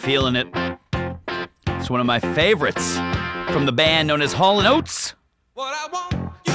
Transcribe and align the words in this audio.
Feeling 0.00 0.34
it. 0.34 0.48
It's 1.68 1.90
one 1.90 2.00
of 2.00 2.06
my 2.06 2.20
favorites 2.20 2.94
from 3.52 3.66
the 3.66 3.72
band 3.72 4.08
known 4.08 4.22
as 4.22 4.32
Hall 4.32 4.66
& 4.66 4.66
Oates. 4.66 5.14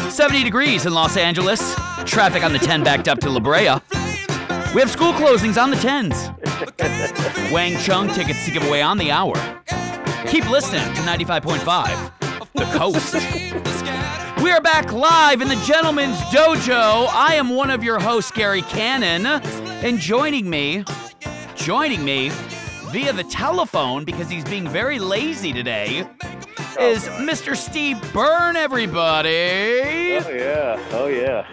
70 0.09 0.43
degrees 0.43 0.87
in 0.87 0.95
Los 0.95 1.15
Angeles. 1.15 1.75
Traffic 2.05 2.43
on 2.43 2.53
the 2.53 2.59
10 2.59 2.83
backed 2.83 3.07
up 3.07 3.19
to 3.19 3.29
La 3.29 3.39
Brea. 3.39 3.75
We 4.73 4.81
have 4.81 4.89
school 4.89 5.13
closings 5.13 5.61
on 5.61 5.69
the 5.69 5.75
10s. 5.75 7.51
Wang 7.51 7.77
Chung 7.77 8.07
tickets 8.09 8.45
to 8.45 8.51
give 8.51 8.63
away 8.67 8.81
on 8.81 8.97
the 8.97 9.11
hour. 9.11 9.35
Keep 10.27 10.49
listening 10.49 10.81
to 10.95 11.01
95.5, 11.01 12.49
The 12.53 12.65
Coast. 12.77 13.13
We 14.43 14.49
are 14.49 14.59
back 14.59 14.91
live 14.91 15.41
in 15.41 15.49
the 15.49 15.63
Gentleman's 15.67 16.17
Dojo. 16.33 17.07
I 17.11 17.35
am 17.35 17.49
one 17.49 17.69
of 17.69 17.83
your 17.83 17.99
hosts, 17.99 18.31
Gary 18.31 18.63
Cannon, 18.63 19.27
and 19.27 19.99
joining 19.99 20.49
me, 20.49 20.83
joining 21.55 22.03
me 22.03 22.31
via 22.91 23.13
the 23.13 23.23
telephone 23.25 24.05
because 24.05 24.29
he's 24.29 24.43
being 24.45 24.67
very 24.67 24.99
lazy 24.99 25.51
today, 25.53 25.99
is 26.79 27.03
Mr. 27.19 27.55
Steve 27.55 27.97
Byrne, 28.13 28.55
everybody. 28.55 30.17
Oh 30.17 30.29
yeah, 30.29 30.89
oh 30.91 31.07
yeah. 31.07 31.45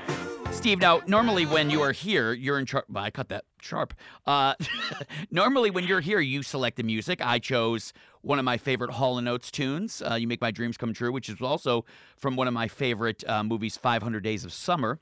Steve, 0.53 0.81
now 0.81 1.01
normally 1.07 1.45
when 1.45 1.71
you 1.71 1.83
are 1.83 1.93
here, 1.93 2.33
you're 2.33 2.59
in 2.59 2.67
charge. 2.67 2.85
I 2.95 3.11
cut 3.11 3.29
that 3.31 3.45
sharp. 3.61 3.95
Uh, 4.27 4.55
normally 5.31 5.71
when 5.71 5.85
you're 5.85 6.01
here, 6.01 6.21
you 6.21 6.43
select 6.43 6.77
the 6.77 6.83
music. 6.83 7.21
I 7.21 7.39
chose 7.39 7.93
one 8.21 8.39
of 8.39 8.45
my 8.45 8.57
favorite 8.59 8.93
Hall 8.93 9.19
and 9.19 9.29
Oates 9.29 9.51
tunes, 9.51 10.03
uh, 10.09 10.15
"You 10.15 10.29
Make 10.29 10.41
My 10.41 10.51
Dreams 10.53 10.77
Come 10.77 10.93
True," 10.93 11.11
which 11.11 11.29
is 11.29 11.41
also 11.41 11.85
from 12.17 12.37
one 12.37 12.47
of 12.47 12.55
my 12.55 12.69
favorite 12.69 13.25
uh, 13.29 13.43
movies, 13.43 13.77
500 13.77 14.23
Days 14.23 14.45
of 14.45 14.53
Summer. 14.53 15.01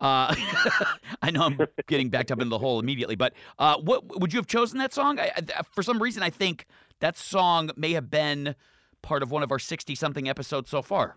Uh, 0.00 0.34
I 1.22 1.30
know 1.30 1.42
I'm 1.42 1.58
getting 1.86 2.08
backed 2.08 2.32
up 2.32 2.40
in 2.40 2.48
the 2.48 2.58
hole 2.58 2.80
immediately, 2.80 3.16
but 3.16 3.34
uh, 3.58 3.76
what 3.78 4.20
would 4.20 4.32
you 4.32 4.38
have 4.38 4.46
chosen 4.46 4.78
that 4.78 4.94
song? 4.94 5.20
I, 5.20 5.32
I, 5.36 5.62
for 5.70 5.82
some 5.82 6.02
reason, 6.02 6.22
I 6.22 6.30
think 6.30 6.66
that 7.00 7.16
song 7.16 7.70
may 7.76 7.92
have 7.92 8.10
been 8.10 8.54
part 9.02 9.22
of 9.22 9.30
one 9.30 9.42
of 9.42 9.50
our 9.50 9.58
60 9.58 9.94
something 9.94 10.28
episodes 10.28 10.70
so 10.70 10.82
far. 10.82 11.16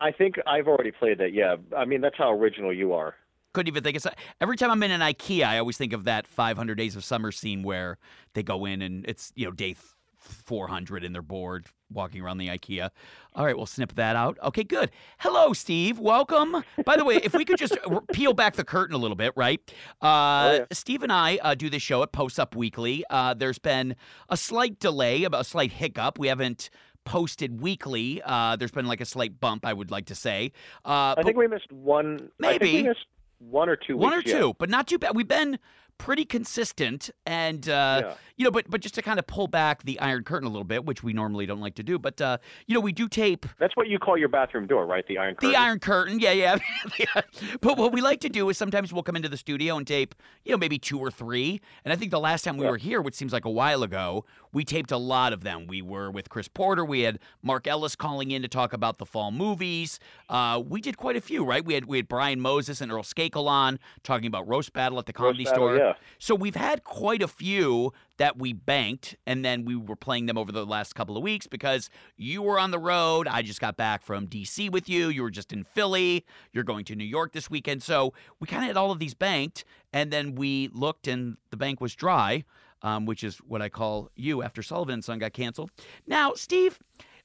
I 0.00 0.10
think 0.10 0.36
I've 0.46 0.66
already 0.66 0.90
played 0.90 1.18
that. 1.18 1.32
Yeah, 1.32 1.56
I 1.76 1.84
mean 1.84 2.00
that's 2.00 2.16
how 2.18 2.32
original 2.32 2.72
you 2.72 2.92
are. 2.92 3.14
Couldn't 3.52 3.68
even 3.68 3.84
think 3.84 3.96
of 3.96 4.12
every 4.40 4.56
time 4.56 4.70
I'm 4.70 4.82
in 4.82 4.90
an 4.90 5.00
IKEA, 5.00 5.44
I 5.44 5.58
always 5.58 5.76
think 5.76 5.92
of 5.92 6.04
that 6.04 6.26
500 6.26 6.74
Days 6.74 6.96
of 6.96 7.04
Summer 7.04 7.30
scene 7.30 7.62
where 7.62 7.98
they 8.32 8.42
go 8.42 8.64
in 8.64 8.82
and 8.82 9.04
it's 9.06 9.32
you 9.36 9.44
know 9.44 9.52
day 9.52 9.76
400 10.22 11.04
and 11.04 11.14
they're 11.14 11.22
bored 11.22 11.66
walking 11.90 12.22
around 12.22 12.38
the 12.38 12.48
IKEA. 12.48 12.90
All 13.34 13.44
right, 13.44 13.56
we'll 13.56 13.66
snip 13.66 13.94
that 13.94 14.16
out. 14.16 14.38
Okay, 14.42 14.64
good. 14.64 14.90
Hello, 15.18 15.52
Steve. 15.52 15.98
Welcome. 15.98 16.64
By 16.84 16.96
the 16.96 17.04
way, 17.04 17.16
if 17.16 17.34
we 17.34 17.44
could 17.44 17.58
just 17.58 17.76
peel 18.12 18.32
back 18.32 18.56
the 18.56 18.64
curtain 18.64 18.94
a 18.94 18.98
little 18.98 19.16
bit, 19.16 19.32
right? 19.36 19.60
Uh, 20.00 20.06
oh, 20.06 20.52
yeah. 20.52 20.64
Steve 20.72 21.02
and 21.02 21.12
I 21.12 21.38
uh, 21.42 21.54
do 21.54 21.68
this 21.68 21.82
show 21.82 22.02
at 22.02 22.12
Post 22.12 22.40
Up 22.40 22.56
Weekly. 22.56 23.04
Uh, 23.10 23.34
there's 23.34 23.58
been 23.58 23.96
a 24.28 24.36
slight 24.36 24.78
delay, 24.78 25.26
a 25.30 25.44
slight 25.44 25.72
hiccup. 25.72 26.18
We 26.18 26.28
haven't 26.28 26.70
posted 27.04 27.60
weekly. 27.60 28.22
Uh, 28.24 28.56
there's 28.56 28.70
been 28.70 28.86
like 28.86 29.00
a 29.00 29.06
slight 29.06 29.40
bump, 29.40 29.66
I 29.66 29.72
would 29.72 29.90
like 29.90 30.06
to 30.06 30.14
say. 30.14 30.52
Uh, 30.84 31.14
I 31.16 31.22
think 31.24 31.36
we 31.36 31.46
missed 31.46 31.70
one. 31.72 32.30
Maybe 32.38 32.82
missed 32.82 33.06
one 33.38 33.68
or 33.68 33.76
two. 33.76 33.96
One 33.96 34.14
or 34.14 34.22
two, 34.22 34.46
yeah. 34.48 34.52
but 34.58 34.70
not 34.70 34.86
too 34.86 34.98
bad. 34.98 35.16
We've 35.16 35.28
been 35.28 35.58
pretty 35.98 36.24
consistent 36.24 37.10
and 37.26 37.68
uh, 37.68 38.02
yeah. 38.04 38.14
You 38.42 38.46
know 38.46 38.50
but 38.50 38.68
but 38.68 38.80
just 38.80 38.96
to 38.96 39.02
kind 39.02 39.20
of 39.20 39.26
pull 39.28 39.46
back 39.46 39.84
the 39.84 40.00
iron 40.00 40.24
curtain 40.24 40.48
a 40.48 40.50
little 40.50 40.64
bit 40.64 40.84
which 40.84 41.04
we 41.04 41.12
normally 41.12 41.46
don't 41.46 41.60
like 41.60 41.76
to 41.76 41.82
do 41.84 41.96
but 41.96 42.20
uh, 42.20 42.38
you 42.66 42.74
know 42.74 42.80
we 42.80 42.90
do 42.90 43.08
tape 43.08 43.46
that's 43.60 43.76
what 43.76 43.86
you 43.86 44.00
call 44.00 44.18
your 44.18 44.28
bathroom 44.28 44.66
door 44.66 44.84
right? 44.84 45.06
The 45.06 45.16
iron 45.16 45.36
curtain? 45.36 45.50
The 45.50 45.56
iron 45.56 45.78
curtain 45.78 46.18
yeah 46.18 46.32
yeah. 46.98 47.20
But 47.60 47.78
what 47.78 47.92
we 47.92 48.00
like 48.00 48.18
to 48.22 48.28
do 48.28 48.48
is 48.48 48.58
sometimes 48.58 48.92
we'll 48.92 49.04
come 49.04 49.14
into 49.14 49.28
the 49.28 49.36
studio 49.36 49.76
and 49.76 49.86
tape 49.86 50.16
you 50.44 50.50
know 50.50 50.58
maybe 50.58 50.76
two 50.76 50.98
or 50.98 51.12
three. 51.12 51.60
And 51.84 51.92
i 51.92 51.96
think 51.96 52.10
the 52.10 52.18
last 52.18 52.42
time 52.42 52.56
we 52.56 52.64
yeah. 52.64 52.72
were 52.72 52.78
here 52.78 53.00
which 53.00 53.14
seems 53.14 53.32
like 53.32 53.44
a 53.44 53.50
while 53.50 53.84
ago 53.84 54.24
we 54.52 54.64
taped 54.64 54.90
a 54.90 54.98
lot 54.98 55.32
of 55.32 55.44
them. 55.44 55.66
We 55.68 55.80
were 55.80 56.10
with 56.10 56.28
chris 56.28 56.48
porter. 56.48 56.84
We 56.84 57.02
had 57.02 57.20
mark 57.42 57.68
ellis 57.68 57.94
calling 57.94 58.32
in 58.32 58.42
to 58.42 58.48
talk 58.48 58.72
about 58.72 58.98
the 58.98 59.06
fall 59.06 59.30
movies. 59.30 60.00
Uh, 60.28 60.60
we 60.66 60.80
did 60.80 60.96
quite 60.96 61.14
a 61.16 61.20
few 61.20 61.44
right? 61.44 61.64
We 61.64 61.74
had 61.74 61.84
we 61.84 61.98
had 61.98 62.08
brian 62.08 62.40
moses 62.40 62.80
and 62.80 62.90
earl 62.90 63.04
skakel 63.04 63.46
on 63.46 63.78
talking 64.02 64.26
about 64.26 64.48
roast 64.48 64.72
battle 64.72 64.98
at 64.98 65.06
the 65.06 65.12
comedy 65.12 65.44
roast 65.44 65.54
store. 65.54 65.74
battle, 65.74 65.86
yeah. 65.90 65.94
So 66.18 66.34
we've 66.34 66.56
had 66.56 66.82
quite 66.82 67.22
a 67.22 67.28
few 67.28 67.92
that 68.18 68.38
we 68.38 68.52
banked, 68.52 69.16
and 69.26 69.44
then 69.44 69.64
we 69.64 69.76
were 69.76 69.96
playing 69.96 70.26
them 70.26 70.38
over 70.38 70.52
the 70.52 70.66
last 70.66 70.94
couple 70.94 71.16
of 71.16 71.22
weeks 71.22 71.46
because 71.46 71.90
you 72.16 72.42
were 72.42 72.58
on 72.58 72.70
the 72.70 72.78
road. 72.78 73.26
I 73.26 73.42
just 73.42 73.60
got 73.60 73.76
back 73.76 74.02
from 74.02 74.26
DC 74.26 74.70
with 74.70 74.88
you. 74.88 75.08
You 75.08 75.22
were 75.22 75.30
just 75.30 75.52
in 75.52 75.64
Philly. 75.64 76.24
You're 76.52 76.64
going 76.64 76.84
to 76.86 76.96
New 76.96 77.04
York 77.04 77.32
this 77.32 77.50
weekend. 77.50 77.82
So 77.82 78.12
we 78.40 78.46
kind 78.46 78.62
of 78.62 78.68
had 78.68 78.76
all 78.76 78.90
of 78.90 78.98
these 78.98 79.14
banked, 79.14 79.64
and 79.92 80.10
then 80.10 80.34
we 80.34 80.68
looked, 80.72 81.08
and 81.08 81.36
the 81.50 81.56
bank 81.56 81.80
was 81.80 81.94
dry, 81.94 82.44
um, 82.82 83.06
which 83.06 83.24
is 83.24 83.38
what 83.38 83.62
I 83.62 83.68
call 83.68 84.10
you 84.14 84.42
after 84.42 84.62
Sullivan 84.62 84.94
and 84.94 85.04
Son 85.04 85.18
got 85.18 85.32
canceled. 85.32 85.70
Now, 86.06 86.34
Steve, 86.34 86.78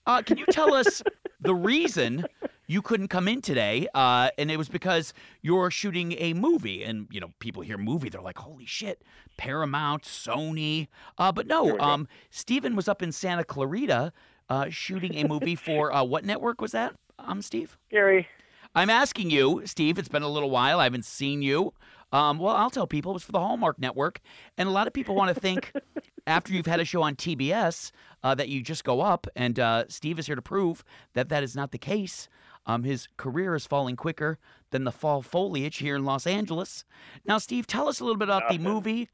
uh, 0.05 0.21
can 0.21 0.37
you 0.37 0.45
tell 0.45 0.73
us 0.73 1.03
the 1.41 1.53
reason 1.53 2.25
you 2.67 2.81
couldn't 2.81 3.07
come 3.07 3.27
in 3.27 3.41
today, 3.41 3.87
uh, 3.95 4.29
and 4.37 4.51
it 4.51 4.57
was 4.57 4.69
because 4.69 5.13
you're 5.41 5.71
shooting 5.71 6.13
a 6.17 6.33
movie. 6.33 6.83
And 6.83 7.07
you 7.09 7.19
know, 7.19 7.31
people 7.39 7.63
hear 7.63 7.77
movie, 7.77 8.09
they're 8.09 8.21
like, 8.21 8.37
"Holy 8.37 8.65
shit!" 8.65 9.01
Paramount, 9.37 10.03
Sony. 10.03 10.87
Uh, 11.17 11.31
but 11.31 11.47
no, 11.47 11.79
um, 11.79 12.07
Steven 12.29 12.75
was 12.75 12.87
up 12.87 13.01
in 13.01 13.11
Santa 13.11 13.43
Clarita 13.43 14.11
uh, 14.49 14.69
shooting 14.69 15.15
a 15.15 15.27
movie 15.27 15.55
for 15.55 15.93
uh, 15.93 16.03
what 16.03 16.25
network 16.25 16.61
was 16.61 16.71
that? 16.73 16.95
Um, 17.19 17.41
Steve. 17.41 17.77
Gary. 17.89 18.27
I'm 18.75 18.89
asking 18.89 19.31
you, 19.31 19.63
Steve. 19.65 19.97
It's 19.97 20.09
been 20.09 20.23
a 20.23 20.29
little 20.29 20.51
while. 20.51 20.79
I 20.79 20.83
haven't 20.83 21.05
seen 21.05 21.41
you. 21.41 21.73
Um, 22.11 22.37
well, 22.37 22.55
I'll 22.55 22.69
tell 22.69 22.87
people 22.87 23.11
it 23.11 23.15
was 23.15 23.23
for 23.23 23.31
the 23.33 23.39
Hallmark 23.39 23.79
Network, 23.79 24.21
and 24.57 24.69
a 24.69 24.71
lot 24.71 24.87
of 24.87 24.93
people 24.93 25.13
want 25.15 25.33
to 25.33 25.39
think 25.39 25.73
after 26.27 26.53
you've 26.53 26.65
had 26.65 26.79
a 26.79 26.85
show 26.85 27.01
on 27.01 27.15
TBS 27.15 27.91
uh, 28.23 28.33
that 28.35 28.49
you 28.49 28.61
just 28.61 28.83
go 28.83 29.01
up. 29.01 29.27
And 29.35 29.59
uh, 29.59 29.85
Steve 29.89 30.19
is 30.19 30.27
here 30.27 30.35
to 30.35 30.41
prove 30.41 30.83
that 31.13 31.29
that 31.29 31.43
is 31.43 31.55
not 31.55 31.71
the 31.71 31.77
case. 31.77 32.29
Um, 32.67 32.83
his 32.83 33.07
career 33.15 33.55
is 33.55 33.65
falling 33.65 33.95
quicker 33.95 34.37
than 34.71 34.83
the 34.83 34.91
fall 34.91 35.21
foliage 35.21 35.77
here 35.77 35.95
in 35.95 36.03
Los 36.03 36.27
Angeles. 36.27 36.83
Now, 37.25 37.37
Steve, 37.37 37.65
tell 37.65 37.87
us 37.87 38.01
a 38.01 38.03
little 38.03 38.17
bit 38.17 38.27
about 38.27 38.43
nothing. 38.43 38.63
the 38.63 38.69
movie. 38.69 39.09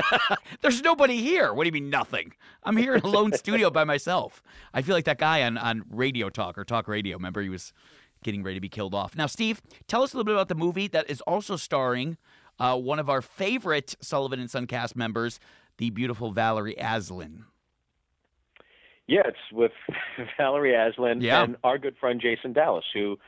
There's 0.62 0.80
nobody 0.82 1.18
here. 1.18 1.52
What 1.52 1.64
do 1.64 1.68
you 1.68 1.72
mean, 1.72 1.90
nothing? 1.90 2.32
I'm 2.64 2.78
here 2.78 2.94
in 2.94 3.02
a 3.02 3.06
lone 3.06 3.32
studio 3.34 3.68
by 3.68 3.84
myself. 3.84 4.42
I 4.72 4.80
feel 4.80 4.94
like 4.94 5.04
that 5.04 5.18
guy 5.18 5.42
on, 5.42 5.58
on 5.58 5.84
Radio 5.90 6.30
Talk 6.30 6.56
or 6.56 6.64
Talk 6.64 6.88
Radio. 6.88 7.18
Remember, 7.18 7.42
he 7.42 7.50
was 7.50 7.74
getting 8.24 8.42
ready 8.42 8.56
to 8.56 8.60
be 8.62 8.70
killed 8.70 8.94
off. 8.94 9.14
Now, 9.14 9.26
Steve, 9.26 9.60
tell 9.88 10.02
us 10.02 10.14
a 10.14 10.16
little 10.16 10.24
bit 10.24 10.34
about 10.34 10.48
the 10.48 10.54
movie 10.54 10.88
that 10.88 11.10
is 11.10 11.20
also 11.22 11.56
starring 11.56 12.16
uh, 12.58 12.78
one 12.78 12.98
of 12.98 13.10
our 13.10 13.20
favorite 13.20 13.94
Sullivan 14.00 14.40
and 14.40 14.50
Son 14.50 14.66
cast 14.66 14.96
members, 14.96 15.38
the 15.76 15.90
beautiful 15.90 16.32
Valerie 16.32 16.76
Azlynn. 16.80 17.44
Yeah, 19.06 19.22
it's 19.26 19.38
with 19.52 19.72
Valerie 20.36 20.72
Azlynn 20.72 21.22
yeah. 21.22 21.44
and 21.44 21.56
our 21.62 21.78
good 21.78 21.96
friend 21.98 22.20
Jason 22.20 22.52
Dallas, 22.52 22.84
who 22.92 23.18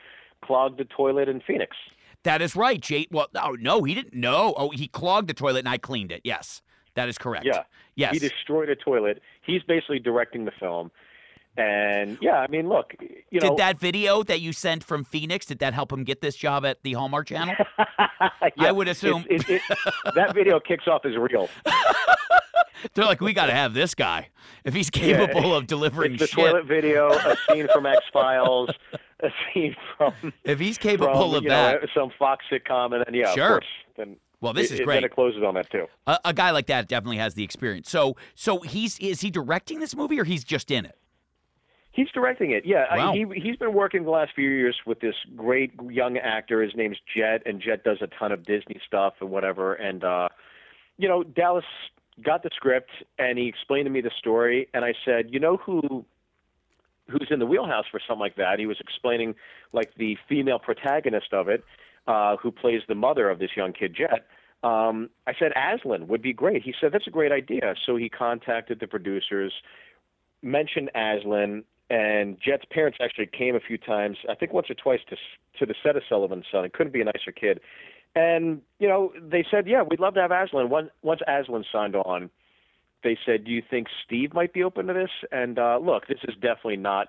clogged 0.45 0.79
the 0.79 0.85
toilet 0.85 1.29
in 1.29 1.41
Phoenix. 1.41 1.77
That 2.25 2.43
is 2.43 2.57
right, 2.57 2.81
Jay. 2.81 3.07
Well, 3.11 3.29
oh, 3.37 3.57
no, 3.61 3.85
he 3.85 3.95
didn't. 3.95 4.15
No, 4.15 4.55
oh, 4.57 4.71
he 4.71 4.89
clogged 4.89 5.29
the 5.29 5.35
toilet 5.35 5.61
and 5.61 5.69
I 5.69 5.79
cleaned 5.79 6.11
it. 6.11 6.23
Yes, 6.25 6.63
that 6.95 7.09
is 7.09 7.17
correct. 7.17 7.47
Yeah, 7.47 7.63
yes, 7.95 8.13
he 8.13 8.19
destroyed 8.19 8.69
a 8.69 8.77
toilet. 8.77 9.23
He's 9.43 9.63
basically 9.63 10.01
directing 10.01 10.45
the 10.45 10.51
film, 10.59 10.91
and 11.57 12.19
yeah, 12.21 12.39
I 12.39 12.47
mean, 12.49 12.69
look, 12.69 12.95
you 13.31 13.41
know, 13.41 13.51
did 13.51 13.59
that 13.59 13.81
video 13.81 14.23
that 14.25 14.41
you 14.41 14.53
sent 14.53 14.85
from 14.85 15.05
Phoenix 15.05 15.47
did 15.47 15.59
that 15.61 15.75
help 15.75 15.93
him 15.93 16.05
get 16.05 16.21
this 16.21 16.37
job 16.37 16.65
at 16.65 16.83
the 16.83 16.93
Hallmark 16.93 17.27
Channel? 17.29 17.55
yeah, 17.79 18.27
I 18.59 18.73
would 18.73 18.89
assume 18.89 19.25
it, 19.29 19.49
it, 19.49 19.63
that 20.15 20.35
video 20.35 20.61
kicks 20.61 20.87
off 20.87 21.05
as 21.05 21.17
real. 21.17 21.49
They're 22.95 23.05
like, 23.05 23.21
we 23.21 23.33
got 23.33 23.47
to 23.47 23.55
have 23.55 23.75
this 23.75 23.95
guy 23.95 24.29
if 24.65 24.75
he's 24.75 24.91
capable 24.91 25.51
yeah, 25.51 25.57
of 25.57 25.67
delivering 25.67 26.13
it's 26.15 26.23
the 26.23 26.27
shit. 26.27 26.37
toilet 26.37 26.67
video, 26.67 27.11
a 27.13 27.37
scene 27.49 27.69
from 27.73 27.87
X 27.87 28.01
Files, 28.13 28.71
a 29.21 29.29
scene 29.53 29.77
from 29.97 30.33
if 30.45 30.59
he's 30.59 30.79
capable 30.79 31.31
from, 31.31 31.35
of 31.35 31.45
that, 31.45 31.83
know, 31.83 31.89
some 31.95 32.11
Fox 32.19 32.45
sitcom, 32.51 32.95
and 32.95 33.05
then 33.07 33.15
yeah, 33.15 33.33
sure. 33.35 33.49
course, 33.49 33.67
then 33.97 34.17
well, 34.41 34.53
this 34.53 34.71
it, 34.71 34.75
is 34.75 34.81
great. 34.81 34.97
Then 34.97 35.05
it 35.05 35.13
closes 35.13 35.43
on 35.43 35.55
that 35.55 35.71
too. 35.71 35.87
A, 36.07 36.19
a, 36.27 36.33
guy 36.33 36.51
like 36.53 36.67
that 36.67 36.89
definitely 36.89 37.17
has 37.19 37.35
the 37.35 37.43
experience. 37.43 37.91
So, 37.91 38.17
so 38.35 38.61
he's 38.61 38.99
is 39.01 39.21
he 39.21 39.31
directing 39.31 39.81
this 39.81 39.97
movie 39.97 40.21
or 40.21 40.25
he's 40.25 40.45
just 40.45 40.71
in 40.71 40.85
it? 40.85 40.97
He's 41.91 42.09
directing 42.13 42.53
it. 42.53 42.65
Yeah, 42.65 42.85
wow. 42.95 43.13
I, 43.13 43.17
he 43.17 43.27
he's 43.35 43.57
been 43.57 43.75
working 43.75 44.05
the 44.05 44.11
last 44.11 44.33
few 44.35 44.49
years 44.49 44.77
with 44.87 45.01
this 45.01 45.17
great 45.35 45.73
young 45.91 46.17
actor. 46.17 46.63
His 46.63 46.77
name's 46.77 46.99
Jet, 47.17 47.43
and 47.47 47.61
Jet 47.61 47.83
does 47.83 47.99
a 48.01 48.07
ton 48.07 48.31
of 48.31 48.45
Disney 48.45 48.81
stuff 48.87 49.15
and 49.21 49.31
whatever. 49.31 49.75
And 49.75 50.05
uh, 50.05 50.29
you 50.97 51.09
know, 51.09 51.25
Dallas 51.25 51.65
got 52.25 52.43
the 52.43 52.51
script 52.55 52.91
and 53.19 53.39
he 53.39 53.47
explained 53.47 53.87
to 53.87 53.91
me 53.91 54.01
the 54.01 54.11
story 54.19 54.69
and 54.75 54.85
I 54.85 54.95
said, 55.05 55.33
"You 55.33 55.41
know 55.41 55.57
who 55.57 56.05
who's 57.09 57.29
in 57.31 57.39
the 57.39 57.47
wheelhouse 57.47 57.87
for 57.91 58.01
something 58.01 58.21
like 58.21 58.37
that?" 58.37 58.59
He 58.59 58.67
was 58.67 58.79
explaining 58.81 59.35
like 59.73 59.95
the 59.97 60.17
female 60.29 60.59
protagonist 60.59 61.33
of 61.33 61.49
it, 61.49 61.65
uh, 62.07 62.37
who 62.37 62.51
plays 62.51 62.83
the 62.89 62.95
mother 62.95 63.31
of 63.31 63.39
this 63.39 63.51
young 63.57 63.73
kid 63.73 63.95
Jet. 63.95 64.27
Um, 64.63 65.11
I 65.27 65.35
said 65.39 65.53
Azlynn 65.57 66.09
would 66.09 66.23
be 66.23 66.33
great. 66.33 66.63
He 66.63 66.75
said 66.81 66.93
that's 66.93 67.07
a 67.07 67.11
great 67.11 67.33
idea. 67.33 67.75
So 67.87 67.97
he 67.97 68.09
contacted 68.09 68.81
the 68.81 68.89
producers, 68.89 69.53
mentioned 70.43 70.91
Azlynn 70.97 71.63
and 71.91 72.37
Jet's 72.45 72.65
parents 72.71 72.99
actually 73.01 73.27
came 73.27 73.55
a 73.55 73.61
few 73.61 73.79
times. 73.79 74.19
I 74.29 74.35
think 74.35 74.53
once 74.53 74.69
or 74.69 74.75
twice 74.75 75.01
to 75.11 75.17
to 75.59 75.67
the 75.67 75.75
set 75.83 75.97
of 75.97 76.03
Sullivan's 76.09 76.45
Son. 76.53 76.65
It 76.65 76.73
couldn't 76.73 76.93
be 76.93 77.01
a 77.01 77.05
nicer 77.05 77.33
kid. 77.33 77.61
And 78.15 78.63
you 78.79 78.89
know, 78.89 79.13
they 79.21 79.45
said, 79.51 79.67
yeah, 79.67 79.83
we'd 79.83 80.01
love 80.01 80.15
to 80.15 80.21
have 80.21 80.31
Azlynn." 80.31 80.69
Once 80.69 80.91
once 81.03 81.21
Azlynn 81.29 81.65
signed 81.71 81.97
on, 81.97 82.31
they 83.05 83.19
said, 83.25 83.45
"Do 83.45 83.51
you 83.51 83.63
think 83.69 83.89
Steve 84.05 84.35
might 84.35 84.53
be 84.53 84.63
open 84.63 84.87
to 84.87 84.93
this?" 84.93 85.11
And 85.31 85.59
uh, 85.59 85.79
look, 85.81 86.07
this 86.09 86.19
is 86.25 86.35
definitely 86.35 86.77
not 86.77 87.09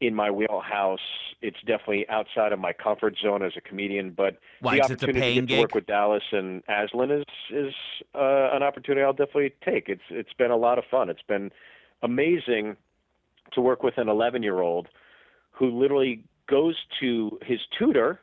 in 0.00 0.14
my 0.14 0.30
wheelhouse. 0.30 1.00
It's 1.42 1.58
definitely 1.60 2.08
outside 2.08 2.52
of 2.52 2.58
my 2.58 2.72
comfort 2.72 3.16
zone 3.22 3.42
as 3.42 3.52
a 3.56 3.60
comedian. 3.60 4.10
But 4.10 4.38
Why, 4.60 4.76
the 4.76 4.80
'cause 4.80 4.90
it's 4.92 5.02
a 5.02 5.06
opportunity 5.06 5.46
to, 5.46 5.60
work 5.60 5.74
with 5.74 5.86
Dallas 5.86 6.24
and 6.32 6.64
Azlynn 6.66 7.20
is 7.20 7.26
is 7.50 7.74
uh, 8.14 8.50
an 8.52 8.62
opportunity 8.62 9.04
I'll 9.04 9.12
definitely 9.12 9.52
take. 9.64 9.88
It's 9.88 10.02
it's 10.10 10.32
been 10.32 10.50
a 10.50 10.56
lot 10.56 10.78
of 10.78 10.84
fun. 10.90 11.10
It's 11.10 11.22
been 11.22 11.52
amazing 12.02 12.76
to 13.52 13.60
work 13.60 13.82
with 13.82 13.98
an 13.98 14.08
11 14.08 14.42
year 14.42 14.60
old 14.60 14.88
who 15.50 15.78
literally 15.78 16.24
goes 16.46 16.76
to 17.00 17.38
his 17.42 17.60
tutor 17.78 18.20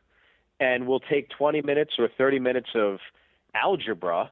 and 0.59 0.87
we'll 0.87 0.99
take 0.99 1.29
20 1.29 1.61
minutes 1.61 1.93
or 1.99 2.09
30 2.17 2.39
minutes 2.39 2.69
of 2.75 2.99
algebra 3.53 4.31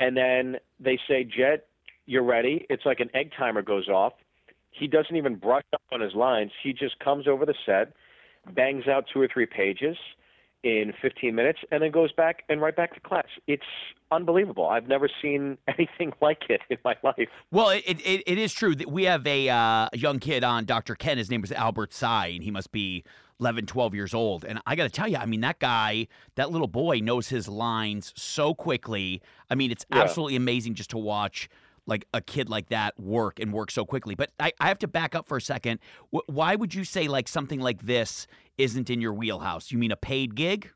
and 0.00 0.16
then 0.16 0.56
they 0.80 0.98
say 1.08 1.24
jet 1.24 1.66
you're 2.06 2.24
ready. 2.24 2.66
It's 2.68 2.84
like 2.84 3.00
an 3.00 3.10
egg 3.14 3.30
timer 3.38 3.62
goes 3.62 3.88
off. 3.88 4.14
He 4.70 4.88
doesn't 4.88 5.14
even 5.14 5.36
brush 5.36 5.64
up 5.72 5.82
on 5.92 6.00
his 6.00 6.14
lines. 6.14 6.50
He 6.62 6.72
just 6.72 6.98
comes 6.98 7.28
over 7.28 7.46
the 7.46 7.54
set 7.64 7.92
bangs 8.54 8.88
out 8.88 9.04
two 9.12 9.20
or 9.20 9.28
three 9.32 9.46
pages 9.46 9.96
in 10.64 10.92
15 11.00 11.34
minutes 11.34 11.58
and 11.70 11.82
then 11.82 11.90
goes 11.90 12.12
back 12.12 12.42
and 12.48 12.60
right 12.60 12.74
back 12.74 12.94
to 12.94 13.00
class. 13.00 13.26
It's 13.46 13.62
unbelievable. 14.10 14.68
I've 14.68 14.88
never 14.88 15.08
seen 15.20 15.58
anything 15.68 16.12
like 16.20 16.42
it 16.48 16.60
in 16.70 16.78
my 16.84 16.96
life. 17.02 17.28
Well, 17.50 17.70
it, 17.70 17.84
it, 17.86 18.22
it 18.26 18.38
is 18.38 18.52
true 18.52 18.74
that 18.76 18.90
we 18.90 19.04
have 19.04 19.26
a, 19.26 19.48
uh, 19.48 19.88
young 19.92 20.18
kid 20.18 20.44
on 20.44 20.64
Dr. 20.64 20.94
Ken. 20.94 21.18
His 21.18 21.30
name 21.30 21.44
is 21.44 21.52
Albert 21.52 21.92
Tsai, 21.92 22.28
and 22.28 22.42
he 22.42 22.50
must 22.50 22.72
be 22.72 23.04
11, 23.42 23.66
12 23.66 23.92
years 23.94 24.14
old. 24.14 24.44
And 24.44 24.60
I 24.66 24.76
got 24.76 24.84
to 24.84 24.88
tell 24.88 25.08
you, 25.08 25.16
I 25.16 25.26
mean, 25.26 25.40
that 25.40 25.58
guy, 25.58 26.06
that 26.36 26.52
little 26.52 26.68
boy 26.68 27.00
knows 27.02 27.28
his 27.28 27.48
lines 27.48 28.12
so 28.16 28.54
quickly. 28.54 29.20
I 29.50 29.56
mean, 29.56 29.72
it's 29.72 29.84
Yeah. 29.92 30.00
absolutely 30.02 30.36
amazing 30.36 30.74
just 30.74 30.90
to 30.90 30.98
watch 30.98 31.48
like 31.84 32.06
a 32.14 32.20
kid 32.20 32.48
like 32.48 32.68
that 32.68 32.98
work 33.00 33.40
and 33.40 33.52
work 33.52 33.72
so 33.72 33.84
quickly. 33.84 34.14
But 34.14 34.30
I, 34.38 34.52
I 34.60 34.68
have 34.68 34.78
to 34.78 34.86
back 34.86 35.16
up 35.16 35.26
for 35.26 35.36
a 35.36 35.40
second. 35.40 35.80
Wh- 36.14 36.28
why 36.28 36.54
would 36.54 36.72
you 36.72 36.84
say 36.84 37.08
like 37.08 37.26
something 37.26 37.58
like 37.58 37.82
this 37.82 38.28
isn't 38.58 38.88
in 38.88 39.00
your 39.00 39.12
wheelhouse? 39.12 39.72
You 39.72 39.78
mean 39.78 39.90
a 39.90 39.96
paid 39.96 40.36
gig? 40.36 40.70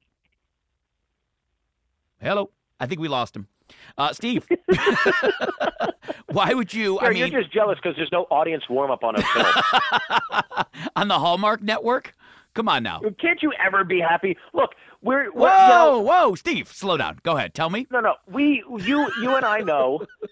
Hello. 2.20 2.50
I 2.80 2.86
think 2.86 3.00
we 3.00 3.06
lost 3.06 3.36
him. 3.36 3.46
Uh, 3.96 4.12
Steve, 4.12 4.46
why 6.32 6.52
would 6.54 6.72
you? 6.74 6.98
I 7.00 7.10
mean, 7.10 7.18
you're 7.18 7.40
just 7.42 7.52
jealous 7.52 7.78
because 7.82 7.96
there's 7.96 8.12
no 8.12 8.22
audience 8.30 8.64
warm 8.68 8.90
up 8.90 9.02
on 9.04 9.14
a 9.16 9.22
film 9.22 9.46
on 10.96 11.08
the 11.08 11.18
Hallmark 11.18 11.62
Network? 11.62 12.12
Come 12.56 12.68
on 12.68 12.82
now. 12.82 13.00
Can't 13.20 13.42
you 13.42 13.52
ever 13.64 13.84
be 13.84 14.00
happy? 14.00 14.36
Look, 14.54 14.70
we're, 15.02 15.30
we're 15.32 15.48
Whoa, 15.50 15.62
you 15.62 15.68
know, 15.68 16.00
whoa, 16.00 16.34
Steve, 16.34 16.68
slow 16.72 16.96
down. 16.96 17.18
Go 17.22 17.36
ahead. 17.36 17.52
Tell 17.54 17.68
me. 17.70 17.86
no, 17.92 18.00
no. 18.00 18.14
We, 18.26 18.64
you, 18.80 19.08
you 19.20 19.36
and 19.36 19.44
I 19.44 19.60
know. 19.60 20.04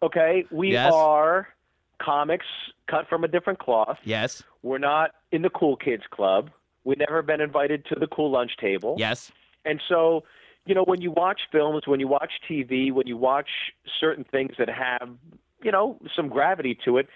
Okay, 0.00 0.44
we 0.52 0.70
Yes. 0.70 0.92
are 0.94 1.48
comics 2.00 2.46
cut 2.88 3.08
from 3.08 3.24
a 3.24 3.28
different 3.28 3.58
cloth. 3.58 3.98
Yes. 4.04 4.44
We're 4.62 4.78
not 4.78 5.10
in 5.32 5.42
the 5.42 5.50
cool 5.50 5.74
kids 5.76 6.04
club. 6.08 6.50
We've 6.84 6.98
never 6.98 7.20
been 7.20 7.40
invited 7.40 7.84
to 7.86 7.96
the 7.98 8.06
cool 8.06 8.30
lunch 8.30 8.52
table. 8.60 8.94
Yes. 8.96 9.32
And 9.64 9.82
so, 9.88 10.22
you 10.66 10.74
know, 10.76 10.84
when 10.84 11.00
you 11.00 11.10
watch 11.10 11.40
films, 11.50 11.82
when 11.88 11.98
you 11.98 12.06
watch 12.06 12.30
TV, 12.48 12.92
when 12.92 13.08
you 13.08 13.16
watch 13.16 13.48
certain 14.00 14.22
things 14.22 14.52
that 14.56 14.68
have, 14.68 15.08
you 15.64 15.72
know, 15.72 15.98
some 16.14 16.28
gravity 16.28 16.78
to 16.84 16.98
it, 16.98 17.08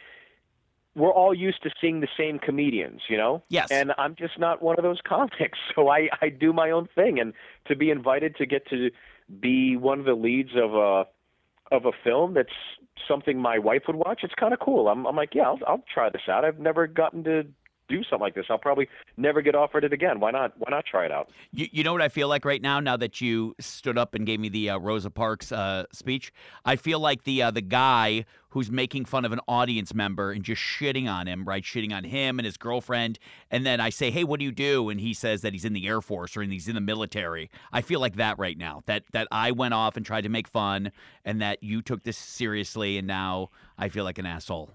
we're 0.94 1.12
all 1.12 1.32
used 1.32 1.62
to 1.62 1.70
seeing 1.80 2.00
the 2.00 2.08
same 2.18 2.38
comedians, 2.38 3.02
you 3.08 3.16
know? 3.16 3.42
Yes. 3.48 3.70
And 3.70 3.92
I'm 3.98 4.14
just 4.14 4.38
not 4.38 4.62
one 4.62 4.76
of 4.78 4.82
those 4.82 5.00
comics. 5.06 5.58
So 5.74 5.88
I, 5.88 6.08
I 6.20 6.28
do 6.28 6.52
my 6.52 6.70
own 6.70 6.88
thing. 6.94 7.18
And 7.18 7.32
to 7.66 7.76
be 7.76 7.90
invited 7.90 8.36
to 8.36 8.46
get 8.46 8.66
to 8.68 8.90
be 9.40 9.76
one 9.76 9.98
of 9.98 10.04
the 10.04 10.14
leads 10.14 10.50
of 10.56 10.74
a 10.74 11.06
of 11.70 11.86
a 11.86 11.92
film 12.04 12.34
that's 12.34 12.52
something 13.08 13.38
my 13.38 13.58
wife 13.58 13.84
would 13.86 13.96
watch, 13.96 14.20
it's 14.22 14.34
kind 14.34 14.52
of 14.52 14.60
cool. 14.60 14.88
I'm, 14.88 15.06
I'm 15.06 15.16
like, 15.16 15.34
yeah, 15.34 15.44
I'll, 15.44 15.58
I'll 15.66 15.84
try 15.92 16.10
this 16.10 16.22
out. 16.28 16.44
I've 16.44 16.58
never 16.58 16.86
gotten 16.86 17.24
to 17.24 17.46
do 17.92 18.02
something 18.04 18.20
like 18.20 18.34
this. 18.34 18.46
I'll 18.48 18.58
probably 18.58 18.88
never 19.16 19.42
get 19.42 19.54
offered 19.54 19.84
it 19.84 19.92
again. 19.92 20.18
Why 20.18 20.30
not? 20.30 20.54
Why 20.58 20.70
not 20.70 20.86
try 20.86 21.04
it 21.04 21.12
out? 21.12 21.30
You, 21.52 21.68
you 21.70 21.84
know 21.84 21.92
what 21.92 22.02
I 22.02 22.08
feel 22.08 22.28
like 22.28 22.44
right 22.44 22.62
now? 22.62 22.80
Now 22.80 22.96
that 22.96 23.20
you 23.20 23.54
stood 23.60 23.98
up 23.98 24.14
and 24.14 24.26
gave 24.26 24.40
me 24.40 24.48
the 24.48 24.70
uh, 24.70 24.78
Rosa 24.78 25.10
Parks 25.10 25.52
uh, 25.52 25.84
speech, 25.92 26.32
I 26.64 26.76
feel 26.76 26.98
like 26.98 27.24
the 27.24 27.42
uh, 27.42 27.50
the 27.50 27.60
guy 27.60 28.24
who's 28.50 28.70
making 28.70 29.06
fun 29.06 29.24
of 29.24 29.32
an 29.32 29.40
audience 29.48 29.94
member 29.94 30.30
and 30.30 30.44
just 30.44 30.60
shitting 30.60 31.10
on 31.10 31.26
him, 31.26 31.44
right? 31.44 31.62
Shitting 31.62 31.92
on 31.94 32.04
him 32.04 32.38
and 32.38 32.44
his 32.44 32.56
girlfriend, 32.56 33.18
and 33.50 33.64
then 33.64 33.80
I 33.80 33.90
say, 33.90 34.10
"Hey, 34.10 34.24
what 34.24 34.40
do 34.40 34.44
you 34.44 34.52
do?" 34.52 34.88
And 34.88 35.00
he 35.00 35.12
says 35.14 35.42
that 35.42 35.52
he's 35.52 35.64
in 35.64 35.74
the 35.74 35.86
Air 35.86 36.00
Force 36.00 36.36
or 36.36 36.42
he's 36.42 36.68
in 36.68 36.74
the 36.74 36.80
military. 36.80 37.50
I 37.72 37.82
feel 37.82 38.00
like 38.00 38.16
that 38.16 38.38
right 38.38 38.56
now. 38.56 38.82
That 38.86 39.04
that 39.12 39.28
I 39.30 39.50
went 39.50 39.74
off 39.74 39.96
and 39.96 40.06
tried 40.06 40.22
to 40.22 40.30
make 40.30 40.48
fun, 40.48 40.92
and 41.24 41.40
that 41.42 41.62
you 41.62 41.82
took 41.82 42.04
this 42.04 42.18
seriously, 42.18 42.98
and 42.98 43.06
now 43.06 43.50
I 43.76 43.88
feel 43.88 44.04
like 44.04 44.18
an 44.18 44.26
asshole. 44.26 44.70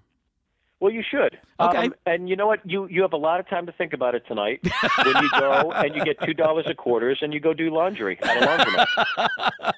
Well, 0.80 0.92
you 0.94 1.04
should. 1.10 1.40
Okay. 1.60 1.86
Um, 1.86 1.96
and 2.06 2.30
you 2.30 2.36
know 2.36 2.46
what? 2.46 2.60
You 2.64 2.88
you 2.88 3.02
have 3.02 3.14
a 3.14 3.18
lot 3.18 3.40
of 3.40 3.50
time 3.50 3.66
to 3.66 3.72
think 3.72 3.94
about 3.94 4.14
it 4.14 4.24
tonight 4.28 4.60
when 5.04 5.24
you 5.24 5.30
go 5.32 5.72
and 5.76 5.96
you 5.96 6.06
get 6.06 6.22
two 6.24 6.36
dollars 6.36 6.66
a 6.68 6.76
quarters 6.76 7.20
and 7.22 7.34
you 7.34 7.40
go 7.40 7.54
do 7.54 7.72
laundry 7.72 8.20
at 8.22 8.44
a 8.44 8.46
laundromat. 8.46 9.72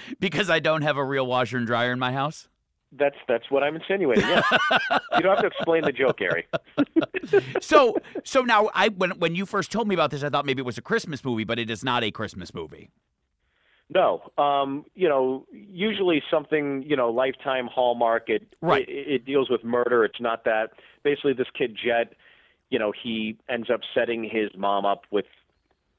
because 0.20 0.50
I 0.50 0.60
don't 0.60 0.82
have 0.82 0.98
a 0.98 1.04
real 1.04 1.26
washer 1.26 1.56
and 1.56 1.66
dryer 1.66 1.92
in 1.92 1.98
my 1.98 2.12
house. 2.12 2.48
That's 2.92 3.16
that's 3.26 3.50
what 3.50 3.62
I'm 3.62 3.74
insinuating. 3.74 4.28
Yes. 4.28 4.44
you 5.16 5.22
don't 5.22 5.34
have 5.34 5.40
to 5.40 5.46
explain 5.46 5.82
the 5.82 5.92
joke, 5.92 6.18
Gary. 6.18 6.46
so 7.60 7.96
so 8.22 8.42
now 8.42 8.70
I 8.74 8.88
when 8.88 9.12
when 9.12 9.34
you 9.34 9.46
first 9.46 9.72
told 9.72 9.88
me 9.88 9.94
about 9.94 10.10
this, 10.10 10.22
I 10.22 10.28
thought 10.28 10.44
maybe 10.44 10.60
it 10.60 10.66
was 10.66 10.78
a 10.78 10.82
Christmas 10.82 11.24
movie, 11.24 11.44
but 11.44 11.58
it 11.58 11.70
is 11.70 11.82
not 11.82 12.04
a 12.04 12.10
Christmas 12.10 12.52
movie. 12.52 12.90
No, 13.94 14.22
um, 14.38 14.84
you 14.94 15.08
know, 15.08 15.46
usually 15.52 16.20
something, 16.28 16.82
you 16.86 16.96
know, 16.96 17.10
Lifetime 17.10 17.68
Hallmark. 17.72 18.28
It, 18.28 18.54
Right. 18.60 18.88
It, 18.88 19.08
it 19.08 19.24
deals 19.24 19.48
with 19.48 19.62
murder. 19.62 20.04
It's 20.04 20.20
not 20.20 20.44
that. 20.44 20.70
Basically, 21.04 21.32
this 21.32 21.46
kid 21.56 21.76
Jet, 21.82 22.14
you 22.70 22.78
know, 22.78 22.92
he 23.02 23.38
ends 23.48 23.70
up 23.70 23.80
setting 23.94 24.24
his 24.24 24.50
mom 24.56 24.84
up 24.84 25.04
with 25.12 25.26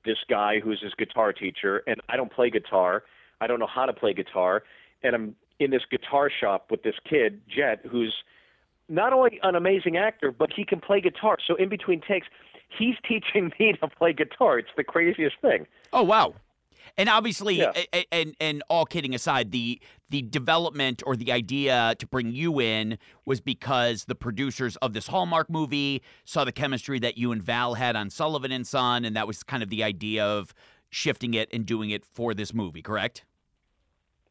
this 0.04 0.18
guy 0.30 0.60
who's 0.60 0.82
his 0.82 0.94
guitar 0.94 1.32
teacher, 1.32 1.84
and 1.88 2.02
I 2.10 2.18
don't 2.18 2.32
play 2.32 2.50
guitar. 2.50 3.04
I 3.40 3.48
don't 3.48 3.60
know 3.60 3.68
how 3.68 3.86
to 3.86 3.94
play 3.94 4.14
guitar, 4.14 4.64
and 5.02 5.16
I'm 5.16 5.36
in 5.60 5.72
this 5.72 5.84
guitar 5.90 6.30
shop 6.30 6.68
with 6.70 6.84
this 6.84 6.96
kid 7.10 7.42
Jet, 7.48 7.80
who's 7.90 8.14
not 8.90 9.14
only 9.14 9.40
an 9.42 9.56
amazing 9.56 9.96
actor, 9.98 10.32
but 10.32 10.52
he 10.54 10.66
can 10.66 10.82
play 10.82 11.00
guitar. 11.00 11.38
So 11.46 11.56
in 11.56 11.70
between 11.70 12.02
takes, 12.02 12.28
he's 12.78 12.96
teaching 13.08 13.54
me 13.58 13.74
to 13.82 13.88
play 13.88 14.12
guitar. 14.12 14.60
It's 14.60 14.70
the 14.76 14.84
craziest 14.84 15.38
thing. 15.42 15.66
Oh 15.94 16.04
wow. 16.04 16.36
And 16.98 17.10
obviously, 17.10 17.56
Yeah. 17.60 17.72
a- 17.76 17.98
a- 17.98 18.14
and 18.14 18.36
and 18.40 18.64
all 18.70 18.86
kidding 18.86 19.14
aside, 19.14 19.52
the 19.52 19.82
the 20.10 20.22
development 20.22 21.02
or 21.06 21.16
the 21.16 21.32
idea 21.32 21.96
to 22.00 22.08
bring 22.08 22.32
you 22.32 22.62
in 22.62 22.98
was 23.26 23.42
because 23.42 24.06
the 24.06 24.16
producers 24.16 24.76
of 24.78 24.94
this 24.94 25.08
Hallmark 25.08 25.50
movie 25.50 26.02
saw 26.24 26.44
the 26.46 26.52
chemistry 26.52 27.00
that 27.00 27.18
you 27.18 27.32
and 27.32 27.42
Val 27.42 27.74
had 27.74 27.96
on 27.96 28.10
Sullivan 28.10 28.52
and 28.52 28.66
Son, 28.66 29.04
and 29.04 29.16
that 29.16 29.28
was 29.28 29.44
kind 29.44 29.64
of 29.64 29.70
the 29.70 29.84
idea 29.84 30.24
of 30.26 30.54
shifting 30.90 31.34
it 31.34 31.50
and 31.52 31.66
doing 31.66 31.90
it 31.90 32.06
for 32.06 32.34
this 32.34 32.54
movie, 32.54 32.82
correct? 32.82 33.26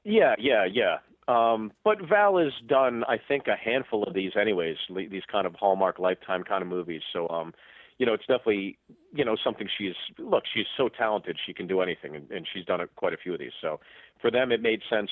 Yeah, 0.04 0.34
yeah, 0.38 0.64
yeah. 0.64 0.98
Um, 1.26 1.72
but 1.82 2.00
Val 2.02 2.36
has 2.38 2.52
done, 2.66 3.02
I 3.08 3.18
think, 3.18 3.46
a 3.48 3.56
handful 3.56 4.04
of 4.04 4.14
these, 4.14 4.32
anyways. 4.40 4.76
These 4.94 5.22
kind 5.30 5.46
of 5.46 5.54
Hallmark 5.54 5.98
Lifetime 5.98 6.44
kind 6.44 6.62
of 6.62 6.68
movies. 6.68 7.02
So, 7.12 7.28
um, 7.28 7.52
you 7.98 8.06
know, 8.06 8.12
it's 8.14 8.26
definitely, 8.26 8.78
you 9.14 9.24
know, 9.24 9.36
something 9.42 9.68
she's. 9.78 9.94
Look, 10.18 10.44
she's 10.52 10.66
so 10.76 10.88
talented; 10.88 11.38
she 11.44 11.54
can 11.54 11.66
do 11.66 11.80
anything, 11.80 12.16
and, 12.16 12.30
and 12.30 12.46
she's 12.52 12.64
done 12.64 12.80
a, 12.80 12.86
quite 12.86 13.12
a 13.12 13.16
few 13.16 13.32
of 13.32 13.38
these. 13.38 13.52
So, 13.60 13.80
for 14.20 14.30
them, 14.30 14.52
it 14.52 14.60
made 14.60 14.80
sense 14.90 15.10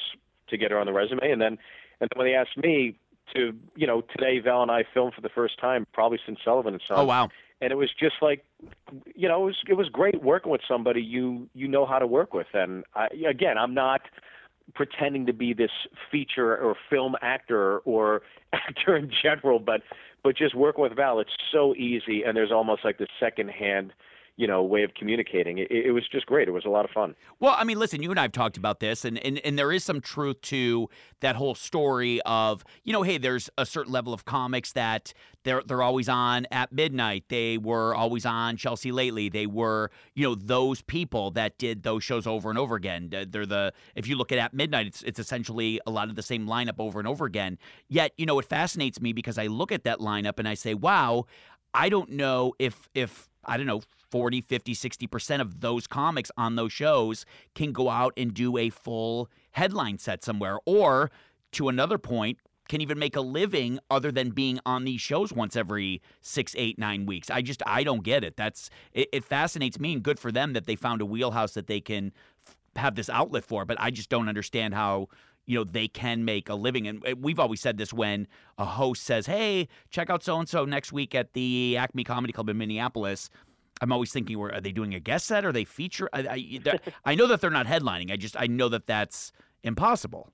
to 0.49 0.57
get 0.57 0.71
her 0.71 0.79
on 0.79 0.87
the 0.87 0.93
resume. 0.93 1.31
And 1.31 1.41
then, 1.41 1.59
and 2.01 2.11
then 2.11 2.17
when 2.17 2.27
they 2.27 2.35
asked 2.35 2.57
me 2.57 2.99
to, 3.35 3.53
you 3.77 3.87
know, 3.87 4.03
today 4.03 4.39
Val 4.41 4.63
and 4.63 4.71
I 4.71 4.85
filmed 4.93 5.15
for 5.15 5.21
the 5.21 5.29
first 5.29 5.59
time, 5.61 5.87
probably 5.93 6.19
since 6.27 6.39
Sullivan 6.45 6.75
and 6.75 6.83
Son 6.87 6.99
Oh 6.99 7.05
wow. 7.05 7.29
and 7.61 7.71
it 7.73 7.77
was 7.77 7.91
just 7.99 8.17
like 8.21 8.45
you 9.15 9.29
know 9.29 9.43
it 9.43 9.47
was 9.47 9.57
it 9.69 9.75
was 9.75 9.89
great 9.89 10.23
working 10.23 10.51
with 10.51 10.61
somebody 10.69 11.01
you 11.01 11.49
you 11.55 11.69
know 11.69 11.87
how 11.87 11.99
to 11.99 12.07
work 12.07 12.35
with 12.35 12.49
and 12.53 12.85
I, 12.95 13.09
again 13.29 13.57
i'm 13.57 13.73
not 13.73 14.03
pretending 14.75 15.27
to 15.27 15.33
be 15.33 15.53
this 15.53 15.71
feature 16.11 16.57
or 16.57 16.77
film 16.89 17.15
actor 17.23 17.79
or 17.81 18.23
actor 18.53 18.97
in 18.97 19.11
general 19.23 19.59
but 19.59 19.83
but 20.23 20.37
just 20.37 20.55
working 20.55 20.83
with 20.83 20.95
val 20.95 21.21
it's 21.21 21.33
so 21.51 21.75
easy 21.75 22.23
and 22.23 22.37
there's 22.37 22.53
almost 22.53 22.85
like 22.85 22.99
this 22.99 23.09
second 23.19 23.49
hand 23.51 23.93
you 24.37 24.47
know 24.47 24.63
way 24.63 24.83
of 24.83 24.95
communicating 24.95 25.59
it, 25.59 25.71
it 25.71 25.93
was 25.93 26.09
just 26.09 26.27
great 26.27 26.49
it 26.49 26.53
was 26.53 26.65
a 26.65 26.69
lot 26.71 26.85
of 26.85 26.91
fun 26.91 27.15
Well, 27.41 27.55
I 27.59 27.65
mean, 27.65 27.79
listen, 27.79 28.03
you 28.03 28.11
and 28.11 28.19
I 28.19 28.23
have 28.23 28.33
talked 28.33 28.57
about 28.57 28.81
this, 28.81 29.05
and, 29.05 29.19
and, 29.19 29.39
and 29.45 29.59
there 29.59 29.73
is 29.73 29.83
some 29.85 30.01
truth 30.01 30.41
to 30.43 30.89
that 31.21 31.37
whole 31.37 31.55
story 31.55 32.21
of, 32.23 32.65
you 32.85 32.93
know, 32.93 33.03
hey, 33.03 33.19
there's 33.19 33.51
a 33.59 33.67
certain 33.67 33.93
level 33.93 34.13
of 34.15 34.25
comics 34.25 34.73
that 34.73 35.13
they're 35.45 35.63
they're 35.67 35.83
always 35.83 36.09
on 36.09 36.47
at 36.53 36.73
midnight. 36.73 37.25
They 37.29 37.59
were 37.59 37.95
always 37.97 38.25
on 38.25 38.57
Chelsea 38.57 38.93
lately. 38.93 39.29
They 39.29 39.47
were, 39.47 39.91
you 40.15 40.25
know, 40.25 40.35
those 40.37 40.83
people 40.83 41.33
that 41.33 41.59
did 41.59 41.83
those 41.83 42.05
shows 42.05 42.27
over 42.27 42.49
and 42.49 42.59
over 42.59 42.77
again. 42.77 43.09
They're- 43.11 43.43
the 43.43 43.73
if 43.97 44.07
you 44.07 44.15
look 44.15 44.31
at 44.31 44.39
at 44.39 44.55
midnight, 44.55 44.87
it's 44.87 45.03
it's 45.03 45.19
essentially 45.19 45.81
a 45.85 45.91
lot 45.91 46.09
of 46.09 46.15
the 46.15 46.23
same 46.23 46.47
lineup 46.47 46.79
over 46.79 47.01
and 47.01 47.09
over 47.09 47.25
again. 47.27 47.59
Yet, 47.89 48.13
you 48.17 48.25
know, 48.25 48.39
it 48.39 48.45
fascinates 48.45 49.01
me 49.01 49.13
because 49.13 49.37
I 49.37 49.49
look 49.49 49.73
at 49.73 49.83
that 49.83 49.99
lineup 49.99 50.39
and 50.39 50.47
I 50.47 50.55
say, 50.55 50.75
wow, 50.75 51.27
I 51.75 51.89
don't 51.89 52.11
know 52.11 52.55
if 52.59 52.89
if 52.95 53.29
I 53.45 53.57
don't 53.57 53.67
know 53.67 53.83
40, 54.11 54.43
50, 54.43 54.75
60% 54.75 55.41
of 55.41 55.61
those 55.61 55.87
comics 55.87 56.31
on 56.37 56.55
those 56.55 56.73
shows 56.73 57.25
can 57.55 57.73
go 57.73 57.89
out 57.89 58.13
and 58.17 58.35
do 58.35 58.59
a 58.59 58.69
full 58.69 59.31
headline 59.53 59.97
set 59.99 60.23
somewhere 60.23 60.59
or 60.67 61.11
to 61.53 61.71
another 61.71 61.97
point 61.97 62.39
can 62.69 62.81
even 62.81 62.99
make 62.99 63.17
a 63.17 63.21
living 63.21 63.79
other 63.91 64.13
than 64.13 64.31
being 64.31 64.61
on 64.65 64.85
these 64.85 65.01
shows 65.01 65.33
once 65.33 65.57
every 65.57 66.01
six, 66.21 66.55
eight, 66.57 66.79
nine 66.79 67.07
weeks. 67.07 67.31
I 67.31 67.43
just 67.43 67.63
I 67.67 67.85
don't 67.85 68.05
get 68.05 68.25
it. 68.25 68.37
That's 68.37 68.71
it, 68.93 69.09
it 69.13 69.25
fascinates 69.25 69.81
me, 69.81 69.95
and 69.95 70.03
good 70.03 70.19
for 70.19 70.33
them 70.33 70.53
that 70.53 70.67
they 70.67 70.77
found 70.77 71.01
a 71.01 71.07
wheelhouse 71.07 71.55
that 71.55 71.67
they 71.67 71.81
can 71.81 72.13
f- 72.47 72.57
have 72.77 72.95
this 72.95 73.11
outlet 73.11 73.45
for. 73.45 73.65
But 73.65 73.79
I 73.81 73.91
just 73.91 74.09
don't 74.09 74.29
understand 74.29 74.75
how 74.75 75.09
you 75.47 75.59
know 75.59 75.65
they 75.65 75.89
can 75.89 76.25
make 76.25 76.49
a 76.49 76.55
living 76.55 76.87
and 76.87 77.03
we've 77.19 77.41
always 77.41 77.61
said 77.61 77.77
this 77.79 77.93
when 77.93 78.27
a 78.59 78.65
host 78.65 79.03
says 79.03 79.27
hey 79.27 79.69
check 79.91 80.11
out 80.11 80.23
so 80.23 80.39
and 80.39 80.49
so 80.49 80.65
next 80.65 80.93
week 80.93 81.15
at 81.15 81.33
the 81.33 81.77
acme 81.77 82.05
comedy 82.05 82.33
club 82.33 82.49
in 82.49 82.57
minneapolis 82.57 83.29
i'm 83.81 83.93
always 83.93 84.13
thinking 84.13 84.39
are 84.39 84.61
they 84.61 84.73
doing 84.73 84.95
a 84.95 85.01
guest 85.01 85.27
set 85.27 85.45
are 85.45 85.53
they 85.53 85.65
feature 85.65 86.09
I, 86.13 86.21
I, 86.65 86.79
I 87.05 87.15
know 87.15 87.27
that 87.27 87.41
they're 87.41 87.51
not 87.51 87.67
headlining 87.67 88.13
i 88.13 88.17
just 88.17 88.37
i 88.39 88.47
know 88.47 88.69
that 88.69 88.87
that's 88.87 89.33
impossible 89.63 90.33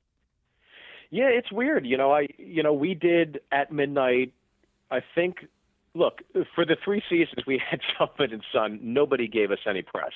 yeah, 1.11 1.29
it's 1.29 1.51
weird. 1.51 1.87
You 1.87 1.97
know, 1.97 2.13
I 2.13 2.29
you 2.37 2.63
know 2.63 2.73
we 2.73 2.95
did 2.95 3.41
at 3.53 3.73
midnight. 3.73 4.33
I 4.91 5.01
think. 5.15 5.47
Look, 5.95 6.21
for 6.55 6.65
the 6.65 6.77
three 6.85 7.03
seasons 7.09 7.45
we 7.47 7.61
had 7.71 7.81
Summit 7.99 8.33
and 8.33 8.43
Son, 8.53 8.79
nobody 8.83 9.27
gave 9.27 9.51
us 9.51 9.59
any 9.67 9.83
press. 9.83 10.13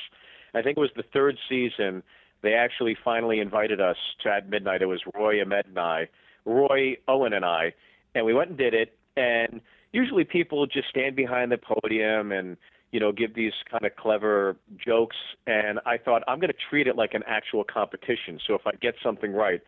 I 0.54 0.62
think 0.62 0.76
it 0.76 0.80
was 0.80 0.90
the 0.94 1.04
third 1.12 1.36
season 1.48 2.02
they 2.42 2.54
actually 2.54 2.96
finally 3.04 3.40
invited 3.40 3.80
us 3.80 3.96
to 4.22 4.30
at 4.30 4.48
midnight. 4.48 4.82
It 4.82 4.86
was 4.86 5.00
Roy 5.14 5.40
Ahmed 5.40 5.66
and 5.66 5.78
I, 5.78 6.08
Roy 6.44 6.96
Owen 7.08 7.32
and 7.32 7.44
I, 7.44 7.72
and 8.14 8.26
we 8.26 8.34
went 8.34 8.50
and 8.50 8.58
did 8.58 8.74
it. 8.74 8.96
And 9.16 9.60
usually 9.92 10.24
people 10.24 10.66
just 10.66 10.88
stand 10.88 11.16
behind 11.16 11.52
the 11.52 11.58
podium 11.58 12.32
and 12.32 12.56
you 12.90 13.00
know 13.00 13.12
give 13.12 13.34
these 13.34 13.52
kind 13.70 13.84
of 13.84 13.94
clever 13.96 14.56
jokes. 14.84 15.16
And 15.46 15.78
I 15.86 15.98
thought 15.98 16.22
I'm 16.26 16.40
going 16.40 16.52
to 16.52 16.58
treat 16.68 16.86
it 16.86 16.96
like 16.96 17.14
an 17.14 17.22
actual 17.26 17.64
competition. 17.64 18.40
So 18.46 18.54
if 18.54 18.66
I 18.66 18.72
get 18.80 18.94
something 19.02 19.32
right, 19.32 19.60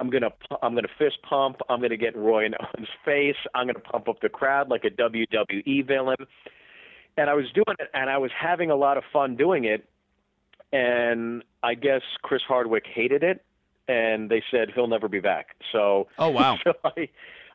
I'm 0.00 0.10
gonna 0.10 0.30
I'm 0.62 0.74
gonna 0.74 0.88
fist 0.98 1.18
pump. 1.28 1.56
I'm 1.68 1.80
gonna 1.80 1.96
get 1.96 2.16
Roy 2.16 2.46
in 2.46 2.54
Owen's 2.60 2.88
face. 3.04 3.36
I'm 3.54 3.66
gonna 3.66 3.80
pump 3.80 4.08
up 4.08 4.20
the 4.20 4.28
crowd 4.28 4.68
like 4.68 4.84
a 4.84 4.90
WWE 4.90 5.86
villain. 5.86 6.16
And 7.18 7.30
I 7.30 7.34
was 7.34 7.46
doing 7.54 7.76
it, 7.78 7.88
and 7.94 8.10
I 8.10 8.18
was 8.18 8.30
having 8.38 8.70
a 8.70 8.76
lot 8.76 8.98
of 8.98 9.04
fun 9.10 9.36
doing 9.36 9.64
it. 9.64 9.88
And 10.72 11.44
I 11.62 11.74
guess 11.74 12.02
Chris 12.22 12.42
Hardwick 12.46 12.84
hated 12.92 13.22
it, 13.22 13.44
and 13.88 14.30
they 14.30 14.42
said 14.50 14.70
he'll 14.74 14.88
never 14.88 15.08
be 15.08 15.20
back. 15.20 15.56
So 15.72 16.08
oh 16.18 16.30
wow, 16.30 16.58
so 16.64 16.72
I 16.84 17.08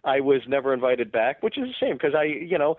I 0.04 0.20
was 0.22 0.42
never 0.48 0.74
invited 0.74 1.12
back, 1.12 1.44
which 1.44 1.58
is 1.58 1.70
a 1.70 1.74
shame 1.80 1.94
because 1.94 2.16
I 2.16 2.24
you 2.24 2.58
know 2.58 2.78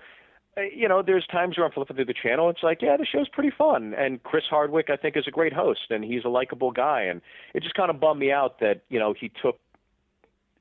you 0.56 0.86
know, 0.86 1.02
there's 1.02 1.26
times 1.28 1.56
where 1.56 1.66
I'm 1.66 1.72
flipping 1.72 1.96
through 1.96 2.04
the 2.04 2.14
channel. 2.14 2.50
It's 2.50 2.62
like, 2.62 2.82
yeah, 2.82 2.96
the 2.96 3.06
show's 3.06 3.28
pretty 3.28 3.50
fun. 3.56 3.94
And 3.94 4.22
Chris 4.22 4.44
Hardwick, 4.50 4.90
I 4.90 4.96
think, 4.96 5.16
is 5.16 5.24
a 5.26 5.30
great 5.30 5.52
host, 5.52 5.90
and 5.90 6.04
he's 6.04 6.24
a 6.24 6.28
likable 6.28 6.72
guy. 6.72 7.02
And 7.02 7.22
it 7.54 7.62
just 7.62 7.74
kind 7.74 7.90
of 7.90 7.98
bummed 7.98 8.20
me 8.20 8.30
out 8.30 8.60
that 8.60 8.82
you 8.90 8.98
know 8.98 9.14
he 9.18 9.30
took, 9.42 9.58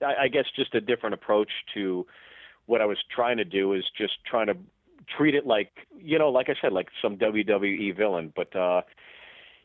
I, 0.02 0.24
I 0.24 0.28
guess, 0.30 0.46
just 0.56 0.74
a 0.76 0.82
different 0.82 1.14
approach 1.14 1.50
to 1.74 2.06
what 2.68 2.82
I 2.82 2.86
was 2.86 2.98
trying 3.14 3.38
to 3.38 3.46
do. 3.46 3.74
Is 3.74 3.84
just 3.98 4.14
trying 4.26 4.48
to 4.48 4.56
treat 5.18 5.36
it 5.36 5.46
like, 5.46 5.72
you 6.00 6.18
know, 6.18 6.30
like 6.30 6.48
I 6.48 6.56
said, 6.62 6.72
like 6.72 6.88
some 7.02 7.18
WWE 7.18 7.96
villain. 7.96 8.32
But 8.34 8.56
uh, 8.56 8.82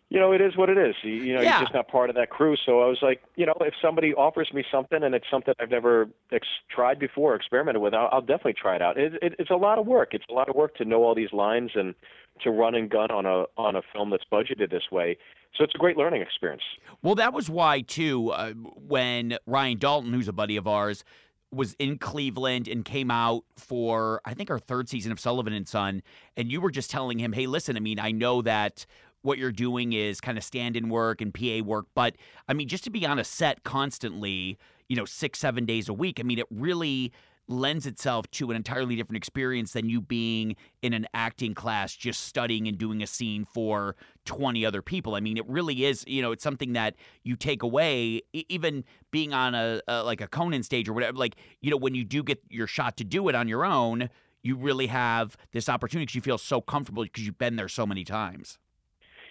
you 0.08 0.20
know, 0.20 0.32
it 0.32 0.40
is 0.40 0.56
what 0.56 0.68
it 0.68 0.78
is. 0.78 0.94
You, 1.02 1.10
you 1.10 1.34
know, 1.34 1.40
yeah. 1.40 1.56
you're 1.56 1.64
just 1.64 1.74
not 1.74 1.88
part 1.88 2.10
of 2.10 2.16
that 2.16 2.30
crew. 2.30 2.54
So 2.64 2.80
I 2.80 2.86
was 2.86 2.98
like, 3.02 3.22
you 3.34 3.44
know, 3.44 3.54
if 3.60 3.74
somebody 3.82 4.14
offers 4.14 4.48
me 4.54 4.64
something 4.70 5.02
and 5.02 5.14
it's 5.14 5.26
something 5.30 5.52
I've 5.58 5.70
never 5.70 6.08
ex- 6.32 6.46
tried 6.70 6.98
before, 7.00 7.34
experimented 7.34 7.82
with, 7.82 7.92
I'll, 7.92 8.08
I'll 8.12 8.20
definitely 8.20 8.54
try 8.54 8.76
it 8.76 8.82
out. 8.82 8.98
It, 8.98 9.14
it, 9.20 9.34
it's 9.38 9.50
a 9.50 9.56
lot 9.56 9.78
of 9.78 9.86
work. 9.86 10.10
It's 10.12 10.24
a 10.30 10.32
lot 10.32 10.48
of 10.48 10.54
work 10.54 10.76
to 10.76 10.84
know 10.84 11.02
all 11.02 11.14
these 11.14 11.32
lines 11.32 11.72
and 11.74 11.94
to 12.42 12.50
run 12.50 12.74
and 12.74 12.88
gun 12.88 13.10
on 13.10 13.26
a 13.26 13.46
on 13.56 13.76
a 13.76 13.82
film 13.92 14.10
that's 14.10 14.24
budgeted 14.30 14.70
this 14.70 14.84
way. 14.92 15.16
So 15.56 15.64
it's 15.64 15.74
a 15.74 15.78
great 15.78 15.96
learning 15.96 16.22
experience. 16.22 16.62
Well, 17.02 17.14
that 17.16 17.32
was 17.32 17.48
why 17.48 17.80
too 17.80 18.30
uh, 18.30 18.52
when 18.52 19.38
Ryan 19.46 19.78
Dalton, 19.78 20.12
who's 20.12 20.28
a 20.28 20.32
buddy 20.32 20.56
of 20.56 20.66
ours, 20.66 21.02
was 21.50 21.74
in 21.78 21.96
Cleveland 21.98 22.68
and 22.68 22.84
came 22.84 23.10
out 23.10 23.44
for 23.56 24.20
I 24.24 24.34
think 24.34 24.50
our 24.50 24.58
third 24.58 24.88
season 24.88 25.12
of 25.12 25.18
Sullivan 25.18 25.52
and 25.52 25.66
Son, 25.66 26.02
and 26.36 26.52
you 26.52 26.60
were 26.60 26.70
just 26.70 26.90
telling 26.90 27.18
him, 27.18 27.32
"Hey, 27.32 27.46
listen, 27.46 27.76
I 27.76 27.80
mean, 27.80 27.98
I 27.98 28.12
know 28.12 28.42
that 28.42 28.86
what 29.26 29.38
you're 29.38 29.52
doing 29.52 29.92
is 29.92 30.20
kind 30.20 30.38
of 30.38 30.44
stand-in 30.44 30.88
work 30.88 31.20
and 31.20 31.34
PA 31.34 31.62
work, 31.64 31.86
but 31.94 32.16
I 32.48 32.54
mean, 32.54 32.68
just 32.68 32.84
to 32.84 32.90
be 32.90 33.04
on 33.04 33.18
a 33.18 33.24
set 33.24 33.64
constantly, 33.64 34.58
you 34.88 34.96
know, 34.96 35.04
six, 35.04 35.40
seven 35.40 35.66
days 35.66 35.88
a 35.88 35.92
week, 35.92 36.20
I 36.20 36.22
mean, 36.22 36.38
it 36.38 36.46
really 36.50 37.12
lends 37.48 37.86
itself 37.86 38.28
to 38.32 38.50
an 38.50 38.56
entirely 38.56 38.96
different 38.96 39.16
experience 39.16 39.72
than 39.72 39.88
you 39.88 40.00
being 40.00 40.56
in 40.82 40.92
an 40.92 41.06
acting 41.14 41.54
class 41.54 41.94
just 41.94 42.24
studying 42.24 42.66
and 42.66 42.76
doing 42.76 43.02
a 43.02 43.06
scene 43.06 43.44
for 43.44 43.94
20 44.24 44.66
other 44.66 44.82
people. 44.82 45.14
I 45.14 45.20
mean, 45.20 45.36
it 45.36 45.48
really 45.48 45.84
is, 45.84 46.04
you 46.08 46.22
know, 46.22 46.32
it's 46.32 46.42
something 46.42 46.72
that 46.72 46.96
you 47.22 47.36
take 47.36 47.62
away 47.62 48.22
even 48.32 48.84
being 49.12 49.32
on 49.32 49.54
a, 49.54 49.80
a 49.86 50.02
like 50.02 50.20
a 50.20 50.26
Conan 50.26 50.62
stage 50.62 50.88
or 50.88 50.92
whatever 50.92 51.16
like, 51.16 51.36
you 51.60 51.70
know, 51.70 51.76
when 51.76 51.94
you 51.94 52.04
do 52.04 52.22
get 52.22 52.42
your 52.48 52.66
shot 52.66 52.96
to 52.96 53.04
do 53.04 53.28
it 53.28 53.34
on 53.34 53.46
your 53.46 53.64
own, 53.64 54.08
you 54.42 54.56
really 54.56 54.86
have 54.86 55.36
this 55.52 55.68
opportunity 55.68 56.06
because 56.06 56.14
you 56.14 56.22
feel 56.22 56.38
so 56.38 56.60
comfortable 56.60 57.04
because 57.04 57.24
you've 57.24 57.38
been 57.38 57.56
there 57.56 57.68
so 57.68 57.86
many 57.86 58.04
times. 58.04 58.58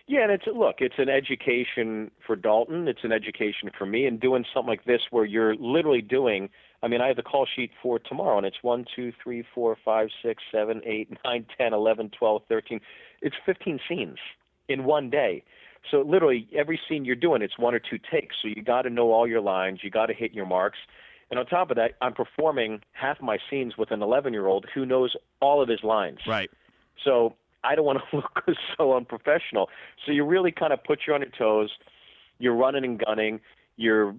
Yeah, 0.08 0.24
and 0.24 0.32
it's 0.32 0.46
look, 0.46 0.76
it's 0.80 0.96
an 1.00 1.10
education 1.10 2.12
for 2.26 2.36
Dalton. 2.36 2.88
It's 2.88 3.04
an 3.04 3.12
education 3.12 3.72
for 3.76 3.86
me, 3.86 4.06
and 4.06 4.20
doing 4.20 4.46
something 4.54 4.70
like 4.70 4.86
this 4.86 5.02
where 5.10 5.26
you're 5.26 5.56
literally 5.56 6.02
doing. 6.02 6.50
I 6.84 6.88
mean, 6.88 7.02
I 7.02 7.08
have 7.08 7.16
the 7.16 7.24
call 7.24 7.48
sheet 7.56 7.72
for 7.82 7.98
tomorrow, 7.98 8.38
and 8.38 8.46
it's 8.46 8.62
one, 8.62 8.86
two, 8.96 9.12
three, 9.24 9.44
four, 9.56 9.76
five, 9.84 10.10
six, 10.24 10.44
seven, 10.52 10.82
eight, 10.86 11.10
nine, 11.26 11.46
ten, 11.58 11.74
eleven, 11.74 12.12
twelve, 12.18 12.44
thirteen. 12.48 12.82
It's 13.22 13.36
15 13.46 13.80
scenes 13.90 14.18
in 14.68 14.84
one 14.84 15.10
day. 15.10 15.44
So 15.90 16.02
literally 16.02 16.48
every 16.56 16.80
scene 16.88 17.06
you're 17.06 17.16
doing, 17.16 17.42
it's 17.42 17.58
one 17.58 17.74
or 17.74 17.80
two 17.80 18.00
takes. 18.12 18.36
So 18.42 18.48
you 18.48 18.62
got 18.64 18.84
to 18.84 18.90
know 18.90 19.12
all 19.12 19.28
your 19.28 19.42
lines. 19.42 19.80
You 19.84 19.90
got 19.90 20.08
to 20.08 20.14
hit 20.14 20.34
your 20.34 20.46
marks. 20.46 20.78
And 21.32 21.40
on 21.40 21.46
top 21.46 21.72
of 21.72 21.78
that, 21.78 21.94
I'm 22.02 22.14
performing 22.14 22.82
half 22.92 23.22
my 23.22 23.38
scenes 23.50 23.78
with 23.78 23.92
an 23.92 24.02
11 24.02 24.34
year 24.34 24.48
old 24.48 24.66
who 24.74 24.86
knows 24.86 25.16
all 25.42 25.62
of 25.62 25.70
his 25.70 25.84
lines. 25.84 26.20
Right. 26.28 26.50
So 27.04 27.36
I 27.66 27.76
don't 27.76 27.86
want 27.86 28.00
to 28.12 28.16
look 28.48 28.58
so 28.78 28.96
unprofessional. 28.96 29.70
So 30.06 30.12
you 30.12 30.26
really 30.26 30.52
kind 30.52 30.74
of 30.74 30.84
put 30.84 31.00
you 31.08 31.14
on 31.14 31.22
your 31.22 31.32
toes. 31.38 31.72
You're 32.40 32.56
running 32.56 32.84
and 32.84 33.04
gunning. 33.04 33.40
You're 33.78 34.16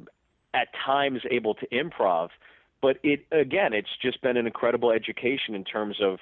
at 0.54 0.68
times 0.84 1.20
able 1.30 1.54
to 1.54 1.66
improv, 1.68 2.30
but 2.80 2.98
it 3.02 3.26
again, 3.30 3.72
it's 3.72 3.90
just 4.00 4.20
been 4.22 4.36
an 4.36 4.46
incredible 4.46 4.90
education 4.90 5.54
in 5.54 5.64
terms 5.64 5.96
of 6.02 6.18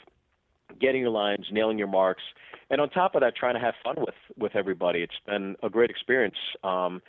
getting 0.80 1.02
your 1.02 1.10
lines, 1.10 1.46
nailing 1.52 1.78
your 1.78 1.88
marks, 1.88 2.22
and 2.70 2.80
on 2.80 2.90
top 2.90 3.14
of 3.14 3.20
that, 3.20 3.36
trying 3.36 3.54
to 3.54 3.60
have 3.60 3.74
fun 3.82 3.96
with 3.98 4.14
with 4.36 4.56
everybody. 4.56 5.00
It's 5.00 5.12
been 5.26 5.56
a 5.62 5.70
great 5.70 5.90
experience. 5.90 6.36
Um, 6.62 7.00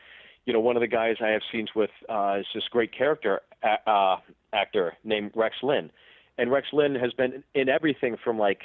you 0.45 0.53
know, 0.53 0.59
one 0.59 0.75
of 0.75 0.81
the 0.81 0.87
guys 0.87 1.15
I 1.21 1.29
have 1.29 1.41
scenes 1.51 1.69
with 1.75 1.89
uh, 2.09 2.37
is 2.39 2.45
this 2.53 2.63
great 2.69 2.95
character 2.95 3.41
uh, 3.63 4.17
actor 4.53 4.93
named 5.03 5.31
Rex 5.35 5.55
Linn, 5.63 5.89
and 6.37 6.51
Rex 6.51 6.67
Linn 6.73 6.95
has 6.95 7.13
been 7.13 7.43
in 7.53 7.69
everything 7.69 8.17
from 8.23 8.37
like 8.37 8.61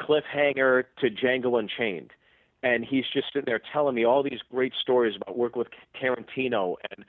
Cliffhanger 0.00 0.84
to 1.00 1.10
Django 1.10 1.58
Unchained. 1.58 2.10
And 2.62 2.84
he's 2.84 3.04
just 3.12 3.26
sitting 3.32 3.46
there 3.46 3.60
telling 3.72 3.94
me 3.94 4.04
all 4.04 4.22
these 4.22 4.40
great 4.50 4.72
stories 4.80 5.16
about 5.16 5.36
working 5.36 5.58
with 5.58 5.68
Tarantino. 6.00 6.76
And 6.90 7.04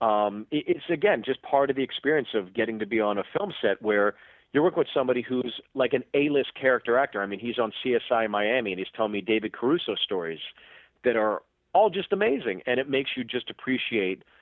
um, 0.00 0.46
it's, 0.50 0.88
again, 0.88 1.22
just 1.24 1.42
part 1.42 1.68
of 1.68 1.76
the 1.76 1.82
experience 1.82 2.28
of 2.34 2.54
getting 2.54 2.78
to 2.78 2.86
be 2.86 3.00
on 3.00 3.18
a 3.18 3.24
film 3.36 3.52
set 3.60 3.82
where 3.82 4.14
you're 4.52 4.62
working 4.62 4.78
with 4.78 4.88
somebody 4.94 5.20
who's 5.20 5.60
like 5.74 5.92
an 5.92 6.04
A-list 6.14 6.52
character 6.58 6.96
actor. 6.96 7.22
I 7.22 7.26
mean, 7.26 7.40
he's 7.40 7.58
on 7.58 7.72
CSI 7.84 8.30
Miami, 8.30 8.72
and 8.72 8.78
he's 8.78 8.88
telling 8.96 9.12
me 9.12 9.20
David 9.20 9.52
Caruso 9.52 9.94
stories 10.02 10.40
that 11.04 11.16
are 11.16 11.42
all 11.74 11.90
just 11.90 12.12
amazing. 12.12 12.62
And 12.66 12.80
it 12.80 12.88
makes 12.88 13.10
you 13.16 13.24
just 13.24 13.50
appreciate– 13.50 14.22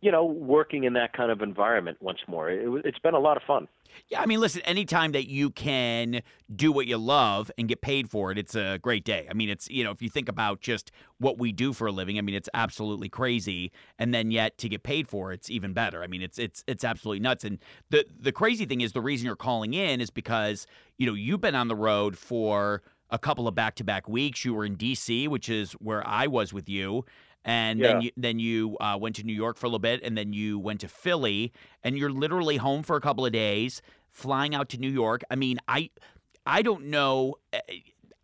you 0.00 0.10
know, 0.10 0.24
working 0.24 0.84
in 0.84 0.94
that 0.94 1.12
kind 1.12 1.30
of 1.30 1.42
environment 1.42 1.98
once 2.00 2.20
more. 2.26 2.48
It, 2.48 2.84
has 2.84 2.94
been 3.02 3.14
a 3.14 3.18
lot 3.18 3.36
of 3.36 3.42
fun. 3.42 3.68
Yeah, 4.08 4.22
I 4.22 4.26
mean, 4.26 4.40
listen, 4.40 4.62
anytime 4.62 5.12
that 5.12 5.28
you 5.28 5.50
can 5.50 6.22
do 6.54 6.72
what 6.72 6.86
you 6.86 6.96
love 6.96 7.50
and 7.58 7.68
get 7.68 7.82
paid 7.82 8.08
for 8.08 8.32
it, 8.32 8.38
it's 8.38 8.54
a 8.54 8.78
great 8.80 9.04
day. 9.04 9.26
I 9.28 9.34
mean, 9.34 9.50
it's, 9.50 9.68
you 9.68 9.84
know, 9.84 9.90
if 9.90 10.00
you 10.00 10.08
think 10.08 10.28
about 10.28 10.60
just 10.60 10.90
what 11.18 11.38
we 11.38 11.52
do 11.52 11.72
for 11.72 11.88
a 11.88 11.92
living, 11.92 12.16
I 12.16 12.22
mean, 12.22 12.34
it's 12.34 12.48
absolutely 12.54 13.08
crazy. 13.08 13.72
And 13.98 14.14
then 14.14 14.30
yet 14.30 14.56
to 14.58 14.68
get 14.68 14.84
paid 14.84 15.06
for 15.08 15.32
it's 15.32 15.50
even 15.50 15.72
better. 15.72 16.02
I 16.02 16.06
mean, 16.06 16.22
it's 16.22 16.38
it's 16.38 16.64
it's 16.66 16.84
absolutely 16.84 17.20
nuts. 17.20 17.44
And 17.44 17.58
the 17.90 18.06
the 18.18 18.32
crazy 18.32 18.64
thing 18.64 18.80
is 18.80 18.92
the 18.92 19.00
reason 19.02 19.26
you're 19.26 19.36
calling 19.36 19.74
in 19.74 20.00
is 20.00 20.10
because, 20.10 20.66
you 20.96 21.06
know, 21.06 21.14
you've 21.14 21.40
been 21.40 21.54
on 21.54 21.68
the 21.68 21.76
road 21.76 22.16
for 22.16 22.82
a 23.10 23.18
couple 23.18 23.48
of 23.48 23.56
back-to-back 23.56 24.08
weeks. 24.08 24.44
You 24.44 24.54
were 24.54 24.64
in 24.64 24.76
DC, 24.76 25.28
which 25.28 25.48
is 25.48 25.72
where 25.72 26.06
I 26.06 26.28
was 26.28 26.52
with 26.52 26.68
you 26.68 27.04
and 27.44 27.78
yeah. 27.78 27.86
then 27.86 28.02
you 28.02 28.10
then 28.16 28.38
you 28.38 28.76
uh, 28.80 28.98
went 29.00 29.16
to 29.16 29.22
New 29.22 29.32
York 29.32 29.56
for 29.56 29.66
a 29.66 29.68
little 29.68 29.78
bit, 29.78 30.02
and 30.02 30.16
then 30.16 30.32
you 30.32 30.58
went 30.58 30.80
to 30.80 30.88
Philly, 30.88 31.52
and 31.82 31.96
you're 31.96 32.10
literally 32.10 32.58
home 32.58 32.82
for 32.82 32.96
a 32.96 33.00
couple 33.00 33.24
of 33.24 33.32
days, 33.32 33.82
flying 34.08 34.54
out 34.54 34.68
to 34.70 34.78
New 34.78 34.90
York. 34.90 35.22
I 35.30 35.36
mean, 35.36 35.58
I 35.68 35.90
I 36.46 36.62
don't 36.62 36.86
know. 36.86 37.36
Eh, 37.52 37.60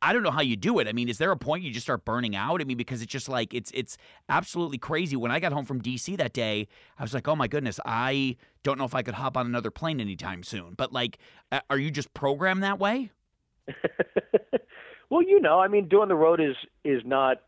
I 0.02 0.12
don't 0.12 0.22
know 0.22 0.30
how 0.30 0.42
you 0.42 0.56
do 0.56 0.78
it. 0.78 0.86
I 0.86 0.92
mean, 0.92 1.08
is 1.08 1.16
there 1.18 1.32
a 1.32 1.36
point 1.36 1.64
you 1.64 1.72
just 1.72 1.86
start 1.86 2.04
burning 2.04 2.36
out? 2.36 2.60
I 2.60 2.64
mean, 2.64 2.76
because 2.76 3.00
it's 3.00 3.10
just 3.10 3.28
like 3.28 3.54
it's 3.54 3.70
it's 3.72 3.96
absolutely 4.28 4.78
crazy. 4.78 5.16
When 5.16 5.30
I 5.30 5.40
got 5.40 5.52
home 5.52 5.64
from 5.64 5.80
DC 5.80 6.16
that 6.18 6.34
day, 6.34 6.68
I 6.98 7.02
was 7.02 7.14
like, 7.14 7.26
"Oh 7.26 7.34
my 7.34 7.48
goodness, 7.48 7.80
I 7.84 8.36
don't 8.62 8.78
know 8.78 8.84
if 8.84 8.94
I 8.94 9.02
could 9.02 9.14
hop 9.14 9.36
on 9.36 9.46
another 9.46 9.70
plane 9.70 10.00
anytime 10.00 10.42
soon." 10.42 10.74
But 10.76 10.92
like, 10.92 11.18
are 11.70 11.78
you 11.78 11.90
just 11.90 12.12
programmed 12.12 12.62
that 12.62 12.78
way? 12.78 13.10
well, 15.10 15.22
you 15.22 15.40
know, 15.40 15.58
I 15.58 15.68
mean, 15.68 15.88
doing 15.88 16.08
the 16.08 16.14
road 16.14 16.40
is 16.40 16.56
is 16.84 17.02
not 17.04 17.38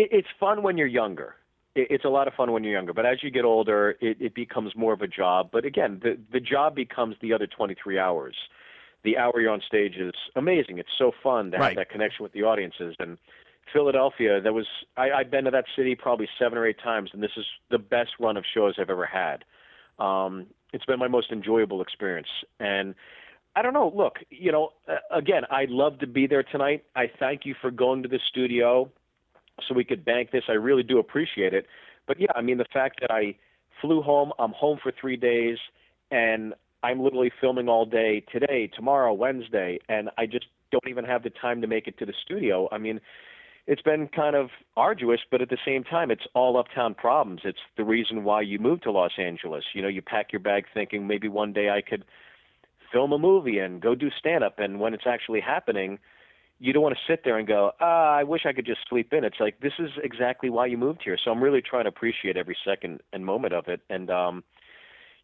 it, 0.00 0.08
it's 0.18 0.28
fun 0.38 0.62
when 0.62 0.76
you're 0.78 0.94
younger. 1.02 1.30
it, 1.74 1.86
it's 1.94 2.04
a 2.04 2.08
lot 2.18 2.26
of 2.28 2.34
fun 2.34 2.48
when 2.52 2.62
you're 2.64 2.72
younger, 2.80 2.94
but 2.98 3.06
as 3.12 3.18
you 3.22 3.30
get 3.38 3.44
older, 3.44 3.82
it, 4.00 4.16
it 4.20 4.34
becomes 4.34 4.70
more 4.82 4.92
of 4.92 5.02
a 5.02 5.08
job. 5.20 5.50
But 5.52 5.64
again, 5.64 5.92
the 6.04 6.12
the 6.32 6.40
job 6.40 6.74
becomes 6.74 7.14
the 7.20 7.30
other 7.34 7.46
23 7.46 7.98
hours. 7.98 8.36
The 9.04 9.16
hour 9.22 9.34
you're 9.40 9.52
on 9.52 9.62
stage 9.72 9.96
is 9.96 10.14
amazing. 10.34 10.78
It's 10.78 10.96
so 10.98 11.12
fun 11.22 11.50
to 11.52 11.56
have 11.56 11.66
Right. 11.66 11.76
that 11.76 11.90
connection 11.94 12.22
with 12.24 12.32
the 12.32 12.42
audiences. 12.42 12.96
And 12.98 13.16
Philadelphia, 13.72 14.40
that 14.40 14.52
was 14.52 14.66
I, 14.96 15.06
I've 15.18 15.30
been 15.30 15.44
to 15.44 15.50
that 15.52 15.66
city 15.76 15.94
probably 15.94 16.28
seven 16.38 16.58
or 16.58 16.66
eight 16.66 16.80
times, 16.90 17.10
and 17.12 17.22
this 17.22 17.36
is 17.36 17.46
the 17.70 17.78
best 17.78 18.12
run 18.18 18.36
of 18.36 18.44
shows 18.54 18.74
I've 18.80 18.90
ever 18.90 19.06
had. 19.06 19.44
Um, 19.98 20.46
it's 20.72 20.84
been 20.84 20.98
my 20.98 21.08
most 21.08 21.30
enjoyable 21.32 21.80
experience, 21.80 22.28
and 22.60 22.94
I 23.56 23.62
don't 23.62 23.72
know. 23.72 23.90
Look, 23.94 24.16
you 24.30 24.52
know, 24.52 24.70
again, 25.10 25.42
I'd 25.50 25.70
love 25.70 25.98
to 26.00 26.06
be 26.06 26.26
there 26.26 26.42
tonight. 26.44 26.84
I 26.94 27.04
thank 27.18 27.46
you 27.46 27.54
for 27.60 27.70
going 27.70 28.02
to 28.04 28.08
the 28.08 28.20
studio 28.28 28.90
so 29.66 29.74
we 29.74 29.84
could 29.84 30.04
bank 30.04 30.30
this. 30.30 30.44
I 30.48 30.52
really 30.52 30.82
do 30.82 30.98
appreciate 30.98 31.54
it. 31.54 31.66
But 32.06 32.20
yeah, 32.20 32.32
I 32.34 32.42
mean, 32.42 32.58
the 32.58 32.66
fact 32.72 33.00
that 33.00 33.10
I 33.10 33.34
flew 33.80 34.02
home, 34.02 34.32
I'm 34.38 34.52
home 34.52 34.78
for 34.82 34.92
three 35.00 35.16
days, 35.16 35.58
and 36.10 36.54
I'm 36.82 37.00
literally 37.00 37.30
filming 37.40 37.68
all 37.68 37.84
day 37.84 38.24
today, 38.32 38.70
tomorrow, 38.74 39.12
Wednesday, 39.12 39.78
and 39.88 40.10
I 40.16 40.26
just 40.26 40.46
don't 40.70 40.88
even 40.88 41.04
have 41.04 41.22
the 41.22 41.30
time 41.30 41.60
to 41.60 41.66
make 41.66 41.86
it 41.86 41.98
to 41.98 42.06
the 42.06 42.14
studio. 42.24 42.68
I 42.70 42.78
mean, 42.78 43.00
it's 43.66 43.82
been 43.82 44.08
kind 44.08 44.34
of 44.34 44.48
arduous, 44.76 45.20
but 45.30 45.42
at 45.42 45.50
the 45.50 45.58
same 45.64 45.84
time, 45.84 46.10
it's 46.10 46.26
all 46.34 46.56
uptown 46.56 46.94
problems. 46.94 47.42
It's 47.44 47.58
the 47.76 47.84
reason 47.84 48.24
why 48.24 48.40
you 48.40 48.58
moved 48.58 48.84
to 48.84 48.90
Los 48.90 49.12
Angeles. 49.18 49.64
You 49.74 49.82
know, 49.82 49.88
you 49.88 50.00
pack 50.00 50.32
your 50.32 50.40
bag 50.40 50.64
thinking 50.72 51.06
maybe 51.06 51.28
one 51.28 51.52
day 51.52 51.68
I 51.68 51.82
could 51.82 52.04
film 52.92 53.12
a 53.12 53.18
movie 53.18 53.58
and 53.58 53.80
go 53.80 53.94
do 53.94 54.08
stand 54.18 54.42
up, 54.42 54.58
and 54.58 54.80
when 54.80 54.94
it's 54.94 55.06
actually 55.06 55.40
happening, 55.40 55.98
you 56.60 56.72
don't 56.72 56.82
want 56.82 56.96
to 56.96 57.12
sit 57.12 57.22
there 57.24 57.38
and 57.38 57.46
go, 57.46 57.72
ah, 57.80 58.14
I 58.16 58.24
wish 58.24 58.42
I 58.44 58.52
could 58.52 58.66
just 58.66 58.80
sleep 58.88 59.12
in. 59.12 59.24
It's 59.24 59.38
like 59.38 59.60
this 59.60 59.72
is 59.78 59.90
exactly 60.02 60.50
why 60.50 60.66
you 60.66 60.76
moved 60.76 61.02
here. 61.04 61.16
So 61.22 61.30
I'm 61.30 61.42
really 61.42 61.62
trying 61.62 61.84
to 61.84 61.88
appreciate 61.88 62.36
every 62.36 62.56
second 62.64 63.00
and 63.12 63.24
moment 63.24 63.54
of 63.54 63.68
it. 63.68 63.80
And 63.88 64.10
um, 64.10 64.44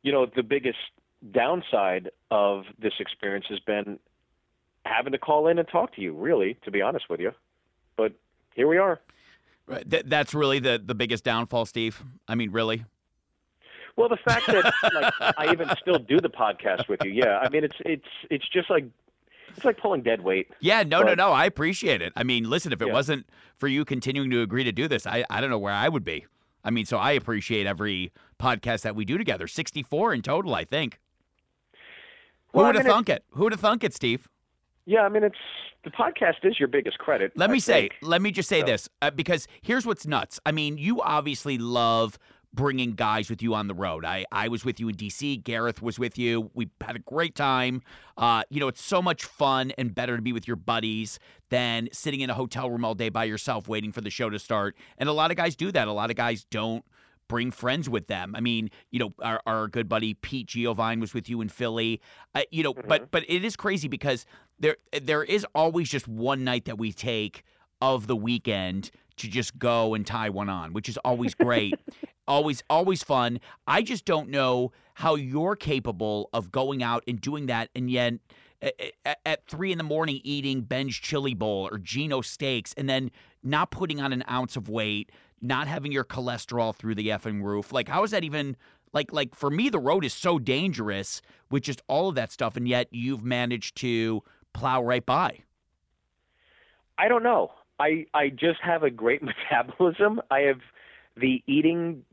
you 0.02 0.12
know, 0.12 0.26
the 0.26 0.42
biggest 0.42 0.78
downside 1.32 2.10
of 2.30 2.64
this 2.80 2.92
experience 3.00 3.46
has 3.48 3.58
been 3.60 3.98
having 4.84 5.12
to 5.12 5.18
call 5.18 5.48
in 5.48 5.58
and 5.58 5.66
talk 5.68 5.94
to 5.96 6.00
you. 6.00 6.14
Really, 6.14 6.56
to 6.64 6.70
be 6.70 6.82
honest 6.82 7.06
with 7.10 7.20
you, 7.20 7.32
but 7.96 8.12
here 8.54 8.68
we 8.68 8.78
are. 8.78 9.00
Right. 9.66 9.88
Th- 9.90 10.04
that's 10.06 10.34
really 10.34 10.60
the 10.60 10.80
the 10.84 10.94
biggest 10.94 11.24
downfall, 11.24 11.66
Steve. 11.66 12.02
I 12.28 12.36
mean, 12.36 12.52
really. 12.52 12.84
Well, 13.96 14.08
the 14.08 14.18
fact 14.24 14.46
that 14.48 14.72
like 14.92 15.12
I 15.38 15.52
even 15.52 15.68
still 15.80 15.98
do 15.98 16.20
the 16.20 16.28
podcast 16.28 16.88
with 16.88 17.00
you, 17.04 17.10
yeah. 17.12 17.38
I 17.38 17.48
mean, 17.48 17.64
it's 17.64 17.76
it's 17.80 18.08
it's 18.30 18.48
just 18.48 18.68
like 18.68 18.84
it's 19.56 19.64
like 19.64 19.76
pulling 19.78 20.02
dead 20.02 20.22
weight. 20.22 20.48
Yeah, 20.60 20.82
no, 20.82 21.00
no, 21.00 21.06
But- 21.06 21.18
no. 21.18 21.32
I 21.32 21.44
appreciate 21.46 22.02
it. 22.02 22.12
I 22.16 22.22
mean, 22.24 22.48
listen, 22.48 22.72
if 22.72 22.80
it 22.82 22.88
Yeah. 22.88 22.92
wasn't 22.92 23.28
for 23.56 23.68
you 23.68 23.84
continuing 23.84 24.30
to 24.30 24.42
agree 24.42 24.64
to 24.64 24.72
do 24.72 24.88
this, 24.88 25.06
I, 25.06 25.24
I 25.30 25.40
don't 25.40 25.50
know 25.50 25.58
where 25.58 25.72
I 25.72 25.88
would 25.88 26.04
be. 26.04 26.26
I 26.64 26.70
mean, 26.70 26.86
so 26.86 26.96
I 26.98 27.12
appreciate 27.12 27.66
every 27.66 28.12
podcast 28.40 28.82
that 28.82 28.96
we 28.96 29.04
do 29.04 29.18
together. 29.18 29.46
64 29.46 30.14
in 30.14 30.22
total, 30.22 30.54
I 30.54 30.64
think. 30.64 30.98
Who 32.52 32.58
Well, 32.58 32.66
would 32.66 32.76
have 32.76 32.84
mean, 32.84 32.92
thunk 32.94 33.08
it? 33.08 33.24
Who 33.30 33.44
would 33.44 33.52
have 33.52 33.60
thunk 33.60 33.84
it, 33.84 33.92
Steve? 33.94 34.28
Yeah, 34.86 35.00
I 35.02 35.08
mean, 35.08 35.24
it's 35.24 35.36
the 35.82 35.90
podcast 35.90 36.44
is 36.44 36.58
your 36.58 36.68
biggest 36.68 36.98
credit. 36.98 37.32
Let 37.36 37.50
I 37.50 37.52
me 37.52 37.58
say, 37.60 37.90
let 38.02 38.22
me 38.22 38.30
just 38.30 38.48
say 38.48 38.60
So- 38.60 38.66
this, 38.66 38.88
uh, 39.02 39.10
because 39.10 39.46
here's 39.62 39.86
what's 39.86 40.06
nuts. 40.06 40.40
I 40.46 40.52
mean, 40.52 40.78
you 40.78 41.00
obviously 41.02 41.58
love 41.58 42.18
bringing 42.54 42.92
guys 42.92 43.28
with 43.28 43.42
you 43.42 43.54
on 43.54 43.66
the 43.66 43.74
road. 43.74 44.04
I, 44.04 44.24
I 44.30 44.48
was 44.48 44.64
with 44.64 44.78
you 44.78 44.88
in 44.88 44.94
DC. 44.94 45.42
Gareth 45.42 45.82
was 45.82 45.98
with 45.98 46.16
you. 46.16 46.50
We 46.54 46.70
had 46.80 46.96
a 46.96 47.00
great 47.00 47.34
time. 47.34 47.82
Uh, 48.16 48.44
you 48.48 48.60
know, 48.60 48.68
it's 48.68 48.82
so 48.82 49.02
much 49.02 49.24
fun 49.24 49.72
and 49.76 49.94
better 49.94 50.16
to 50.16 50.22
be 50.22 50.32
with 50.32 50.46
your 50.46 50.56
buddies 50.56 51.18
than 51.50 51.88
sitting 51.92 52.20
in 52.20 52.30
a 52.30 52.34
hotel 52.34 52.70
room 52.70 52.84
all 52.84 52.94
day 52.94 53.08
by 53.08 53.24
yourself 53.24 53.68
waiting 53.68 53.92
for 53.92 54.00
the 54.00 54.10
show 54.10 54.30
to 54.30 54.38
start. 54.38 54.76
And 54.98 55.08
a 55.08 55.12
lot 55.12 55.30
of 55.30 55.36
guys 55.36 55.56
do 55.56 55.72
that. 55.72 55.88
A 55.88 55.92
lot 55.92 56.10
of 56.10 56.16
guys 56.16 56.44
don't 56.44 56.84
bring 57.26 57.50
friends 57.50 57.88
with 57.88 58.06
them. 58.06 58.34
I 58.36 58.40
mean, 58.40 58.70
you 58.90 58.98
know, 58.98 59.14
our, 59.22 59.40
our 59.46 59.68
good 59.68 59.88
buddy 59.88 60.14
Pete 60.14 60.46
Giovine 60.46 61.00
was 61.00 61.14
with 61.14 61.28
you 61.28 61.40
in 61.40 61.48
Philly. 61.48 62.00
Uh, 62.34 62.42
you 62.50 62.62
know, 62.62 62.74
but 62.74 63.10
but 63.10 63.24
it 63.28 63.44
is 63.44 63.56
crazy 63.56 63.88
because 63.88 64.26
there 64.58 64.76
there 65.02 65.24
is 65.24 65.46
always 65.54 65.88
just 65.88 66.06
one 66.06 66.44
night 66.44 66.66
that 66.66 66.78
we 66.78 66.92
take 66.92 67.42
of 67.80 68.06
the 68.06 68.16
weekend 68.16 68.90
to 69.16 69.28
just 69.28 69.58
go 69.58 69.94
and 69.94 70.06
tie 70.06 70.28
one 70.28 70.48
on, 70.48 70.72
which 70.72 70.88
is 70.88 70.98
always 70.98 71.34
great. 71.34 71.74
always 72.26 72.62
always 72.68 73.02
fun. 73.02 73.40
I 73.66 73.82
just 73.82 74.04
don't 74.04 74.28
know 74.28 74.72
how 74.94 75.14
you're 75.14 75.56
capable 75.56 76.30
of 76.32 76.52
going 76.52 76.82
out 76.82 77.02
and 77.06 77.20
doing 77.20 77.46
that 77.46 77.70
and 77.74 77.90
yet 77.90 78.14
at 79.26 79.46
three 79.46 79.72
in 79.72 79.78
the 79.78 79.84
morning 79.84 80.20
eating 80.24 80.62
Ben's 80.62 80.96
chili 80.96 81.34
bowl 81.34 81.68
or 81.70 81.78
Geno 81.78 82.20
steaks 82.20 82.72
and 82.76 82.88
then 82.88 83.10
not 83.42 83.70
putting 83.70 84.00
on 84.00 84.12
an 84.12 84.24
ounce 84.30 84.56
of 84.56 84.68
weight, 84.68 85.10
not 85.42 85.66
having 85.66 85.92
your 85.92 86.04
cholesterol 86.04 86.74
through 86.74 86.94
the 86.94 87.08
effing 87.08 87.42
roof. 87.42 87.72
Like 87.72 87.88
how 87.88 88.04
is 88.04 88.12
that 88.12 88.24
even 88.24 88.56
like 88.92 89.12
like 89.12 89.34
for 89.34 89.50
me 89.50 89.68
the 89.68 89.78
road 89.78 90.04
is 90.04 90.14
so 90.14 90.38
dangerous 90.38 91.20
with 91.50 91.62
just 91.62 91.82
all 91.88 92.08
of 92.08 92.14
that 92.14 92.32
stuff 92.32 92.56
and 92.56 92.66
yet 92.66 92.88
you've 92.90 93.24
managed 93.24 93.76
to 93.76 94.22
plow 94.52 94.82
right 94.82 95.04
by. 95.04 95.40
I 96.96 97.08
don't 97.08 97.22
know. 97.22 97.52
I 97.78 98.06
I 98.14 98.28
just 98.28 98.60
have 98.62 98.82
a 98.82 98.90
great 98.90 99.22
metabolism. 99.50 100.20
I 100.30 100.40
have 100.40 100.60
the 101.16 101.42
eating. 101.46 102.04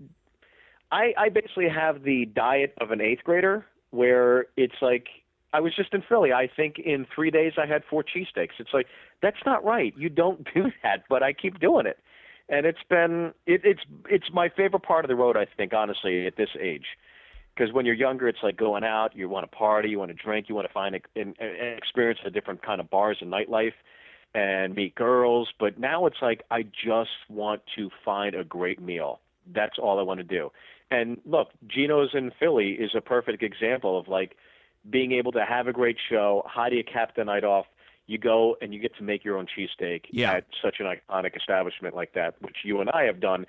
I 0.92 1.14
I 1.18 1.30
basically 1.30 1.70
have 1.70 2.04
the 2.04 2.26
diet 2.26 2.74
of 2.80 2.92
an 2.92 3.02
eighth 3.02 3.24
grader, 3.24 3.66
where 3.92 4.48
it's 4.58 4.82
like 4.82 5.08
I 5.54 5.60
was 5.60 5.76
just 5.76 5.94
in 5.94 6.04
Philly. 6.08 6.34
I 6.34 6.50
think 6.54 6.80
in 6.80 7.06
three 7.14 7.32
days 7.32 7.54
I 7.58 7.66
had 7.66 7.84
four 7.90 8.04
cheesesteaks. 8.04 8.60
It's 8.60 8.74
like 8.74 8.88
that's 9.22 9.44
not 9.46 9.64
right. 9.64 9.94
You 9.98 10.10
don't 10.10 10.44
do 10.54 10.72
that, 10.84 11.04
but 11.10 11.24
I 11.24 11.34
keep 11.34 11.60
doing 11.60 11.86
it, 11.86 12.00
and 12.50 12.66
it's 12.66 12.84
been 12.90 13.34
it, 13.46 13.62
it's 13.64 13.82
it's 14.10 14.28
my 14.34 14.50
favorite 14.50 14.84
part 14.84 15.06
of 15.06 15.10
the 15.10 15.16
road. 15.16 15.38
I 15.38 15.46
think 15.58 15.74
honestly 15.74 16.28
at 16.28 16.38
this 16.38 16.50
age. 16.60 16.86
Because 17.54 17.74
when 17.74 17.86
you're 17.86 17.96
younger, 17.96 18.30
it's 18.30 18.40
like 18.42 18.56
going 18.56 18.86
out. 18.86 19.14
You 19.14 19.28
want 19.28 19.44
to 19.44 19.54
party, 19.56 19.90
you 19.90 20.00
want 20.00 20.10
to 20.10 20.16
drink, 20.16 20.48
you 20.48 20.56
want 20.56 20.68
to 20.68 20.74
find 20.74 20.96
a, 20.96 21.00
an, 21.20 21.36
an 21.38 21.78
experience 21.78 22.22
a 22.26 22.30
different 22.30 22.64
kind 22.64 22.80
of 22.80 22.90
bars 22.90 23.18
and 23.20 23.30
nightlife 23.30 23.74
and 24.34 24.76
meet 24.76 24.96
girls. 24.96 25.50
But 25.60 25.80
now 25.80 26.06
it's 26.06 26.22
like 26.22 26.44
I 26.52 26.63
just 26.63 27.10
want 27.30 27.62
to 27.76 27.89
find 28.04 28.36
a 28.36 28.44
great 28.44 28.82
meal. 28.82 29.20
That's 29.54 29.78
all 29.80 30.00
I 30.00 30.04
want 30.04 30.20
to 30.20 30.24
do. 30.24 30.52
And 30.89 31.20
look, 31.26 31.50
Geno's 31.67 32.10
in 32.13 32.32
Philly 32.39 32.72
is 32.72 32.91
a 32.96 33.02
perfect 33.02 33.44
example 33.44 33.98
of 33.98 34.08
like 34.08 34.36
being 34.89 35.12
able 35.13 35.32
to 35.34 35.46
have 35.46 35.67
a 35.67 35.74
great 35.74 35.98
show. 36.10 36.44
How 36.48 36.70
do 36.70 36.76
you 36.76 36.84
cap 36.84 37.15
the 37.15 37.24
night 37.24 37.44
off? 37.44 37.65
You 38.08 38.17
go 38.17 38.58
and 38.62 38.74
you 38.74 38.80
get 38.80 38.96
to 38.98 39.04
make 39.04 39.24
your 39.24 39.38
own 39.38 39.46
cheesesteak 39.48 40.06
Yeah. 40.12 40.34
at 40.34 40.46
such 40.62 40.78
an 40.80 40.86
iconic 40.86 41.36
establishment 41.38 41.96
like 41.96 42.13
that, 42.13 42.36
which 42.41 42.58
you 42.63 42.82
and 42.82 42.89
I 42.89 43.04
have 43.04 43.20
done. 43.20 43.46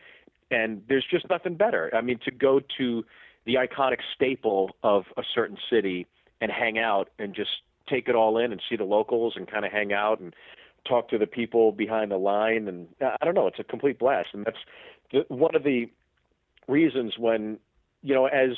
And 0.51 0.83
there's 0.89 1.07
just 1.11 1.29
nothing 1.31 1.57
better. 1.57 1.91
I 1.95 2.01
mean, 2.01 2.19
to 2.25 2.31
go 2.31 2.61
to 2.79 3.05
the 3.45 3.55
iconic 3.55 3.99
staple 4.15 4.71
of 4.83 5.07
a 5.17 5.23
certain 5.35 5.57
city 5.71 6.07
and 6.41 6.53
hang 6.53 6.79
out 6.79 7.09
and 7.19 7.35
just 7.35 7.51
take 7.89 8.09
it 8.09 8.15
all 8.15 8.39
in 8.39 8.53
and 8.53 8.61
see 8.69 8.77
the 8.77 8.85
locals 8.85 9.35
and 9.35 9.49
kind 9.51 9.65
of 9.65 9.73
hang 9.73 9.93
out 9.93 10.21
and 10.21 10.35
talk 10.87 11.09
to 11.11 11.19
the 11.19 11.27
people 11.27 11.73
behind 11.73 12.11
the 12.11 12.17
line 12.17 12.69
and 12.69 12.89
I 13.01 13.25
don't 13.25 13.35
know, 13.35 13.47
it's 13.47 13.59
a 13.59 13.65
complete 13.65 13.99
blast 13.99 14.29
and 14.33 14.45
that's 14.45 14.59
the, 15.13 15.25
one 15.29 15.55
of 15.55 15.63
the 15.63 15.91
reasons 16.69 17.15
when 17.19 17.59
you 18.03 18.15
know 18.15 18.27
as 18.27 18.51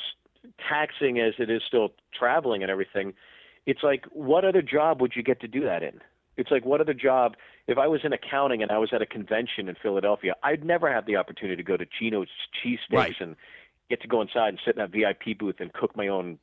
taxing 0.69 1.19
as 1.19 1.33
it 1.39 1.49
is 1.49 1.61
still 1.67 1.93
traveling 2.17 2.61
and 2.61 2.71
everything, 2.71 3.13
it's 3.65 3.83
like 3.83 4.05
what 4.11 4.45
other 4.45 4.61
job 4.61 5.01
would 5.01 5.13
you 5.15 5.23
get 5.23 5.39
to 5.41 5.47
do 5.47 5.61
that 5.63 5.83
in? 5.83 6.01
It's 6.37 6.51
like 6.51 6.65
what 6.65 6.81
other 6.81 6.93
job 6.93 7.35
if 7.67 7.77
I 7.77 7.87
was 7.87 8.01
in 8.03 8.13
accounting 8.13 8.61
and 8.61 8.71
I 8.71 8.77
was 8.77 8.89
at 8.93 9.01
a 9.01 9.05
convention 9.05 9.67
in 9.67 9.75
Philadelphia, 9.81 10.35
I'd 10.43 10.63
never 10.63 10.91
have 10.91 11.05
the 11.05 11.15
opportunity 11.15 11.55
to 11.57 11.63
go 11.63 11.77
to 11.77 11.85
Geno's 11.99 12.27
cheesesteaks 12.63 12.77
Right. 12.91 13.15
and 13.19 13.35
get 13.89 14.01
to 14.01 14.07
go 14.07 14.21
inside 14.21 14.49
and 14.49 14.59
sit 14.65 14.75
in 14.77 14.81
that 14.81 14.91
VIP 14.91 15.37
booth 15.37 15.55
and 15.59 15.71
cook 15.73 15.95
my 15.95 16.07
own 16.07 16.37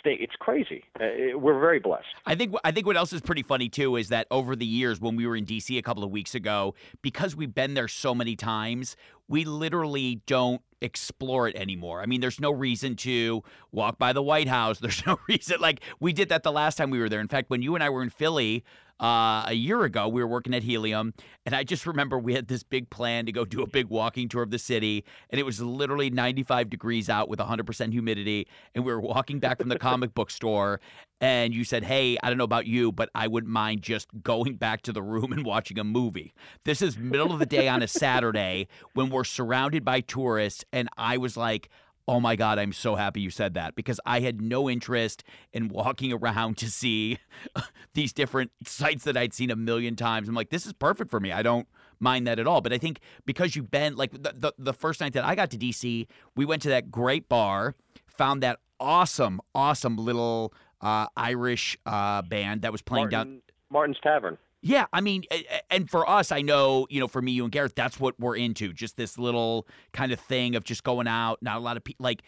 steak. 0.00 0.18
It's 0.20 0.34
crazy. 0.38 0.84
Uh, 1.00 1.38
we're 1.38 1.58
very 1.58 1.78
blessed. 1.78 2.06
I 2.26 2.34
think 2.34 2.54
I 2.64 2.72
think 2.72 2.86
what 2.86 2.96
else 2.96 3.12
is 3.12 3.20
pretty 3.20 3.42
funny 3.42 3.68
too 3.68 3.96
is 3.96 4.08
that 4.08 4.26
over 4.30 4.56
the 4.56 4.66
years 4.66 5.00
when 5.00 5.16
we 5.16 5.26
were 5.26 5.36
in 5.36 5.46
DC 5.46 5.76
a 5.78 5.82
couple 5.82 6.04
of 6.04 6.10
weeks 6.10 6.34
ago, 6.34 6.74
because 7.02 7.36
we've 7.36 7.54
been 7.54 7.74
there 7.74 7.88
so 7.88 8.14
many 8.14 8.36
times, 8.36 8.96
we 9.28 9.44
literally 9.44 10.22
don't 10.26 10.62
explore 10.80 11.48
it 11.48 11.56
anymore. 11.56 12.00
I 12.00 12.06
mean, 12.06 12.20
there's 12.20 12.40
no 12.40 12.50
reason 12.50 12.96
to 12.96 13.42
walk 13.72 13.98
by 13.98 14.12
the 14.12 14.22
White 14.22 14.48
House. 14.48 14.78
There's 14.88 15.04
no 15.06 15.18
reason 15.28 15.60
like 15.60 15.80
we 16.00 16.12
did 16.12 16.28
that 16.28 16.42
the 16.42 16.52
last 16.52 16.76
time 16.76 16.90
we 16.90 16.98
were 16.98 17.08
there. 17.08 17.20
In 17.20 17.28
fact, 17.28 17.50
when 17.50 17.62
you 17.62 17.74
and 17.74 17.82
I 17.82 17.90
were 17.90 18.02
in 18.02 18.10
Philly 18.10 18.64
uh, 19.00 19.44
a 19.46 19.54
year 19.54 19.84
ago, 19.84 20.08
we 20.08 20.20
were 20.20 20.28
working 20.28 20.54
at 20.54 20.62
Helium, 20.62 21.14
and 21.46 21.54
I 21.54 21.64
just 21.64 21.86
remember 21.86 22.18
we 22.18 22.34
had 22.34 22.48
this 22.48 22.62
big 22.62 22.90
plan 22.90 23.26
to 23.26 23.32
go 23.32 23.44
do 23.44 23.62
a 23.62 23.66
big 23.66 23.86
walking 23.86 24.28
tour 24.28 24.42
of 24.42 24.50
the 24.50 24.58
city, 24.58 25.04
and 25.30 25.38
it 25.38 25.44
was 25.44 25.60
literally 25.60 26.10
95 26.10 26.68
degrees 26.68 27.08
out 27.08 27.28
with 27.28 27.38
100% 27.38 27.92
humidity, 27.92 28.48
and 28.74 28.84
we 28.84 28.92
were 28.92 29.00
walking 29.00 29.38
back 29.38 29.58
from 29.60 29.68
the 29.68 29.78
comic 29.78 30.14
book 30.14 30.30
store, 30.30 30.80
and 31.20 31.54
you 31.54 31.64
said, 31.64 31.84
Hey, 31.84 32.16
I 32.22 32.28
don't 32.28 32.38
know 32.38 32.44
about 32.44 32.66
you, 32.66 32.92
but 32.92 33.10
I 33.14 33.26
wouldn't 33.26 33.52
mind 33.52 33.82
just 33.82 34.08
going 34.22 34.56
back 34.56 34.82
to 34.82 34.92
the 34.92 35.02
room 35.02 35.32
and 35.32 35.44
watching 35.44 35.78
a 35.78 35.84
movie. 35.84 36.32
This 36.64 36.82
is 36.82 36.96
middle 36.96 37.32
of 37.32 37.38
the 37.38 37.46
day 37.46 37.68
on 37.68 37.82
a 37.82 37.88
Saturday 37.88 38.68
when 38.94 39.10
we're 39.10 39.24
surrounded 39.24 39.84
by 39.84 40.00
tourists. 40.00 40.64
And 40.72 40.88
I 40.96 41.16
was 41.18 41.36
like, 41.36 41.70
Oh 42.08 42.20
my 42.20 42.36
God, 42.36 42.58
I'm 42.58 42.72
so 42.72 42.94
happy 42.94 43.20
you 43.20 43.28
said 43.28 43.52
that 43.52 43.74
because 43.74 44.00
I 44.06 44.20
had 44.20 44.40
no 44.40 44.70
interest 44.70 45.22
in 45.52 45.68
walking 45.68 46.10
around 46.14 46.56
to 46.58 46.70
see 46.70 47.18
these 47.94 48.14
different 48.14 48.50
sites 48.64 49.04
that 49.04 49.14
I'd 49.16 49.34
seen 49.34 49.50
a 49.50 49.56
million 49.56 49.94
times. 49.94 50.26
I'm 50.26 50.34
like, 50.34 50.48
this 50.48 50.64
is 50.64 50.72
perfect 50.72 51.10
for 51.10 51.20
me. 51.20 51.32
I 51.32 51.42
don't 51.42 51.68
mind 52.00 52.26
that 52.26 52.38
at 52.38 52.46
all. 52.46 52.62
But 52.62 52.72
I 52.72 52.78
think 52.78 53.00
because 53.26 53.54
you've 53.54 53.70
been 53.70 53.94
like 53.94 54.12
the, 54.12 54.32
the, 54.34 54.54
the 54.58 54.72
first 54.72 55.02
night 55.02 55.12
that 55.12 55.24
I 55.24 55.34
got 55.34 55.50
to 55.50 55.58
DC, 55.58 56.06
we 56.34 56.44
went 56.46 56.62
to 56.62 56.70
that 56.70 56.90
great 56.90 57.28
bar, 57.28 57.74
found 58.06 58.42
that 58.42 58.58
awesome, 58.80 59.42
awesome 59.54 59.96
little 59.96 60.54
uh, 60.80 61.08
Irish 61.14 61.76
uh, 61.84 62.22
band 62.22 62.62
that 62.62 62.72
was 62.72 62.80
playing 62.80 63.10
Martin, 63.10 63.30
down. 63.32 63.42
Martin's 63.70 63.98
Tavern. 64.02 64.38
Yeah, 64.60 64.86
I 64.92 65.00
mean, 65.00 65.22
and 65.70 65.88
for 65.88 66.08
us, 66.08 66.32
I 66.32 66.42
know, 66.42 66.86
you 66.90 66.98
know, 66.98 67.06
for 67.06 67.22
me, 67.22 67.30
you 67.32 67.44
and 67.44 67.52
Gareth, 67.52 67.74
that's 67.76 68.00
what 68.00 68.18
we're 68.18 68.36
into. 68.36 68.72
Just 68.72 68.96
this 68.96 69.16
little 69.16 69.68
kind 69.92 70.10
of 70.10 70.18
thing 70.18 70.56
of 70.56 70.64
just 70.64 70.82
going 70.82 71.06
out, 71.06 71.38
not 71.40 71.58
a 71.58 71.60
lot 71.60 71.76
of 71.76 71.84
people. 71.84 72.02
Like, 72.02 72.22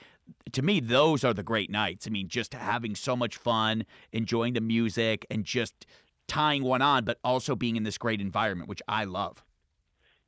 to 0.53 0.63
me, 0.63 0.79
those 0.79 1.25
are 1.25 1.35
the 1.35 1.43
great 1.43 1.71
nights. 1.71 2.07
I 2.07 2.11
mean, 2.11 2.29
just 2.29 2.55
having 2.55 2.95
so 2.95 3.17
much 3.17 3.37
fun, 3.37 3.85
enjoying 4.13 4.53
the 4.53 4.61
music, 4.61 5.27
and 5.29 5.45
just 5.45 5.87
tying 6.29 6.63
one 6.63 6.83
on, 6.83 7.05
but 7.05 7.19
also 7.25 7.57
being 7.57 7.75
in 7.75 7.83
this 7.83 7.99
great 7.99 8.21
environment, 8.21 8.69
which 8.69 8.83
I 8.87 9.05
love. 9.05 9.43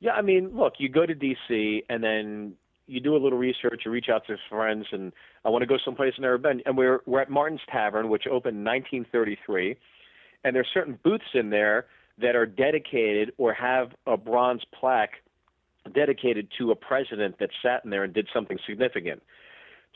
Yeah, 0.01 0.11
I 0.11 0.21
mean, 0.21 0.49
look, 0.53 0.73
you 0.79 0.89
go 0.89 1.05
to 1.05 1.15
DC 1.15 1.83
and 1.87 2.03
then 2.03 2.55
you 2.87 2.99
do 2.99 3.15
a 3.15 3.17
little 3.17 3.37
research, 3.37 3.83
you 3.85 3.91
reach 3.91 4.09
out 4.09 4.27
to 4.27 4.35
friends, 4.49 4.85
and 4.91 5.13
I 5.45 5.49
want 5.49 5.61
to 5.61 5.65
go 5.65 5.77
someplace 5.83 6.13
I've 6.17 6.21
never 6.21 6.37
been. 6.37 6.61
And 6.65 6.77
we're 6.77 6.99
we're 7.05 7.21
at 7.21 7.29
Martin's 7.29 7.61
Tavern, 7.71 8.09
which 8.09 8.27
opened 8.27 8.57
in 8.57 8.65
1933, 8.65 9.77
and 10.43 10.55
there's 10.55 10.67
certain 10.73 10.99
booths 11.03 11.23
in 11.33 11.49
there 11.49 11.85
that 12.19 12.35
are 12.35 12.45
dedicated 12.45 13.33
or 13.37 13.53
have 13.53 13.91
a 14.05 14.17
bronze 14.17 14.63
plaque 14.77 15.21
dedicated 15.93 16.47
to 16.57 16.71
a 16.71 16.75
president 16.75 17.37
that 17.39 17.49
sat 17.61 17.83
in 17.83 17.89
there 17.89 18.03
and 18.03 18.13
did 18.13 18.27
something 18.33 18.57
significant. 18.65 19.21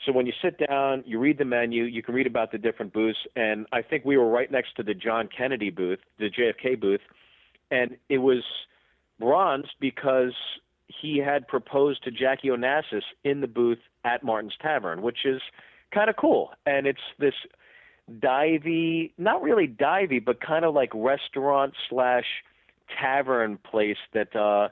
So 0.04 0.12
when 0.12 0.26
you 0.26 0.32
sit 0.42 0.58
down, 0.68 1.02
you 1.06 1.18
read 1.18 1.38
the 1.38 1.44
menu, 1.44 1.84
you 1.84 2.02
can 2.02 2.14
read 2.14 2.26
about 2.26 2.52
the 2.52 2.58
different 2.58 2.92
booths, 2.92 3.18
and 3.34 3.66
I 3.72 3.82
think 3.82 4.04
we 4.04 4.16
were 4.16 4.28
right 4.28 4.50
next 4.50 4.76
to 4.76 4.82
the 4.82 4.94
John 4.94 5.28
Kennedy 5.36 5.70
booth, 5.70 5.98
the 6.18 6.30
JFK 6.30 6.78
booth, 6.80 7.00
and 7.70 7.96
it 8.08 8.18
was 8.18 8.44
bronze 9.18 9.66
because 9.80 10.34
he 10.86 11.18
had 11.18 11.48
proposed 11.48 12.04
to 12.04 12.10
Jackie 12.10 12.48
Onassis 12.48 13.02
in 13.24 13.40
the 13.40 13.46
booth 13.46 13.78
at 14.04 14.22
Martin's 14.22 14.54
Tavern, 14.60 15.02
which 15.02 15.24
is 15.24 15.42
kind 15.92 16.08
of 16.08 16.16
cool. 16.16 16.50
And 16.64 16.86
it's 16.86 17.00
this 17.18 17.34
divey, 18.20 19.12
not 19.18 19.42
really 19.42 19.68
divey, 19.68 20.24
but 20.24 20.40
kind 20.40 20.64
of 20.64 20.74
like 20.74 20.90
restaurant 20.94 21.74
slash 21.88 22.24
tavern 23.00 23.58
place 23.58 23.98
that 24.14 24.34
uh 24.34 24.68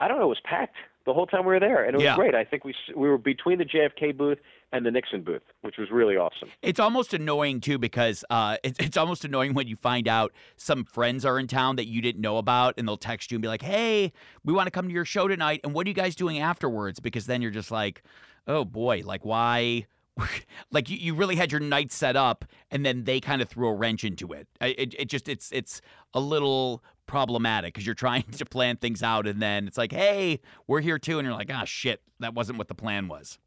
I 0.00 0.08
don't 0.08 0.18
know, 0.18 0.24
it 0.24 0.28
was 0.28 0.40
packed 0.44 0.74
the 1.04 1.12
whole 1.12 1.26
time 1.26 1.40
we 1.40 1.52
were 1.52 1.60
there, 1.60 1.84
and 1.84 1.94
it 1.94 1.98
was 1.98 2.04
Yeah. 2.04 2.14
great. 2.16 2.34
I 2.34 2.44
think 2.44 2.64
we 2.64 2.74
we 2.94 3.08
were 3.08 3.18
between 3.18 3.58
the 3.58 3.64
JFK 3.64 4.16
booth 4.16 4.38
and 4.72 4.86
the 4.86 4.90
Nixon 4.90 5.22
booth, 5.22 5.42
which 5.60 5.76
was 5.76 5.90
really 5.90 6.16
awesome. 6.16 6.48
It's 6.62 6.80
almost 6.80 7.12
annoying 7.12 7.60
too 7.60 7.78
because 7.78 8.24
uh, 8.30 8.56
it's 8.64 8.78
it's 8.80 8.96
almost 8.96 9.24
annoying 9.24 9.54
when 9.54 9.66
you 9.68 9.76
find 9.76 10.08
out 10.08 10.32
some 10.56 10.84
friends 10.84 11.24
are 11.24 11.38
in 11.38 11.46
town 11.46 11.76
that 11.76 11.86
you 11.86 12.00
didn't 12.02 12.20
know 12.20 12.38
about, 12.38 12.74
and 12.78 12.86
they'll 12.88 12.96
text 12.96 13.30
you 13.30 13.36
and 13.36 13.42
be 13.42 13.48
like, 13.48 13.62
"Hey, 13.62 14.12
we 14.44 14.52
want 14.52 14.66
to 14.66 14.70
come 14.70 14.86
to 14.88 14.92
your 14.94 15.04
show 15.04 15.28
tonight, 15.28 15.60
and 15.64 15.72
what 15.74 15.86
are 15.86 15.90
you 15.90 15.94
guys 15.94 16.14
doing 16.16 16.38
afterwards?" 16.38 17.00
Because 17.00 17.26
then 17.26 17.42
you're 17.42 17.50
just 17.50 17.70
like, 17.70 18.02
"Oh 18.46 18.64
boy, 18.64 19.02
like 19.04 19.24
why?" 19.24 19.86
like 20.70 20.90
you, 20.90 20.96
you 20.96 21.14
really 21.14 21.36
had 21.36 21.50
your 21.50 21.60
night 21.60 21.92
set 21.92 22.16
up, 22.16 22.44
and 22.70 22.84
then 22.84 23.04
they 23.04 23.20
kind 23.20 23.42
of 23.42 23.48
threw 23.48 23.68
a 23.68 23.74
wrench 23.74 24.04
into 24.04 24.32
it. 24.32 24.46
It 24.60 24.94
it 24.98 25.08
just 25.08 25.28
it's 25.28 25.50
it's 25.52 25.80
a 26.14 26.20
little 26.20 26.82
problematic 27.06 27.74
because 27.74 27.86
you're 27.86 27.94
trying 27.94 28.22
to 28.32 28.44
plan 28.44 28.76
things 28.76 29.02
out, 29.02 29.26
and 29.26 29.40
then 29.40 29.66
it's 29.66 29.78
like, 29.78 29.92
"Hey, 29.92 30.40
we're 30.66 30.80
here 30.80 30.98
too," 30.98 31.18
and 31.18 31.26
you're 31.26 31.36
like, 31.36 31.50
"Ah, 31.52 31.64
shit, 31.64 32.02
that 32.20 32.34
wasn't 32.34 32.58
what 32.58 32.68
the 32.68 32.74
plan 32.74 33.08
was." 33.08 33.38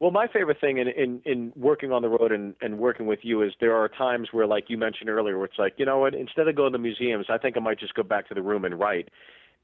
Well, 0.00 0.10
my 0.10 0.26
favorite 0.26 0.60
thing 0.60 0.78
in, 0.78 0.88
in, 0.88 1.22
in 1.24 1.52
working 1.54 1.92
on 1.92 2.02
the 2.02 2.08
road 2.08 2.32
and, 2.32 2.54
and 2.60 2.78
working 2.78 3.06
with 3.06 3.20
you 3.22 3.42
is 3.42 3.52
there 3.60 3.76
are 3.76 3.88
times 3.88 4.28
where, 4.32 4.46
like 4.46 4.64
you 4.68 4.76
mentioned 4.76 5.08
earlier, 5.08 5.38
where 5.38 5.46
it's 5.46 5.58
like, 5.58 5.74
you 5.78 5.86
know 5.86 5.98
what, 5.98 6.14
instead 6.14 6.48
of 6.48 6.56
going 6.56 6.72
to 6.72 6.78
museums, 6.78 7.26
I 7.30 7.38
think 7.38 7.56
I 7.56 7.60
might 7.60 7.78
just 7.78 7.94
go 7.94 8.02
back 8.02 8.28
to 8.28 8.34
the 8.34 8.42
room 8.42 8.64
and 8.64 8.78
write. 8.78 9.08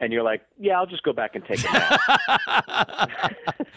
And 0.01 0.13
you're 0.13 0.23
like, 0.23 0.43
yeah, 0.59 0.79
I'll 0.79 0.87
just 0.87 1.03
go 1.03 1.13
back 1.13 1.35
and 1.35 1.45
take 1.45 1.61
a 1.63 1.73
nap. 1.73 2.01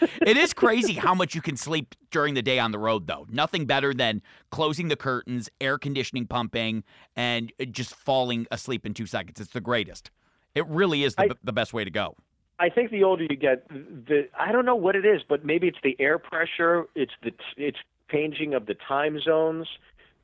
it 0.26 0.36
is 0.38 0.54
crazy 0.54 0.94
how 0.94 1.14
much 1.14 1.34
you 1.34 1.42
can 1.42 1.56
sleep 1.56 1.94
during 2.10 2.32
the 2.32 2.40
day 2.42 2.58
on 2.58 2.72
the 2.72 2.78
road, 2.78 3.06
though. 3.06 3.26
Nothing 3.30 3.66
better 3.66 3.92
than 3.92 4.22
closing 4.50 4.88
the 4.88 4.96
curtains, 4.96 5.50
air 5.60 5.76
conditioning 5.76 6.26
pumping, 6.26 6.82
and 7.14 7.52
uh, 7.60 7.66
just 7.66 7.94
falling 7.94 8.46
asleep 8.50 8.86
in 8.86 8.94
two 8.94 9.04
seconds. 9.06 9.38
It's 9.38 9.52
the 9.52 9.60
greatest. 9.60 10.10
It 10.54 10.66
really 10.66 11.04
is 11.04 11.14
the, 11.14 11.24
I- 11.24 11.36
the 11.44 11.52
best 11.52 11.74
way 11.74 11.84
to 11.84 11.90
go. 11.90 12.16
I 12.58 12.68
think 12.70 12.90
the 12.92 13.02
older 13.02 13.24
you 13.28 13.36
get, 13.36 13.68
the 13.68 14.28
I 14.38 14.52
don't 14.52 14.64
know 14.64 14.76
what 14.76 14.94
it 14.94 15.04
is, 15.04 15.22
but 15.28 15.44
maybe 15.44 15.66
it's 15.66 15.78
the 15.82 15.96
air 15.98 16.18
pressure, 16.20 16.84
it's 16.94 17.12
the 17.24 17.32
it's 17.56 17.78
changing 18.12 18.54
of 18.54 18.66
the 18.66 18.74
time 18.86 19.20
zones, 19.20 19.66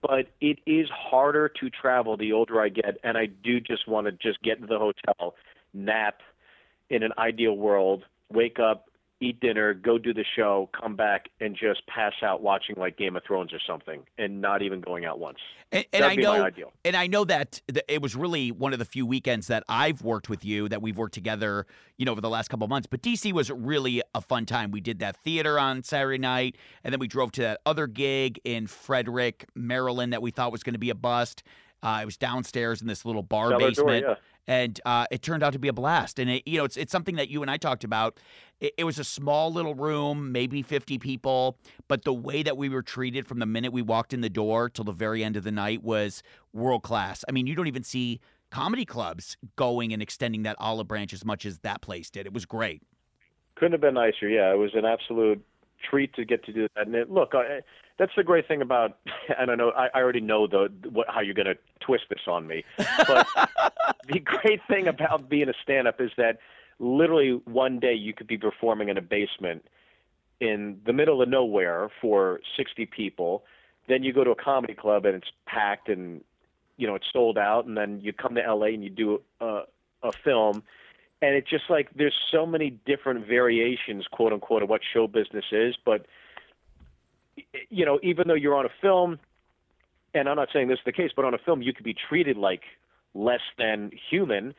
but 0.01 0.29
it 0.41 0.61
is 0.65 0.89
harder 0.91 1.49
to 1.49 1.69
travel 1.71 2.17
the 2.17 2.33
older 2.33 2.61
I 2.61 2.69
get, 2.69 2.99
and 3.03 3.19
I 3.19 3.27
do 3.27 3.59
just 3.59 3.89
want 3.89 4.07
to 4.07 4.13
just 4.13 4.41
get 4.43 4.61
to 4.61 4.67
the 4.69 4.79
hotel, 4.79 5.35
nap, 5.73 6.21
in 6.89 7.03
an 7.03 7.13
ideal 7.19 7.57
world, 7.57 8.05
wake 8.33 8.59
up, 8.59 8.87
eat 9.23 9.39
dinner, 9.41 9.75
go 9.75 9.99
do 9.99 10.15
the 10.15 10.25
show, 10.35 10.71
come 10.79 10.97
back, 10.97 11.29
and 11.41 11.55
just 11.55 11.87
pass 11.87 12.15
out 12.23 12.43
watching 12.43 12.75
like 12.77 12.97
Game 12.97 13.17
of 13.17 13.23
Thrones 13.25 13.53
or 13.53 13.61
something, 13.67 14.03
and 14.17 14.41
not 14.41 14.63
even 14.63 14.81
going 14.81 15.05
out 15.05 15.19
once. 15.19 15.39
And, 15.73 15.85
and 15.93 16.03
That'd 16.03 16.13
I 16.13 16.17
be 16.17 16.23
know, 16.23 16.39
my 16.39 16.47
ideal. 16.47 16.73
and 16.85 16.97
I 16.97 17.07
know 17.07 17.25
that 17.27 17.61
it 17.87 18.01
was 18.01 18.17
really 18.17 18.51
one 18.51 18.73
of 18.73 18.79
the 18.79 18.85
few 18.85 19.05
weekends 19.05 19.49
that 19.49 19.63
I've 19.69 20.03
worked 20.03 20.31
with 20.31 20.45
you 20.45 20.69
that 20.71 20.81
we've 20.81 20.97
worked 20.97 21.15
together, 21.15 21.67
you 21.99 22.07
know, 22.07 22.13
over 22.13 22.23
the 22.23 22.31
last 22.31 22.49
couple 22.49 22.65
of 22.65 22.71
months. 22.71 22.89
But 22.91 23.03
DC 23.03 23.33
was 23.33 23.51
really 23.51 24.03
a 24.15 24.23
fun 24.23 24.47
time. 24.47 24.71
We 24.71 24.81
did 24.81 25.01
that 25.01 25.17
theater 25.19 25.59
on 25.59 25.83
Saturday 25.83 26.19
night, 26.19 26.57
and 26.83 26.93
then 26.93 26.99
we 26.99 27.07
drove 27.07 27.31
to 27.33 27.43
that 27.43 27.61
other 27.67 27.87
gig 27.87 28.41
in 28.45 28.67
Frederick, 28.67 29.47
Maryland, 29.55 30.15
that 30.15 30.23
we 30.23 30.31
thought 30.31 30.51
was 30.51 30.63
going 30.63 30.75
to 30.75 30.81
be 30.81 30.91
a 30.91 30.95
bust. 30.95 31.43
Uh, 31.83 32.01
it 32.03 32.05
was 32.05 32.17
downstairs 32.17 32.81
in 32.83 32.89
this 32.89 33.05
little 33.05 33.23
bar 33.23 33.51
Cellar 33.51 33.59
door, 33.59 33.69
basement 33.69 34.07
yeah. 34.09 34.15
And 34.51 34.81
uh, 34.85 35.07
it 35.13 35.23
turned 35.23 35.45
out 35.45 35.53
to 35.53 35.61
be 35.61 35.69
a 35.69 35.73
blast. 35.73 36.19
And 36.19 36.29
it, 36.29 36.43
you 36.45 36.59
know, 36.59 36.65
it's 36.65 36.77
it's 36.77 36.91
something 36.91 37.15
that 37.15 37.29
you 37.29 37.41
and 37.41 37.51
I 37.51 37.57
talked 37.57 37.85
about. 37.85 38.19
It, 38.59 38.75
it 38.79 38.85
was 38.85 38.99
a 38.99 39.05
small 39.05 39.53
little 39.53 39.77
room, 39.77 40.33
maybe 40.33 40.61
fifty 40.61 40.99
people, 40.99 41.57
but 41.87 42.03
the 42.03 42.13
way 42.13 42.43
that 42.43 42.57
we 42.57 42.69
were 42.69 42.83
treated 42.83 43.29
from 43.29 43.39
the 43.39 43.47
minute 43.47 43.73
we 43.73 43.81
walked 43.81 44.13
in 44.13 44.23
the 44.23 44.29
door 44.29 44.69
till 44.69 44.85
the 44.85 44.93
very 44.93 45.23
end 45.23 45.37
of 45.37 45.45
the 45.45 45.53
night 45.53 45.85
was 45.85 46.25
world 46.53 46.83
class. 46.83 47.25
I 47.29 47.33
mean, 47.33 47.47
you 47.47 47.55
don't 47.55 47.69
even 47.69 47.85
see 47.85 48.19
comedy 48.51 48.85
clubs 48.85 49.37
going 49.55 49.93
and 49.93 50.03
extending 50.03 50.43
that 50.43 50.57
olive 50.59 50.89
branch 50.89 51.13
as 51.13 51.25
much 51.25 51.47
as 51.47 51.61
that 51.61 51.81
place 51.81 52.11
did. 52.11 52.27
It 52.27 52.33
was 52.33 52.45
great. 52.45 52.83
Couldn't 53.55 53.73
have 53.73 53.81
been 53.81 53.95
nicer. 53.95 54.29
Yeah, 54.29 54.53
it 54.53 54.59
was 54.59 54.73
an 54.75 54.85
absolute 54.85 55.41
treat 55.89 56.13
to 56.15 56.25
get 56.25 56.45
to 56.47 56.53
do 56.53 56.67
that. 56.75 56.89
And 56.89 56.97
it, 56.97 57.09
look, 57.09 57.35
I, 57.35 57.61
that's 58.01 58.13
the 58.17 58.25
great 58.25 58.49
thing 58.49 58.63
about. 58.63 58.99
I 59.39 59.45
don't 59.45 59.59
know. 59.59 59.71
I, 59.71 59.91
I 59.95 60.01
already 60.01 60.21
know 60.21 60.49
the 60.49 60.73
what, 60.91 61.07
how 61.09 61.21
you're 61.21 61.35
going 61.35 61.47
to 61.47 61.59
twist 61.81 62.05
this 62.11 62.21
on 62.27 62.49
me, 62.49 62.65
but 63.07 63.29
the 64.09 64.21
great 64.21 64.61
thing 64.69 64.89
about 64.89 65.29
being 65.29 65.49
a 65.49 65.55
stand-up 65.63 66.01
is 66.01 66.11
that 66.17 66.39
literally 66.79 67.41
one 67.45 67.79
day 67.79 67.95
you 67.95 68.13
could 68.15 68.27
be 68.27 68.39
performing 68.39 68.89
in 68.89 68.97
a 68.97 69.03
basement 69.03 69.65
in 70.41 70.81
the 70.87 70.93
middle 70.93 71.21
of 71.21 71.29
nowhere 71.29 71.91
for 72.01 72.41
60 72.57 72.87
people. 72.87 73.45
Then 73.89 74.03
you 74.03 74.13
go 74.13 74.25
to 74.25 74.31
a 74.31 74.37
comedy 74.37 74.75
club 74.75 75.05
and 75.05 75.15
it's 75.15 75.31
packed 75.47 75.89
and 75.89 76.23
you 76.77 76.87
know 76.87 76.95
it's 76.95 77.07
sold 77.13 77.37
out. 77.37 77.67
And 77.67 77.77
then 77.77 78.01
you 78.01 78.13
come 78.13 78.35
to 78.37 78.55
LA 78.55 78.67
and 78.67 78.83
you 78.83 78.91
do 78.91 79.21
a, 79.41 79.63
a 80.03 80.13
film 80.25 80.63
and 81.23 81.35
it's 81.35 81.51
just 81.51 81.65
like 81.69 81.89
there's 81.95 82.19
so 82.31 82.47
many 82.47 82.71
different 82.71 83.27
variations, 83.27 84.07
quote 84.11 84.33
unquote, 84.33 84.63
of 84.63 84.69
what 84.69 84.81
show 84.93 85.07
business 85.07 85.45
is. 85.53 85.77
But 85.85 86.07
you 87.69 87.85
know, 87.85 87.99
even 88.03 88.29
though 88.29 88.35
you're 88.35 88.57
on 88.57 88.67
a 88.67 88.71
film, 88.81 89.19
and 90.15 90.29
I'm 90.29 90.37
not 90.37 90.49
saying 90.53 90.69
this 90.69 90.79
is 90.79 90.85
the 90.85 90.93
case, 90.93 91.11
but 91.15 91.25
on 91.25 91.35
a 91.35 91.39
film 91.39 91.63
you 91.63 91.73
could 91.73 91.85
be 91.85 91.95
treated 91.95 92.37
like 92.37 92.63
less 93.15 93.41
than 93.59 93.91
human, 94.11 94.55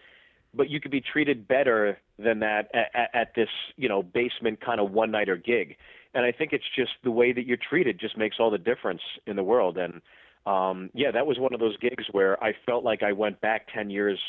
but 0.54 0.70
you 0.70 0.80
could 0.80 0.92
be 0.92 1.02
treated 1.02 1.48
better 1.48 1.98
than 2.20 2.40
that 2.40 2.70
at, 2.74 3.10
at 3.14 3.36
this 3.36 3.50
you 3.78 3.88
know 3.90 4.04
basement 4.04 4.60
kind 4.62 4.80
of 4.80 4.92
one 4.92 5.12
nighter 5.12 5.36
gig. 5.38 5.78
And 6.14 6.26
I 6.26 6.32
think 6.32 6.52
it's 6.52 6.66
just 6.76 6.92
the 7.04 7.12
way 7.12 7.32
that 7.32 7.46
you're 7.46 7.58
treated 7.58 8.00
just 8.00 8.18
makes 8.18 8.36
all 8.40 8.52
the 8.52 8.58
difference 8.58 9.02
in 9.26 9.38
the 9.38 9.44
world. 9.44 9.78
And 9.78 10.02
um, 10.46 10.90
yeah, 10.94 11.12
that 11.12 11.26
was 11.26 11.40
one 11.40 11.54
of 11.54 11.60
those 11.62 11.78
gigs 11.78 12.06
where 12.12 12.42
I 12.44 12.54
felt 12.66 12.84
like 12.84 13.02
I 13.04 13.14
went 13.14 13.40
back 13.42 13.68
ten 13.74 13.90
years 13.90 14.20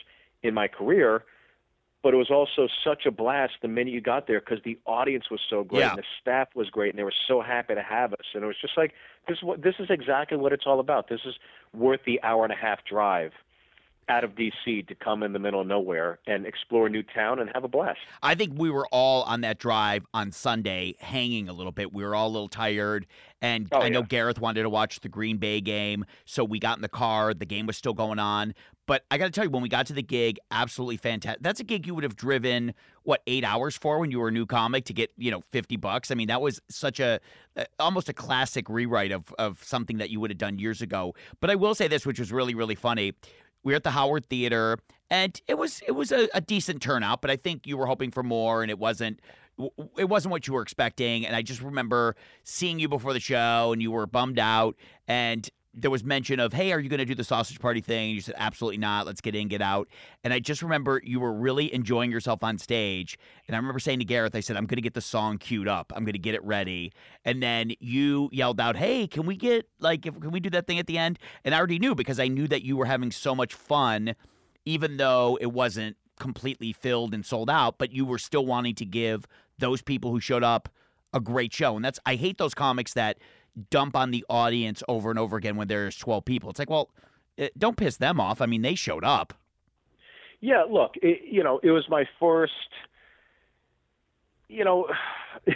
in 0.43 0.55
my 0.55 0.69
career 0.69 1.25
but 2.03 2.13
it 2.15 2.17
was 2.17 2.31
also 2.31 2.69
such 2.85 3.07
a 3.07 3.11
blast 3.11 3.53
the 3.63 3.69
minute 3.69 3.93
you 3.93 4.01
got 4.01 4.27
there 4.27 4.41
because 4.41 4.59
the 4.65 4.77
audience 4.87 5.31
was 5.31 5.41
so 5.49 5.63
great 5.63 5.81
Yeah. 5.81 5.91
and 5.91 5.99
the 5.99 6.05
staff 6.21 6.49
was 6.55 6.69
great 6.69 6.91
and 6.91 6.99
they 6.99 7.05
were 7.05 7.15
so 7.29 7.41
happy 7.41 7.75
to 7.75 7.83
have 7.83 8.13
us 8.13 8.27
and 8.35 8.43
it 8.43 8.47
was 8.47 8.57
just 8.61 8.77
like 8.77 8.93
this 9.29 9.39
is 9.39 9.43
what 9.43 9.63
this 9.63 9.77
is 9.79 9.87
exactly 9.89 10.37
what 10.37 10.53
it's 10.53 10.67
all 10.67 10.81
about 10.81 11.09
this 11.09 11.21
is 11.25 11.35
worth 11.73 12.01
the 12.05 12.21
hour 12.23 12.45
and 12.45 12.53
a 12.53 12.57
half 12.57 12.85
drive 12.85 13.33
out 14.09 14.25
of 14.25 14.33
DC 14.35 14.87
to 14.89 14.95
come 14.95 15.23
in 15.23 15.33
the 15.33 15.39
middle 15.39 15.61
of 15.61 15.67
nowhere 15.67 16.19
and 16.27 16.45
explore 16.47 16.87
a 16.87 16.91
new 16.91 17.03
town 17.03 17.39
and 17.39 17.51
have 17.55 17.65
a 17.65 17.69
blast. 17.69 17.99
I 18.23 18.35
think 18.35 18.53
we 18.57 18.71
were 18.71 18.87
all 18.91 19.23
on 19.23 19.43
that 19.43 19.59
drive 19.59 20.05
on 20.13 20.33
Sunday 20.33 20.97
hanging 21.01 21.49
a 21.49 21.53
little 21.53 21.73
bit. 21.73 21.93
We 21.93 22.05
were 22.05 22.15
all 22.15 22.27
a 22.29 22.31
little 22.31 22.49
tired. 22.49 23.07
And 23.41 23.69
Oh, 23.73 23.81
I 23.81 23.89
know 23.89 24.01
yeah. 24.01 24.07
Gareth 24.07 24.41
wanted 24.41 24.63
to 24.63 24.71
watch 24.71 25.01
the 25.01 25.09
Green 25.09 25.37
Bay 25.39 25.61
game. 25.61 26.05
So 26.25 26.45
we 26.45 26.59
got 26.59 26.79
in 26.79 26.83
the 26.83 26.89
car. 26.89 27.35
The 27.35 27.47
game 27.47 27.67
was 27.67 27.77
still 27.77 27.95
going 27.95 28.19
on. 28.19 28.55
But 28.87 29.05
I 29.13 29.19
got 29.19 29.27
to 29.27 29.31
tell 29.31 29.45
you, 29.45 29.51
when 29.51 29.63
we 29.63 29.69
got 29.69 29.87
to 29.87 29.93
the 29.93 30.03
gig, 30.03 30.39
absolutely 30.51 30.97
fantastic. 30.97 31.43
That's 31.43 31.61
a 31.61 31.65
gig 31.65 31.87
you 31.87 31.95
would 31.95 32.03
have 32.05 32.17
driven, 32.17 32.75
what, 33.05 33.23
eight 33.29 33.45
hours 33.45 33.77
for 33.77 33.99
when 34.01 34.11
you 34.11 34.19
were 34.19 34.29
a 34.29 34.33
new 34.33 34.45
comic 34.45 34.85
to 34.87 34.93
get, 34.93 35.13
you 35.17 35.31
know, 35.31 35.41
50 35.41 35.77
bucks? 35.77 36.11
I 36.11 36.17
mean, 36.17 36.27
that 36.29 36.41
was 36.43 36.61
such 36.69 36.99
a, 36.99 37.21
a- 37.57 37.67
almost 37.79 38.09
a 38.09 38.13
classic 38.13 38.69
rewrite 38.69 39.13
of, 39.13 39.33
of 39.39 39.63
something 39.63 39.99
that 39.99 40.11
you 40.11 40.19
would 40.21 40.31
have 40.31 40.39
done 40.39 40.59
years 40.59 40.83
ago. 40.83 41.15
But 41.41 41.51
I 41.51 41.55
will 41.55 41.77
say 41.77 41.87
this, 41.87 42.05
which 42.05 42.19
was 42.19 42.33
really, 42.33 42.55
really 42.57 42.75
funny 42.75 43.13
we 43.63 43.73
were 43.73 43.77
at 43.77 43.85
the 43.85 43.91
Howard 43.91 44.27
Theater, 44.27 44.79
and 45.11 45.41
it 45.47 45.55
was 45.59 45.83
it 45.87 45.93
was 45.93 46.13
a, 46.13 46.29
a 46.35 46.41
decent 46.41 46.83
turnout, 46.83 47.21
but 47.23 47.31
I 47.31 47.37
think 47.37 47.67
you 47.67 47.77
were 47.77 47.87
hoping 47.87 48.11
for 48.11 48.23
more, 48.23 48.63
and 48.63 48.71
it 48.71 48.79
wasn't 48.79 49.21
it 49.99 50.09
wasn't 50.09 50.33
what 50.33 50.47
you 50.47 50.55
were 50.55 50.63
expecting. 50.63 51.27
And 51.27 51.37
I 51.37 51.43
just 51.43 51.61
remember 51.61 52.17
seeing 52.43 52.79
you 52.79 52.89
before 52.89 53.13
the 53.13 53.21
show, 53.21 53.73
and 53.73 53.83
you 53.83 53.91
were 53.91 54.07
bummed 54.07 54.39
out, 54.39 54.77
and 55.07 55.49
there 55.75 55.91
was 55.91 56.05
mention 56.05 56.39
of, 56.39 56.53
hey, 56.53 56.71
are 56.73 56.79
you 56.79 56.91
going 56.91 56.99
to 56.99 57.07
do 57.07 57.15
the 57.15 57.25
sausage 57.25 57.59
party 57.59 57.81
thing? 57.81 58.11
You 58.11 58.21
said, 58.21 58.35
absolutely 58.37 58.77
not. 58.77 59.07
Let's 59.07 59.23
get 59.23 59.35
in, 59.35 59.49
get 59.49 59.63
out. 59.63 59.89
And 60.23 60.33
I 60.33 60.39
just 60.39 60.61
remember 60.61 61.01
you 61.03 61.19
were 61.19 61.33
really 61.33 61.73
enjoying 61.73 62.11
yourself 62.11 62.45
on 62.45 62.59
stage. 62.59 63.19
And 63.49 63.57
I 63.57 63.59
remember 63.59 63.79
saying 63.79 64.01
to 64.01 64.05
Gareth, 64.05 64.35
I 64.35 64.41
said, 64.41 64.57
I'm 64.57 64.67
going 64.67 64.77
to 64.77 64.83
get 64.83 64.93
the 64.93 65.01
song 65.01 65.39
queued 65.39 65.69
up. 65.69 65.91
I'm 65.97 66.05
going 66.05 66.13
to 66.13 66.19
get 66.19 66.35
it 66.35 66.45
ready. 66.45 66.93
And 67.25 67.43
then 67.43 67.73
you 67.81 68.29
yelled 68.33 68.61
out, 68.61 68.77
hey, 68.77 69.07
can 69.07 69.25
we 69.25 69.35
get, 69.35 69.67
like, 69.81 70.05
if, 70.05 70.21
can 70.21 70.31
we 70.31 70.41
do 70.41 70.51
that 70.51 70.67
thing 70.67 70.79
at 70.79 70.87
the 70.87 70.99
end? 70.99 71.19
And 71.43 71.55
I 71.55 71.59
already 71.59 71.79
knew 71.79 71.95
because 71.95 72.21
I 72.21 72.29
knew 72.29 72.47
that 72.49 72.63
you 72.63 72.77
were 72.77 72.87
having 72.87 73.11
so 73.11 73.35
much 73.35 73.55
fun, 73.55 74.15
even 74.67 74.99
though 74.99 75.39
it 75.41 75.53
wasn't 75.53 75.97
completely 76.19 76.75
filled 76.75 77.15
and 77.15 77.25
sold 77.25 77.49
out, 77.49 77.79
but 77.79 77.93
you 77.93 78.05
were 78.05 78.19
still 78.19 78.45
wanting 78.45 78.75
to 78.75 78.85
give 78.85 79.27
those 79.59 79.81
people 79.81 80.11
who 80.11 80.21
showed 80.21 80.45
up 80.45 80.69
a 81.15 81.21
great 81.21 81.53
show. 81.53 81.77
And 81.77 81.85
that's, 81.85 81.99
I 82.05 82.17
hate 82.17 82.37
those 82.37 82.53
comics 82.53 82.93
that, 82.93 83.19
dump 83.71 83.97
on 83.97 84.11
the 84.11 84.25
audience 84.29 84.83
over 84.89 85.11
and 85.11 85.19
over 85.19 85.37
again 85.37 85.57
when 85.57 85.69
there's 85.69 85.97
12 85.97 86.25
people. 86.25 86.51
It's 86.51 86.59
like, 86.59 86.71
well, 86.71 86.91
eh, 87.39 87.49
don't 87.59 87.77
piss 87.77 87.97
them 87.97 88.21
off. 88.21 88.41
I 88.41 88.47
mean, 88.47 88.63
they 88.63 88.75
showed 88.75 89.05
up. 89.05 89.35
Yeah, 90.41 90.65
look, 90.69 90.93
it, 90.97 91.21
you 91.31 91.45
know, 91.45 91.61
it 91.63 91.71
was 91.71 91.85
my 91.89 92.05
first, 92.19 92.53
you 94.49 94.65
know, 94.65 94.87
I 95.47 95.53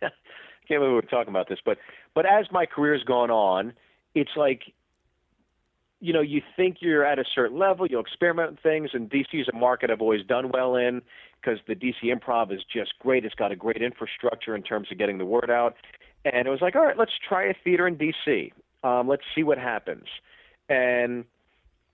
can't 0.00 0.80
believe 0.80 0.92
we're 0.92 1.00
talking 1.02 1.28
about 1.28 1.48
this, 1.48 1.58
but 1.64 1.78
but 2.14 2.24
as 2.24 2.46
my 2.50 2.64
career's 2.64 3.04
gone 3.04 3.30
on, 3.30 3.74
it's 4.14 4.30
like, 4.36 4.62
you 6.00 6.14
know, 6.14 6.22
you 6.22 6.40
think 6.56 6.78
you're 6.80 7.04
at 7.04 7.18
a 7.18 7.24
certain 7.34 7.58
level, 7.58 7.86
you'll 7.86 8.00
experiment 8.00 8.52
with 8.52 8.60
things, 8.60 8.90
and 8.94 9.10
DC 9.10 9.26
is 9.34 9.48
a 9.52 9.56
market 9.56 9.90
I've 9.90 10.00
always 10.00 10.24
done 10.24 10.50
well 10.50 10.76
in 10.76 11.02
because 11.38 11.58
the 11.68 11.74
DC 11.74 12.04
Improv 12.04 12.52
is 12.52 12.62
just 12.72 12.94
great. 13.00 13.26
It's 13.26 13.34
got 13.34 13.52
a 13.52 13.56
great 13.56 13.82
infrastructure 13.82 14.56
in 14.56 14.62
terms 14.62 14.88
of 14.90 14.96
getting 14.96 15.18
the 15.18 15.26
word 15.26 15.50
out 15.50 15.76
and 16.34 16.48
it 16.48 16.50
was 16.50 16.60
like, 16.60 16.74
all 16.74 16.84
right, 16.84 16.98
let's 16.98 17.12
try 17.26 17.44
a 17.44 17.54
theater 17.62 17.86
in 17.86 17.96
D.C. 17.96 18.52
Um, 18.82 19.08
let's 19.08 19.22
see 19.34 19.42
what 19.42 19.58
happens. 19.58 20.06
And 20.68 21.24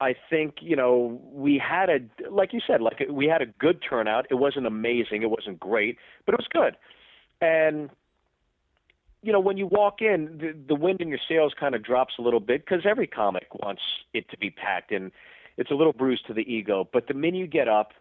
I 0.01 0.15
think 0.31 0.57
you 0.61 0.75
know 0.75 1.21
we 1.33 1.59
had 1.59 1.91
a 1.91 2.01
like 2.31 2.53
you 2.53 2.61
said, 2.67 2.81
like 2.81 3.05
we 3.11 3.27
had 3.27 3.43
a 3.43 3.47
good 3.47 3.81
turnout. 3.89 4.27
It 4.31 4.37
wasn't 4.37 4.67
amazing, 4.67 5.23
it 5.23 5.31
wasn't 5.31 5.61
great, 5.61 5.99
but 6.25 6.35
it 6.35 6.39
was 6.39 6.49
good. 6.51 6.77
And 7.41 7.91
you 9.23 9.33
know 9.33 9.41
when 9.41 9.59
you 9.59 9.67
walk 9.67 10.01
in, 10.01 10.39
the, 10.39 10.57
the 10.67 10.75
wind 10.75 11.01
in 11.03 11.09
your 11.09 11.21
sails 11.29 11.53
kind 11.59 11.75
of 11.75 11.85
drops 11.85 12.15
a 12.19 12.23
little 12.23 12.41
bit 12.41 12.65
because 12.65 12.87
every 12.87 13.07
comic 13.07 13.49
wants 13.63 13.83
it 14.15 14.29
to 14.31 14.39
be 14.39 14.51
packed, 14.51 14.93
and 14.93 15.13
it's 15.59 15.71
a 15.71 15.75
little 15.75 15.93
bruised 15.93 16.27
to 16.29 16.35
the 16.35 16.53
ego. 16.53 16.89
But 16.91 17.07
the 17.07 17.15
minute 17.15 17.39
you 17.39 17.47
get 17.47 17.69
up, 17.69 17.93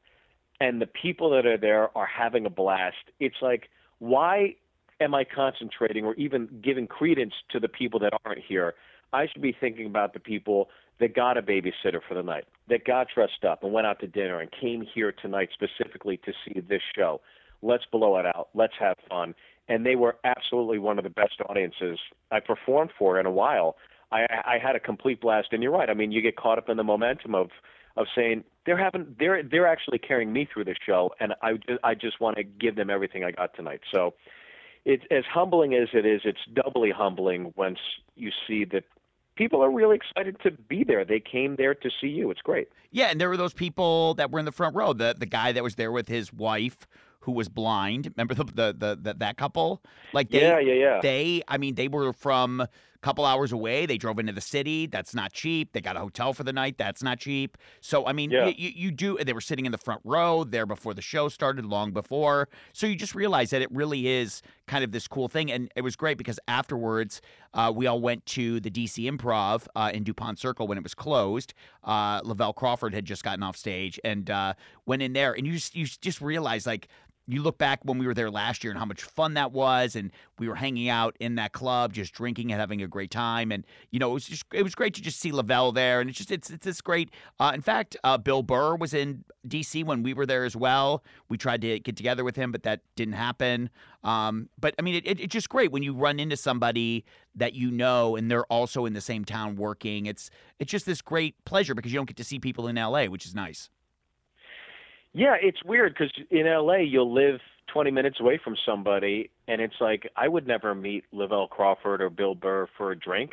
and 0.62 0.82
the 0.82 0.88
people 0.88 1.30
that 1.32 1.46
are 1.46 1.58
there 1.58 1.96
are 1.96 2.08
having 2.08 2.46
a 2.46 2.50
blast, 2.50 3.12
it's 3.20 3.41
like 3.41 3.70
why 4.00 4.56
am 5.02 5.16
I 5.16 5.24
concentrating 5.24 6.06
or 6.06 6.14
even 6.16 6.48
giving 6.64 6.88
credence 6.88 7.34
to 7.50 7.60
the 7.60 7.68
people 7.68 8.00
that 8.02 8.14
aren't 8.26 8.42
here? 8.48 8.76
I 9.14 9.28
should 9.28 9.42
be 9.42 9.56
thinking 9.60 9.88
about 9.88 10.14
the 10.14 10.20
people 10.20 10.70
that 11.00 11.16
got 11.16 11.38
a 11.38 11.42
babysitter 11.42 12.00
for 12.08 12.14
the 12.14 12.24
night, 12.24 12.46
that 12.70 12.86
got 12.86 13.08
dressed 13.14 13.44
up 13.44 13.64
and 13.64 13.74
went 13.74 13.88
out 13.88 14.00
to 14.00 14.08
dinner 14.08 14.40
and 14.40 14.50
came 14.52 14.86
here 14.94 15.12
tonight 15.12 15.50
specifically 15.54 16.18
to 16.18 16.32
see 16.46 16.62
this 16.62 16.82
show. 16.96 17.20
Let's 17.62 17.84
blow 17.92 18.18
it 18.18 18.26
out. 18.26 18.50
Let's 18.54 18.74
have 18.80 18.96
fun. 19.10 19.36
And 19.68 19.86
they 19.86 19.96
were 19.96 20.18
absolutely 20.24 20.80
one 20.80 20.98
of 20.98 21.04
the 21.04 21.10
best 21.10 21.36
audiences 21.50 22.00
I 22.32 22.40
performed 22.40 22.92
for 22.98 23.20
in 23.20 23.26
a 23.26 23.32
while. 23.32 23.76
I, 24.12 24.26
I 24.46 24.58
had 24.62 24.76
a 24.76 24.80
complete 24.80 25.22
blast, 25.22 25.50
and 25.52 25.64
you're 25.64 25.72
right. 25.72 25.90
I 25.90 25.94
mean, 25.94 26.12
you 26.12 26.22
get 26.22 26.36
caught 26.36 26.58
up 26.58 26.70
in 26.70 26.78
the 26.78 26.84
momentum 26.84 27.36
of 27.36 27.50
of 27.98 28.08
saying 28.16 28.44
they're 28.66 28.78
having 28.78 29.16
they're 29.20 29.44
they're 29.44 29.68
actually 29.68 30.00
carrying 30.00 30.32
me 30.32 30.48
through 30.52 30.66
the 30.66 30.76
show, 30.86 31.12
and 31.20 31.34
I 31.42 31.54
I 31.84 31.94
just 31.94 32.20
want 32.20 32.38
to 32.38 32.44
give 32.44 32.76
them 32.76 32.90
everything 32.90 33.24
I 33.24 33.32
got 33.32 33.54
tonight. 33.54 33.82
So 33.92 34.14
it's 34.86 35.04
as 35.12 35.24
humbling 35.32 35.74
as 35.74 35.89
it 35.94 36.06
is. 36.06 36.22
It's 36.24 36.39
doubly 36.54 36.91
humbling 36.91 37.54
once 37.56 37.80
you 38.15 38.32
see 38.48 38.65
that 38.65 38.84
people 39.36 39.63
are 39.63 39.72
really 39.72 39.96
excited 39.96 40.38
to 40.44 40.52
be 40.52 40.84
there. 40.84 41.06
They 41.06 41.20
came 41.20 41.56
there 41.56 41.76
to 41.76 41.89
see 42.00 42.08
you. 42.08 42.32
It's 42.32 42.41
great. 42.41 42.70
Yeah, 42.91 43.08
and 43.08 43.20
there 43.20 43.30
were 43.30 43.38
those 43.38 43.54
people 43.54 44.15
that 44.15 44.32
were 44.32 44.39
in 44.39 44.46
the 44.46 44.52
front 44.52 44.76
row. 44.76 44.94
The 44.94 45.15
the 45.17 45.26
guy 45.26 45.52
that 45.52 45.63
was 45.63 45.76
there 45.76 45.91
with 45.91 46.08
his 46.08 46.34
wife 46.34 46.88
who 47.22 47.32
was 47.32 47.50
blind. 47.50 48.12
Remember 48.15 48.34
the 48.34 48.44
the, 48.44 48.76
the, 48.78 49.00
the 49.02 49.13
that 49.20 49.38
couple? 49.38 49.82
Like 50.13 50.30
they, 50.30 50.41
yeah, 50.41 50.60
yeah, 50.60 50.74
yeah. 50.74 51.00
They, 51.02 51.44
I 51.48 51.58
mean, 51.58 51.76
they 51.76 51.88
were 51.88 52.13
from 52.13 52.65
couple 53.02 53.26
hours 53.26 53.52
away. 53.52 53.86
They 53.86 53.98
drove 53.98 54.20
into 54.20 54.34
the 54.34 54.42
city. 54.42 54.86
That's 54.86 55.14
not 55.14 55.34
cheap. 55.34 55.74
They 55.74 55.82
got 55.82 55.96
a 55.96 56.00
hotel 56.00 56.34
for 56.34 56.44
the 56.44 56.54
night. 56.54 56.78
That's 56.78 57.04
not 57.04 57.20
cheap. 57.20 57.58
So 57.82 58.06
I 58.06 58.14
mean, 58.14 58.32
yeah. 58.32 58.48
you, 58.48 58.72
you 58.76 58.92
do. 58.92 59.18
They 59.18 59.34
were 59.34 59.42
sitting 59.42 59.66
in 59.66 59.72
the 59.72 59.78
front 59.78 60.02
row 60.04 60.44
there 60.44 60.66
before 60.66 60.94
the 60.94 61.02
show 61.02 61.30
started, 61.30 61.66
long 61.66 61.92
before. 61.92 62.50
So 62.74 62.88
you 62.88 62.96
just 62.96 63.16
realize 63.16 63.50
that 63.50 63.62
it 63.62 63.72
really 63.72 64.08
is 64.08 64.42
kind 64.68 64.84
of 64.84 64.92
this 64.92 65.08
cool 65.08 65.28
thing, 65.28 65.52
and 65.52 65.72
it 65.76 65.82
was 65.82 65.96
great 65.96 66.18
because 66.18 66.40
afterwards 66.48 67.22
uh, 67.54 67.72
we 67.76 67.88
all 67.88 68.00
went 68.00 68.26
to 68.26 68.60
the 68.60 68.70
DC 68.70 69.10
Improv 69.12 69.68
uh, 69.76 69.92
in 69.94 70.04
Dupont 70.04 70.40
Circle 70.40 70.68
when 70.68 70.78
it 70.78 70.84
was 70.84 70.94
closed. 70.94 71.54
Uh, 71.84 72.22
Lavell 72.22 72.56
Crawford 72.56 72.94
had 72.94 73.06
just 73.06 73.24
gotten 73.24 73.44
off 73.44 73.58
stage 73.58 74.00
and 74.04 74.30
uh, 74.30 74.54
went 74.86 75.02
in 75.02 75.14
there, 75.14 75.34
and 75.34 75.46
you 75.46 75.54
just 75.54 75.76
you 75.76 75.86
just 75.86 76.22
realize 76.22 76.66
like 76.66 76.88
you 77.34 77.41
look 77.41 77.58
back 77.58 77.80
when 77.84 77.98
we 77.98 78.08
were 78.08 78.13
there 78.13 78.32
last 78.32 78.63
year 78.63 78.72
and 78.72 78.80
how 78.80 78.86
much 78.86 79.04
fun 79.04 79.34
that 79.36 79.52
was 79.52 79.96
and 79.96 80.12
we 80.39 80.48
were 80.48 80.56
hanging 80.56 80.89
out 80.89 81.15
in 81.20 81.36
that 81.36 81.52
club 81.54 81.94
just 81.94 82.13
drinking 82.13 82.52
and 82.52 82.60
having 82.60 82.82
a 82.82 82.88
great 82.88 83.12
time 83.12 83.52
and 83.52 83.65
you 83.91 84.00
know 84.00 84.12
it 84.12 84.13
was 84.13 84.26
just 84.26 84.46
it 84.54 84.63
was 84.63 84.76
great 84.76 84.94
to 84.94 85.02
just 85.02 85.20
see 85.20 85.32
Lavell 85.32 85.74
there 85.74 86.02
and 86.02 86.10
it's 86.10 86.17
just 86.17 86.32
it's 86.32 86.50
it's 86.50 86.65
this 86.65 86.82
great 86.82 87.10
uh, 87.39 87.52
in 87.54 87.62
fact 87.62 87.96
uh, 88.04 88.17
bill 88.17 88.44
burr 88.44 88.76
was 88.76 88.94
in 88.94 89.24
dc 89.48 89.84
when 89.86 90.04
we 90.04 90.13
were 90.13 90.26
there 90.26 90.46
as 90.46 90.56
well. 90.56 91.04
We 91.30 91.38
tried 91.38 91.62
to 91.62 91.80
get 91.80 91.96
together 91.96 92.24
with 92.24 92.36
him 92.36 92.52
but 92.52 92.63
that 92.63 92.82
didn't 92.96 93.13
happen. 93.15 93.70
Um, 94.04 94.50
but 94.60 94.74
i 94.80 94.82
mean 94.82 94.96
it, 94.96 95.06
it, 95.06 95.20
it's 95.20 95.34
just 95.34 95.50
great 95.50 95.72
when 95.72 95.84
you 95.84 95.94
run 95.94 96.20
into 96.20 96.38
somebody 96.38 97.06
that 97.36 97.54
you 97.54 97.72
know 97.72 98.15
and 98.15 98.30
they're 98.30 98.46
also 98.46 98.86
in 98.86 98.94
the 98.94 99.02
same 99.02 99.26
town 99.26 99.56
working. 99.56 100.06
It's 100.06 100.30
it's 100.60 100.72
just 100.72 100.86
this 100.86 101.02
great 101.02 101.36
pleasure 101.46 101.76
because 101.76 101.91
you 101.91 102.00
don't 102.00 102.08
get 102.08 102.17
to 102.17 102.24
see 102.24 102.39
people 102.39 102.67
in 102.67 102.76
la 102.76 103.06
which 103.06 103.26
is 103.26 103.36
nice 103.36 103.70
yeah, 105.13 105.36
it's 105.41 105.63
weird 105.63 105.93
because 105.93 106.12
in 106.30 106.45
LA 106.45 106.78
you'll 106.78 107.13
live 107.13 107.39
20 107.74 107.91
minutes 107.91 108.19
away 108.19 108.39
from 108.41 108.56
somebody, 108.65 109.30
and 109.47 109.62
it's 109.62 109.76
like 109.80 110.10
I 110.15 110.28
would 110.28 110.47
never 110.47 110.74
meet 110.74 111.06
Lavell 111.13 111.50
Crawford 111.50 112.02
or 112.02 112.10
Bill 112.10 112.36
Burr 112.36 112.67
for 112.78 112.91
a 112.91 112.97
drink, 112.97 113.32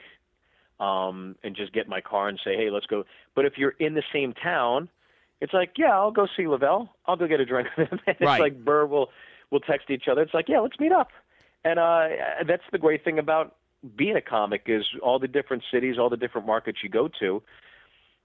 um, 0.80 1.36
and 1.42 1.54
just 1.56 1.72
get 1.72 1.84
in 1.84 1.90
my 1.90 2.00
car 2.00 2.28
and 2.28 2.38
say, 2.44 2.56
"Hey, 2.56 2.70
let's 2.70 2.86
go." 2.86 3.04
But 3.34 3.44
if 3.44 3.54
you're 3.56 3.74
in 3.78 3.94
the 3.94 4.02
same 4.12 4.32
town, 4.32 4.88
it's 5.40 5.52
like, 5.52 5.72
"Yeah, 5.76 5.96
I'll 5.96 6.10
go 6.10 6.26
see 6.36 6.44
Lavell. 6.44 6.88
I'll 7.06 7.16
go 7.16 7.26
get 7.26 7.40
a 7.40 7.46
drink 7.46 7.68
with 7.76 7.88
him." 7.88 8.00
and 8.06 8.16
right. 8.20 8.34
It's 8.34 8.40
like 8.40 8.64
Burr 8.64 8.86
will 8.86 9.10
will 9.50 9.60
text 9.60 9.90
each 9.90 10.08
other. 10.10 10.22
It's 10.22 10.34
like, 10.34 10.48
"Yeah, 10.48 10.60
let's 10.60 10.78
meet 10.80 10.92
up." 10.92 11.10
And 11.64 11.78
uh, 11.78 12.08
that's 12.46 12.62
the 12.70 12.78
great 12.78 13.04
thing 13.04 13.18
about 13.18 13.56
being 13.96 14.16
a 14.16 14.20
comic 14.20 14.62
is 14.66 14.84
all 15.02 15.18
the 15.18 15.28
different 15.28 15.62
cities, 15.72 15.96
all 15.98 16.10
the 16.10 16.16
different 16.16 16.46
markets 16.46 16.78
you 16.82 16.88
go 16.88 17.08
to 17.20 17.42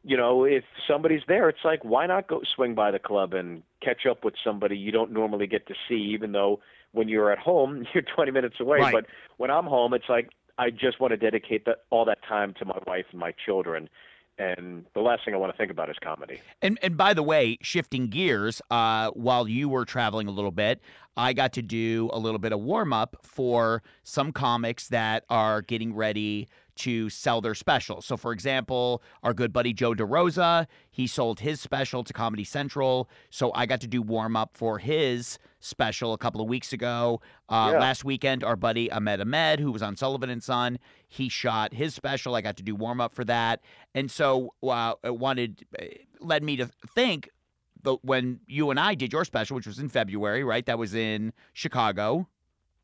you 0.04 0.18
know, 0.18 0.44
if 0.44 0.64
somebody's 0.88 1.22
there, 1.28 1.50
it's 1.50 1.64
like, 1.64 1.84
why 1.84 2.06
not 2.06 2.28
go 2.28 2.42
swing 2.56 2.76
by 2.76 2.92
the 2.92 3.00
club 3.00 3.34
and 3.34 3.64
catch 3.82 4.06
up 4.10 4.24
with 4.26 4.34
somebody 4.44 4.78
you 4.78 4.92
don't 4.92 5.12
normally 5.12 5.48
get 5.48 5.68
to 5.68 5.74
see, 5.88 5.96
even 5.96 6.34
though 6.34 6.60
when 6.92 7.08
you're 7.08 7.32
at 7.32 7.40
home, 7.40 7.86
you're 7.94 8.04
20 8.04 8.32
minutes 8.32 8.56
away. 8.60 8.80
Right. 8.80 8.94
But 8.94 9.06
when 9.38 9.50
I'm 9.50 9.66
home, 9.66 9.94
it's 9.94 10.10
like, 10.10 10.30
I 10.58 10.70
just 10.70 11.00
want 11.00 11.12
to 11.12 11.18
dedicate 11.18 11.66
that, 11.66 11.84
all 11.90 12.06
that 12.06 12.20
time 12.28 12.54
to 12.60 12.66
my 12.66 12.78
wife 12.86 13.06
and 13.12 13.20
my 13.20 13.34
children. 13.46 13.90
And 14.38 14.86
the 14.94 15.00
last 15.02 15.26
thing 15.26 15.34
I 15.36 15.38
want 15.38 15.54
to 15.54 15.58
think 15.58 15.72
about 15.72 15.90
is 15.92 15.96
comedy. 16.04 16.42
And 16.62 16.80
and 16.82 16.98
by 16.98 17.14
the 17.14 17.22
way, 17.22 17.60
shifting 17.62 18.08
gears, 18.08 18.64
uh, 18.72 19.12
while 19.12 19.48
you 19.48 19.70
were 19.70 19.86
traveling 19.86 20.28
a 20.28 20.32
little 20.32 20.52
bit, 20.52 20.82
I 21.16 21.34
got 21.34 21.54
to 21.54 21.62
do 21.62 22.10
a 22.12 22.18
little 22.18 22.40
bit 22.40 22.52
of 22.52 22.60
warm 22.60 22.94
up 22.94 23.16
for 23.22 23.84
some 24.04 24.32
comics 24.32 24.88
that 24.88 25.24
are 25.30 25.62
getting 25.62 25.94
ready 25.94 26.48
to 26.76 27.10
sell 27.10 27.42
their 27.42 27.56
specials. 27.56 28.06
So, 28.06 28.18
for 28.18 28.32
example, 28.32 29.02
our 29.22 29.34
good 29.34 29.54
buddy 29.54 29.74
Joe 29.74 29.94
DeRosa, 29.94 30.68
he 30.92 31.08
sold 31.08 31.40
his 31.40 31.62
special 31.62 32.04
to 32.04 32.14
Comedy 32.14 32.44
Central. 32.44 33.10
So 33.30 33.52
I 33.54 33.66
got 33.66 33.82
to 33.82 33.88
do 33.88 34.02
warm 34.02 34.36
up 34.36 34.52
for 34.56 34.80
his 34.80 35.38
special 35.60 36.14
a 36.14 36.18
couple 36.18 36.42
of 36.42 36.48
weeks 36.48 36.74
ago. 36.74 37.22
Uh, 37.50 37.72
yeah. 37.74 37.80
Last 37.80 38.04
weekend, 38.04 38.44
our 38.44 38.56
buddy 38.56 38.92
Ahmed 38.92 39.22
Ahmed, 39.22 39.60
who 39.60 39.72
was 39.72 39.82
on 39.82 39.96
Sullivan 39.96 40.30
and 40.30 40.44
Son, 40.44 40.80
he 41.08 41.30
shot 41.30 41.74
his 41.74 41.94
special. 41.94 42.36
I 42.36 42.42
got 42.42 42.58
to 42.58 42.64
do 42.64 42.76
warm 42.76 43.00
up 43.00 43.14
for 43.14 43.24
that, 43.26 43.62
and 43.94 44.10
so 44.10 44.54
uh, 44.64 44.94
it 45.04 45.18
wanted 45.18 45.66
led 46.20 46.44
me 46.44 46.58
to 46.58 46.70
think 46.96 47.30
the 47.82 47.98
when 48.02 48.40
you 48.48 48.70
and 48.72 48.80
I 48.80 48.96
did 48.96 49.14
your 49.14 49.26
special, 49.26 49.56
which 49.56 49.68
was 49.68 49.80
in 49.80 49.90
February, 49.90 50.44
right? 50.44 50.66
That 50.66 50.80
was 50.80 50.96
in 50.96 51.34
Chicago. 51.54 52.28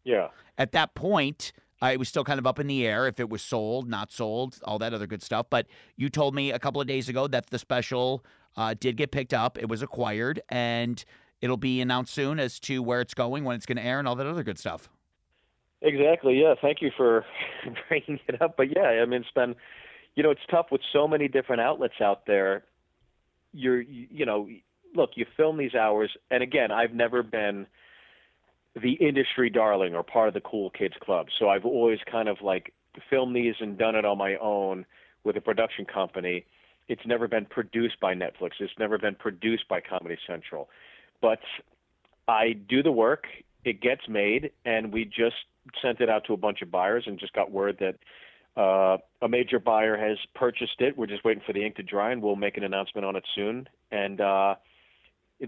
Yeah. 0.04 0.30
At 0.58 0.72
that 0.74 0.96
point, 0.96 1.52
it 1.88 1.98
was 2.00 2.10
still 2.10 2.24
kind 2.24 2.40
of 2.40 2.46
up 2.46 2.60
in 2.60 2.68
the 2.68 2.86
air 2.86 3.08
if 3.08 3.20
it 3.20 3.30
was 3.30 3.42
sold, 3.42 3.90
not 3.90 4.12
sold, 4.12 4.60
all 4.64 4.80
that 4.80 4.94
other 4.94 5.08
good 5.08 5.24
stuff. 5.24 5.46
But 5.50 5.68
you 5.96 6.10
told 6.10 6.36
me 6.36 6.52
a 6.52 6.60
couple 6.60 6.82
of 6.82 6.88
days 6.88 7.10
ago 7.10 7.28
that 7.28 7.50
the 7.50 7.60
special 7.60 8.24
uh, 8.58 8.76
did 8.80 8.98
get 8.98 9.12
picked 9.12 9.34
up, 9.34 9.58
it 9.58 9.70
was 9.70 9.82
acquired, 9.82 10.42
and 10.50 11.04
it'll 11.42 11.58
be 11.58 11.80
announced 11.82 12.14
soon 12.14 12.40
as 12.40 12.60
to 12.62 12.84
where 12.84 13.00
it's 13.02 13.14
going, 13.14 13.44
when 13.46 13.56
it's 13.56 13.66
going 13.66 13.78
to 13.78 13.84
air, 13.84 14.00
and 14.00 14.08
all 14.08 14.16
that 14.16 14.28
other 14.28 14.44
good 14.44 14.60
stuff. 14.60 14.90
Exactly. 15.82 16.40
Yeah. 16.42 16.56
Thank 16.62 16.82
you 16.82 16.92
for 16.98 17.26
bringing 17.88 18.20
it 18.28 18.42
up. 18.42 18.58
But 18.58 18.76
yeah, 18.76 19.02
I 19.02 19.06
mean, 19.06 19.22
it's 19.22 19.32
been, 19.32 19.56
you 20.16 20.24
know, 20.24 20.32
it's 20.32 20.42
tough 20.52 20.68
with 20.72 20.82
so 20.92 21.08
many 21.08 21.28
different 21.30 21.62
outlets 21.62 22.02
out 22.02 22.26
there. 22.26 22.64
you're 23.54 23.82
you 23.82 24.26
know 24.26 24.48
look 24.96 25.12
you 25.16 25.26
film 25.38 25.58
these 25.58 25.76
hours 25.76 26.12
and 26.30 26.44
again 26.44 26.72
I've 26.72 26.94
never 26.94 27.24
been 27.24 27.68
the 28.76 28.94
industry 28.94 29.50
darling 29.50 29.96
or 29.96 30.04
part 30.04 30.28
of 30.28 30.34
the 30.34 30.42
cool 30.42 30.70
kids 30.70 30.96
club. 31.02 31.28
So 31.38 31.50
I've 31.50 31.66
always 31.66 32.00
kind 32.10 32.30
of 32.30 32.38
like 32.42 32.74
filmed 33.10 33.36
these 33.36 33.56
and 33.60 33.78
done 33.78 33.96
it 33.96 34.06
on 34.06 34.18
my 34.18 34.36
own 34.38 34.86
with 35.24 35.38
a 35.38 35.42
production 35.42 35.86
company. 35.86 36.46
It's 36.88 37.06
never 37.06 37.28
been 37.28 37.46
produced 37.46 38.00
by 38.00 38.14
Netflix. 38.16 38.52
It's 38.60 38.74
never 38.80 38.98
been 38.98 39.16
produced 39.16 39.68
by 39.68 39.82
Comedy 39.82 40.18
Central. 40.26 40.70
But 41.22 41.40
I 42.28 42.54
do 42.54 42.82
the 42.82 42.92
work. 42.92 43.26
It 43.66 43.82
gets 43.82 44.08
made 44.08 44.52
and 44.66 44.94
we 44.94 45.06
just 45.06 45.36
sent 45.82 46.00
it 46.00 46.10
out 46.10 46.26
to 46.26 46.34
a 46.34 46.38
bunch 46.38 46.62
of 46.62 46.72
buyers 46.72 47.04
and 47.06 47.20
just 47.20 47.34
got 47.34 47.52
word 47.52 47.78
that 47.80 47.96
uh, 48.60 48.98
a 49.22 49.30
major 49.30 49.60
buyer 49.60 49.98
has 49.98 50.18
purchased 50.36 50.80
it. 50.80 50.98
We're 50.98 51.08
just 51.08 51.24
waiting 51.24 51.44
for 51.46 51.54
the 51.54 51.66
ink 51.66 51.76
to 51.76 51.84
dry, 51.84 52.12
and 52.12 52.22
we'll 52.22 52.36
make 52.36 52.58
an 52.58 52.64
announcement 52.64 53.06
on 53.06 53.16
it 53.16 53.24
soon. 53.36 53.70
And 53.92 54.20
uh, 54.20 54.56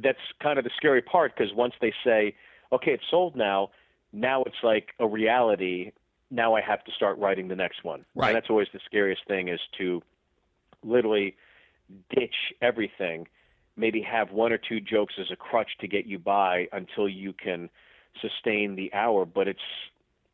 that's 0.02 0.20
kind 0.42 0.58
of 0.58 0.64
the 0.64 0.72
scary 0.78 1.02
part 1.02 1.36
because 1.36 1.54
once 1.54 1.74
they 1.82 1.94
say, 2.06 2.36
"Okay, 2.72 2.92
it's 2.92 3.04
sold 3.10 3.36
now," 3.36 3.72
now 4.14 4.44
it's 4.44 4.64
like 4.64 4.90
a 5.00 5.08
reality. 5.08 5.92
Now 6.30 6.56
I 6.56 6.62
have 6.62 6.84
to 6.86 6.92
start 6.92 7.18
writing 7.18 7.48
the 7.48 7.56
next 7.56 7.84
one. 7.84 8.06
Right. 8.16 8.28
And 8.28 8.36
that's 8.36 8.50
always 8.50 8.68
the 8.74 8.80
scariest 8.86 9.22
thing 9.28 9.50
is 9.50 9.60
to 9.78 10.02
literally 10.84 11.36
ditch 12.10 12.36
everything. 12.62 13.28
Maybe 13.76 14.02
have 14.02 14.32
one 14.32 14.52
or 14.52 14.58
two 14.58 14.80
jokes 14.80 15.16
as 15.20 15.28
a 15.32 15.36
crutch 15.36 15.70
to 15.80 15.88
get 15.88 16.06
you 16.06 16.20
by 16.20 16.68
until 16.72 17.08
you 17.08 17.34
can 17.34 17.70
sustain 18.22 18.76
the 18.76 18.94
hour. 18.94 19.26
But 19.26 19.48
it's 19.48 19.60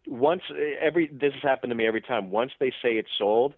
once 0.08 0.42
every 0.82 1.08
this 1.08 1.34
has 1.34 1.44
happened 1.44 1.72
to 1.72 1.76
me 1.76 1.88
every 1.88 2.02
time. 2.02 2.32
Once 2.32 2.52
they 2.60 2.72
say 2.82 2.94
it's 2.94 3.10
sold, 3.18 3.54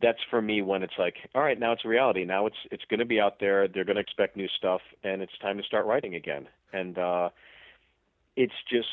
that's 0.00 0.18
for 0.30 0.40
me 0.40 0.62
when 0.62 0.82
it's 0.82 0.94
like, 0.98 1.16
all 1.34 1.42
right, 1.42 1.58
now 1.58 1.72
it's 1.72 1.84
a 1.84 1.88
reality. 1.88 2.24
Now 2.24 2.46
it's 2.46 2.56
it's 2.70 2.84
going 2.88 3.00
to 3.00 3.06
be 3.06 3.20
out 3.20 3.40
there. 3.40 3.68
They're 3.68 3.84
going 3.84 3.96
to 3.96 4.02
expect 4.02 4.36
new 4.36 4.48
stuff, 4.56 4.80
and 5.02 5.22
it's 5.22 5.36
time 5.38 5.58
to 5.58 5.64
start 5.64 5.86
writing 5.86 6.14
again. 6.14 6.48
And 6.72 6.98
uh, 6.98 7.28
it's 8.36 8.54
just 8.70 8.88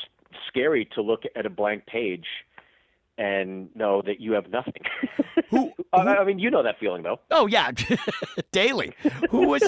scary 0.48 0.88
to 0.94 1.02
look 1.02 1.22
at 1.36 1.46
a 1.46 1.50
blank 1.50 1.86
page 1.86 2.26
and 3.22 3.68
know 3.76 4.02
that 4.02 4.20
you 4.20 4.32
have 4.32 4.48
nothing. 4.50 4.82
Who, 5.50 5.70
I 5.92 6.02
who- 6.02 6.08
I 6.08 6.24
mean, 6.24 6.38
you 6.38 6.50
know 6.50 6.62
that 6.62 6.78
feeling 6.80 7.02
though. 7.02 7.20
Oh 7.30 7.46
yeah, 7.46 7.70
daily. 8.52 8.92
Who 9.30 9.46
was 9.48 9.62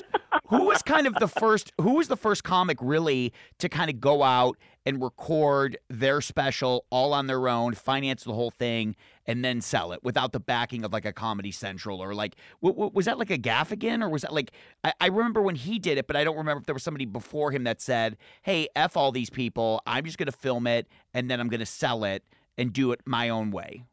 who 0.49 0.65
was 0.65 0.83
kind 0.83 1.07
of 1.07 1.15
the 1.15 1.29
first? 1.29 1.73
Who 1.81 1.95
was 1.95 2.09
the 2.09 2.17
first 2.17 2.43
comic 2.43 2.79
really 2.81 3.33
to 3.59 3.69
kind 3.69 3.91
of 3.91 4.01
go 4.01 4.23
out 4.23 4.57
and 4.87 5.03
record 5.03 5.79
their 5.89 6.21
special 6.21 6.85
all 6.91 7.13
on 7.13 7.27
their 7.27 7.49
own, 7.49 7.75
finance 7.75 8.25
the 8.25 8.33
whole 8.33 8.51
thing, 8.51 8.97
and 9.27 9.45
then 9.45 9.61
sell 9.61 9.93
it 9.93 10.01
without 10.03 10.33
the 10.33 10.41
backing 10.41 10.85
of 10.85 10.93
like 10.93 11.05
a 11.05 11.13
Comedy 11.13 11.51
Central 11.53 12.03
or 12.03 12.15
like 12.15 12.35
w- 12.63 12.75
w- 12.75 12.91
was 12.95 13.05
that 13.07 13.19
like 13.19 13.31
a 13.31 13.39
Gaffigan 13.39 14.03
or 14.03 14.09
was 14.09 14.23
that 14.23 14.33
like 14.33 14.53
I-, 14.83 14.93
I 15.01 15.07
remember 15.09 15.41
when 15.43 15.55
he 15.55 15.79
did 15.79 15.97
it, 15.99 16.07
but 16.07 16.17
I 16.17 16.25
don't 16.25 16.37
remember 16.37 16.61
if 16.61 16.67
there 16.67 16.75
was 16.75 16.83
somebody 16.83 17.05
before 17.07 17.51
him 17.51 17.65
that 17.65 17.81
said, 17.81 18.17
"Hey, 18.43 18.69
f 18.75 18.97
all 18.97 19.13
these 19.13 19.31
people. 19.31 19.83
I'm 19.87 20.05
just 20.05 20.19
going 20.19 20.27
to 20.31 20.33
film 20.37 20.67
it 20.67 20.87
and 21.13 21.31
then 21.31 21.41
I'm 21.41 21.49
going 21.49 21.61
to 21.61 21.67
sell 21.67 22.05
it 22.05 22.23
and 22.57 22.73
do 22.73 22.93
it 22.93 23.01
my 23.05 23.29
own 23.29 23.51
way." 23.51 23.85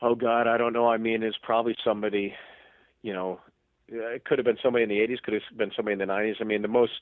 Oh 0.00 0.14
God, 0.14 0.46
I 0.48 0.58
don't 0.58 0.72
know. 0.72 0.88
I 0.88 0.96
mean, 0.96 1.22
it's 1.22 1.38
probably 1.42 1.76
somebody, 1.84 2.34
you 3.02 3.12
know, 3.12 3.40
it 3.88 4.24
could 4.24 4.38
have 4.38 4.44
been 4.44 4.58
somebody 4.62 4.82
in 4.82 4.88
the 4.88 4.98
'80s, 4.98 5.22
could 5.22 5.34
have 5.34 5.42
been 5.56 5.72
somebody 5.76 5.92
in 5.92 5.98
the 5.98 6.12
'90s. 6.12 6.40
I 6.40 6.44
mean, 6.44 6.62
the 6.62 6.68
most 6.68 6.92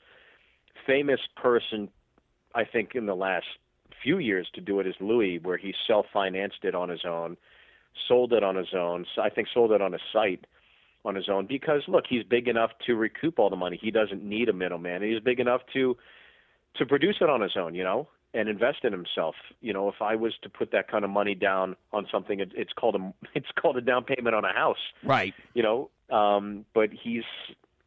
famous 0.85 1.19
person, 1.35 1.89
I 2.53 2.63
think, 2.65 2.95
in 2.95 3.05
the 3.05 3.15
last 3.15 3.47
few 4.03 4.17
years 4.17 4.49
to 4.53 4.61
do 4.61 4.79
it 4.79 4.87
is 4.87 4.95
Louis, 4.99 5.39
where 5.39 5.57
he 5.57 5.73
self-financed 5.87 6.63
it 6.63 6.75
on 6.75 6.89
his 6.89 7.05
own, 7.05 7.37
sold 8.07 8.33
it 8.33 8.43
on 8.43 8.55
his 8.55 8.73
own. 8.73 9.05
I 9.21 9.29
think 9.29 9.47
sold 9.53 9.71
it 9.71 9.81
on 9.81 9.93
a 9.93 9.99
site 10.13 10.45
on 11.03 11.15
his 11.15 11.29
own 11.29 11.45
because 11.47 11.81
look, 11.87 12.05
he's 12.07 12.23
big 12.23 12.47
enough 12.47 12.71
to 12.85 12.95
recoup 12.95 13.39
all 13.39 13.49
the 13.49 13.55
money. 13.55 13.79
He 13.81 13.91
doesn't 13.91 14.23
need 14.23 14.49
a 14.49 14.53
middleman. 14.53 15.01
He's 15.01 15.19
big 15.19 15.39
enough 15.39 15.61
to 15.73 15.97
to 16.75 16.85
produce 16.85 17.17
it 17.19 17.29
on 17.29 17.41
his 17.41 17.57
own, 17.57 17.75
you 17.75 17.83
know, 17.83 18.07
and 18.33 18.47
invest 18.47 18.79
in 18.83 18.91
himself. 18.91 19.35
You 19.61 19.73
know, 19.73 19.89
if 19.89 20.01
I 20.01 20.15
was 20.15 20.33
to 20.43 20.49
put 20.49 20.71
that 20.71 20.89
kind 20.89 21.03
of 21.03 21.11
money 21.11 21.35
down 21.35 21.75
on 21.91 22.07
something, 22.11 22.39
it, 22.39 22.51
it's 22.55 22.73
called 22.73 22.95
a 22.95 23.13
it's 23.35 23.51
called 23.59 23.77
a 23.77 23.81
down 23.81 24.03
payment 24.03 24.35
on 24.35 24.45
a 24.45 24.53
house. 24.53 24.77
Right. 25.03 25.33
You 25.53 25.63
know, 25.63 25.89
um, 26.15 26.65
but 26.73 26.89
he's 26.91 27.23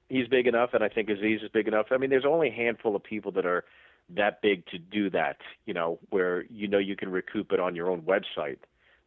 he's 0.09 0.28
big 0.28 0.46
enough, 0.46 0.70
and 0.72 0.83
I 0.85 0.88
think 0.88 1.09
Aziz 1.09 1.42
is 1.42 1.48
big 1.52 1.68
enough. 1.68 1.87
I 1.90 1.96
mean, 1.96 2.11
there's 2.11 2.26
only 2.26 2.48
a 2.48 2.52
handful 2.52 2.94
of 2.96 3.02
people 3.02 3.33
that 3.33 3.46
are 3.46 3.64
that 4.11 4.42
big 4.42 4.66
to 4.66 4.78
do 4.78 5.11
that. 5.11 5.37
You 5.66 5.74
know, 5.74 5.98
where 6.11 6.44
you 6.50 6.68
know 6.68 6.78
you 6.78 6.96
can 6.96 7.11
recoup 7.11 7.52
it 7.52 7.61
on 7.61 7.74
your 7.74 7.90
own 7.90 8.02
website. 8.02 8.59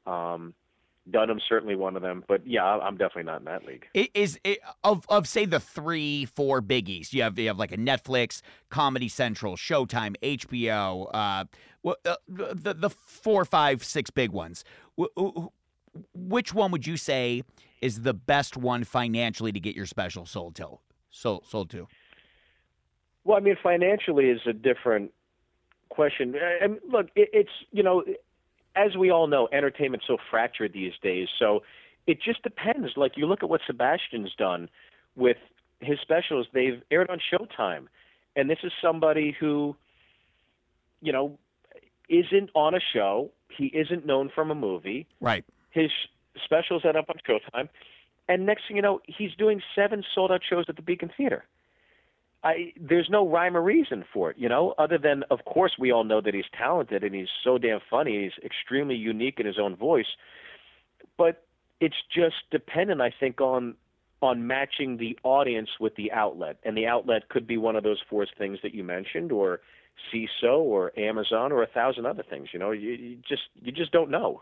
Um, 0.06 0.54
Dunham's 1.12 1.44
certainly 1.48 1.76
one 1.76 1.96
of 1.96 2.02
them, 2.02 2.24
but 2.28 2.46
yeah, 2.46 2.64
I'm 2.64 2.98
definitely 2.98 3.24
not 3.24 3.40
in 3.40 3.46
that 3.46 3.66
league. 3.66 3.86
It 3.94 4.12
is 4.14 4.40
it, 4.44 4.60
of 4.84 5.06
of 5.10 5.28
say 5.28 5.46
the 5.46 5.60
three 5.60 6.26
four 6.26 6.62
biggies. 6.62 7.14
You 7.14 7.24
have 7.24 7.38
you 7.40 7.48
have 7.48 7.60
like 7.60 7.72
a 7.72 7.78
Netflix, 7.78 8.42
Comedy 8.70 9.08
Central, 9.08 9.56
Showtime, 9.56 10.16
HBO. 10.22 11.10
Uh, 11.14 11.46
uh, 11.86 12.16
the 12.28 12.74
the 12.74 12.90
four, 12.90 13.46
five, 13.46 13.84
six 13.84 14.10
big 14.10 14.32
ones. 14.32 14.64
Wh- 15.00 15.06
wh- 15.18 15.48
Which 16.14 16.54
one 16.54 16.72
would 16.72 16.86
you 16.86 16.98
say 16.98 17.44
is 17.82 18.02
the 18.02 18.14
best 18.14 18.58
one 18.58 18.84
financially 18.84 19.52
to 19.52 19.60
get 19.60 19.76
your 19.76 19.86
special 19.86 20.26
sold 20.26 20.56
to? 20.56 20.80
Sold 21.10 21.46
sold 21.46 21.70
to. 21.72 21.88
Well, 23.24 23.38
I 23.38 23.42
mean, 23.42 23.58
financially 23.62 24.26
is 24.26 24.42
a 24.46 24.54
different 24.54 25.12
question. 25.90 26.34
Mean, 26.34 26.80
look, 26.90 27.08
it, 27.16 27.30
it's 27.34 27.50
you 27.72 27.84
know, 27.84 28.04
as 28.78 28.96
we 28.96 29.10
all 29.10 29.28
know, 29.28 29.50
entertainment's 29.52 30.06
so 30.08 30.18
fractured 30.30 30.74
these 30.74 30.94
days. 31.02 31.28
So 31.40 31.64
it 32.06 32.22
just 32.22 32.44
depends. 32.44 32.92
Like 32.96 33.18
you 33.18 33.26
look 33.26 33.44
at 33.44 33.50
what 33.50 33.62
Sebastian's 33.66 34.34
done 34.38 34.70
with 35.16 35.38
his 35.80 36.00
specials; 36.02 36.48
they've 36.54 36.82
aired 36.92 37.10
on 37.10 37.20
Showtime, 37.32 37.88
and 38.36 38.50
this 38.50 38.60
is 38.64 38.72
somebody 38.82 39.36
who, 39.38 39.76
you 41.02 41.12
know, 41.12 41.38
isn't 42.08 42.50
on 42.54 42.76
a 42.76 42.80
show. 42.94 43.32
He 43.50 43.66
isn't 43.68 44.06
known 44.06 44.30
from 44.34 44.52
a 44.52 44.56
movie. 44.56 45.08
Right. 45.20 45.44
His 45.72 45.92
specials 46.46 46.84
end 46.86 46.98
up 46.98 47.10
on 47.10 47.16
Showtime, 47.28 47.70
and 48.30 48.46
next 48.46 48.68
thing 48.68 48.76
you 48.76 48.84
know, 48.84 49.02
he's 49.06 49.32
doing 49.38 49.62
seven 49.76 50.04
sold 50.14 50.32
out 50.32 50.42
shows 50.48 50.66
at 50.70 50.76
the 50.76 50.82
Beacon 50.82 51.12
Theater. 51.18 51.46
I 52.44 52.74
there's 52.80 53.10
no 53.10 53.28
rhyme 53.28 53.58
or 53.58 53.62
reason 53.62 54.06
for 54.14 54.32
it, 54.32 54.38
you 54.38 54.48
know, 54.48 54.74
other 54.78 54.98
than 54.98 55.24
of 55.32 55.46
course 55.46 55.74
we 55.80 55.92
all 55.92 56.04
know 56.04 56.22
that 56.22 56.34
he's 56.34 56.46
talented 56.58 57.04
and 57.04 57.14
he's 57.16 57.30
so 57.44 57.58
damn 57.58 57.80
funny. 57.90 58.24
He's 58.24 58.44
extremely 58.46 58.96
unique 58.96 59.40
in 59.40 59.46
his 59.46 59.60
own 59.60 59.76
voice, 59.76 60.08
but 61.18 61.44
it's 61.80 61.96
just 62.14 62.36
dependent, 62.52 63.02
I 63.02 63.14
think, 63.20 63.42
on 63.42 63.76
on 64.22 64.48
matching 64.48 64.98
the 64.98 65.18
audience 65.24 65.70
with 65.80 65.96
the 65.96 66.12
outlet, 66.12 66.58
and 66.64 66.76
the 66.76 66.88
outlet 66.88 67.30
could 67.30 67.46
be 67.46 67.58
one 67.58 67.76
of 67.76 67.84
those 67.84 68.02
four 68.10 68.26
things 68.38 68.60
that 68.64 68.74
you 68.74 68.84
mentioned, 68.84 69.32
or 69.32 69.62
Seeso, 70.12 70.60
or 70.60 70.98
Amazon, 70.98 71.52
or 71.52 71.62
a 71.62 71.68
thousand 71.68 72.06
other 72.08 72.24
things. 72.28 72.50
You 72.52 72.60
know, 72.60 72.72
you, 72.72 72.92
you 72.92 73.18
just 73.28 73.44
you 73.62 73.72
just 73.72 73.92
don't 73.92 74.10
know. 74.10 74.42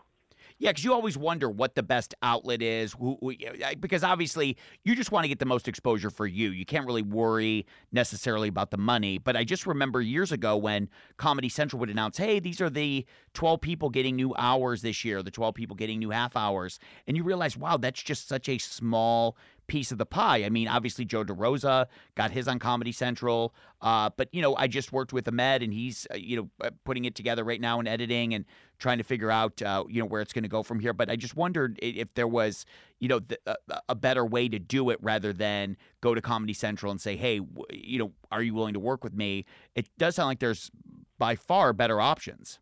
Yeah, 0.58 0.70
because 0.70 0.84
you 0.84 0.94
always 0.94 1.18
wonder 1.18 1.50
what 1.50 1.74
the 1.74 1.82
best 1.82 2.14
outlet 2.22 2.62
is, 2.62 2.94
who, 2.94 3.18
who- 3.20 3.34
because 3.78 4.02
obviously 4.02 4.56
you 4.84 4.96
just 4.96 5.12
want 5.12 5.24
to 5.24 5.28
get 5.28 5.38
the 5.38 5.44
most 5.44 5.68
exposure 5.68 6.08
for 6.08 6.26
you. 6.26 6.50
You 6.50 6.64
can't 6.64 6.86
really 6.86 7.02
worry 7.02 7.66
necessarily 7.92 8.48
about 8.48 8.70
the 8.70 8.78
money. 8.78 9.18
But 9.18 9.36
I 9.36 9.44
just 9.44 9.66
remember 9.66 10.00
years 10.00 10.32
ago 10.32 10.56
when 10.56 10.88
Comedy 11.18 11.50
Central 11.50 11.78
would 11.80 11.90
announce, 11.90 12.16
"Hey, 12.16 12.40
these 12.40 12.62
are 12.62 12.70
the 12.70 13.04
12 13.34 13.60
people 13.60 13.90
getting 13.90 14.16
new 14.16 14.34
hours 14.36 14.80
this 14.80 15.04
year, 15.04 15.22
the 15.22 15.30
12 15.30 15.54
people 15.54 15.76
getting 15.76 15.98
new 15.98 16.10
half 16.10 16.36
hours," 16.36 16.78
and 17.06 17.18
you 17.18 17.22
realize, 17.22 17.56
wow, 17.56 17.76
that's 17.76 18.02
just 18.02 18.26
such 18.26 18.48
a 18.48 18.56
small 18.56 19.36
piece 19.66 19.92
of 19.92 19.98
the 19.98 20.06
pie. 20.06 20.44
I 20.44 20.50
mean, 20.50 20.68
obviously 20.68 21.04
Joe 21.04 21.24
DeRosa 21.24 21.86
got 22.14 22.30
his 22.30 22.48
on 22.48 22.58
Comedy 22.58 22.92
Central, 22.92 23.54
uh, 23.80 24.10
but 24.16 24.28
you 24.32 24.42
know, 24.42 24.54
I 24.56 24.66
just 24.66 24.92
worked 24.92 25.12
with 25.12 25.28
Ahmed, 25.28 25.62
and 25.62 25.72
he's 25.72 26.06
uh, 26.12 26.16
you 26.16 26.36
know 26.36 26.50
uh, 26.66 26.70
putting 26.84 27.04
it 27.04 27.14
together 27.14 27.44
right 27.44 27.60
now 27.60 27.78
and 27.78 27.88
editing 27.88 28.34
and 28.34 28.44
trying 28.78 28.98
to 28.98 29.04
figure 29.04 29.30
out 29.30 29.60
uh, 29.62 29.84
you 29.88 30.00
know 30.00 30.06
where 30.06 30.20
it's 30.20 30.32
going 30.32 30.44
to 30.44 30.48
go 30.48 30.62
from 30.62 30.80
here. 30.80 30.92
But 30.92 31.10
I 31.10 31.16
just 31.16 31.36
wondered 31.36 31.78
if 31.82 32.12
there 32.14 32.28
was 32.28 32.64
you 32.98 33.08
know 33.08 33.20
th- 33.20 33.40
a, 33.46 33.56
a 33.88 33.94
better 33.94 34.24
way 34.24 34.48
to 34.48 34.58
do 34.58 34.90
it 34.90 34.98
rather 35.02 35.32
than 35.32 35.76
go 36.00 36.14
to 36.14 36.20
Comedy 36.20 36.52
Central 36.52 36.90
and 36.90 37.00
say, 37.00 37.16
hey, 37.16 37.38
w- 37.38 37.66
you 37.72 37.98
know, 37.98 38.12
are 38.30 38.42
you 38.42 38.54
willing 38.54 38.74
to 38.74 38.80
work 38.80 39.04
with 39.04 39.14
me? 39.14 39.44
It 39.74 39.88
does 39.98 40.16
sound 40.16 40.28
like 40.28 40.40
there's 40.40 40.70
by 41.18 41.36
far 41.36 41.72
better 41.72 42.00
options. 42.00 42.60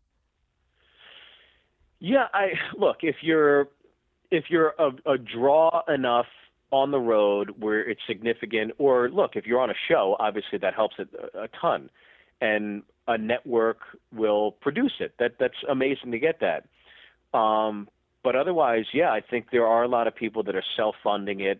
Yeah, 1.99 2.27
I 2.33 2.53
look 2.77 2.97
if 3.01 3.17
you're 3.21 3.69
if 4.31 4.45
you're 4.49 4.73
a, 4.77 5.13
a 5.13 5.17
draw 5.17 5.81
enough 5.87 6.27
on 6.81 6.87
the 6.91 7.03
road 7.15 7.45
where 7.63 7.81
it's 7.91 8.03
significant, 8.11 8.69
or 8.85 9.09
look 9.19 9.31
if 9.39 9.43
you're 9.47 9.63
on 9.65 9.71
a 9.77 9.79
show, 9.89 10.03
obviously 10.25 10.57
that 10.65 10.73
helps 10.81 10.95
it 11.03 11.07
a, 11.45 11.49
ton, 11.61 11.81
and 12.41 12.83
a 13.07 13.17
network 13.17 13.79
will 14.21 14.45
produce 14.65 14.95
it. 15.05 15.11
That 15.19 15.31
that's 15.41 15.61
amazing 15.69 16.11
to 16.15 16.19
get 16.27 16.37
that. 16.47 16.61
Um, 17.37 17.87
but 18.25 18.33
otherwise, 18.35 18.85
yeah, 18.99 19.11
I 19.19 19.21
think 19.31 19.41
there 19.51 19.67
are 19.75 19.83
a 19.89 19.91
lot 19.97 20.05
of 20.09 20.13
people 20.23 20.41
that 20.43 20.55
are 20.59 20.67
self-funding 20.79 21.39
it, 21.51 21.59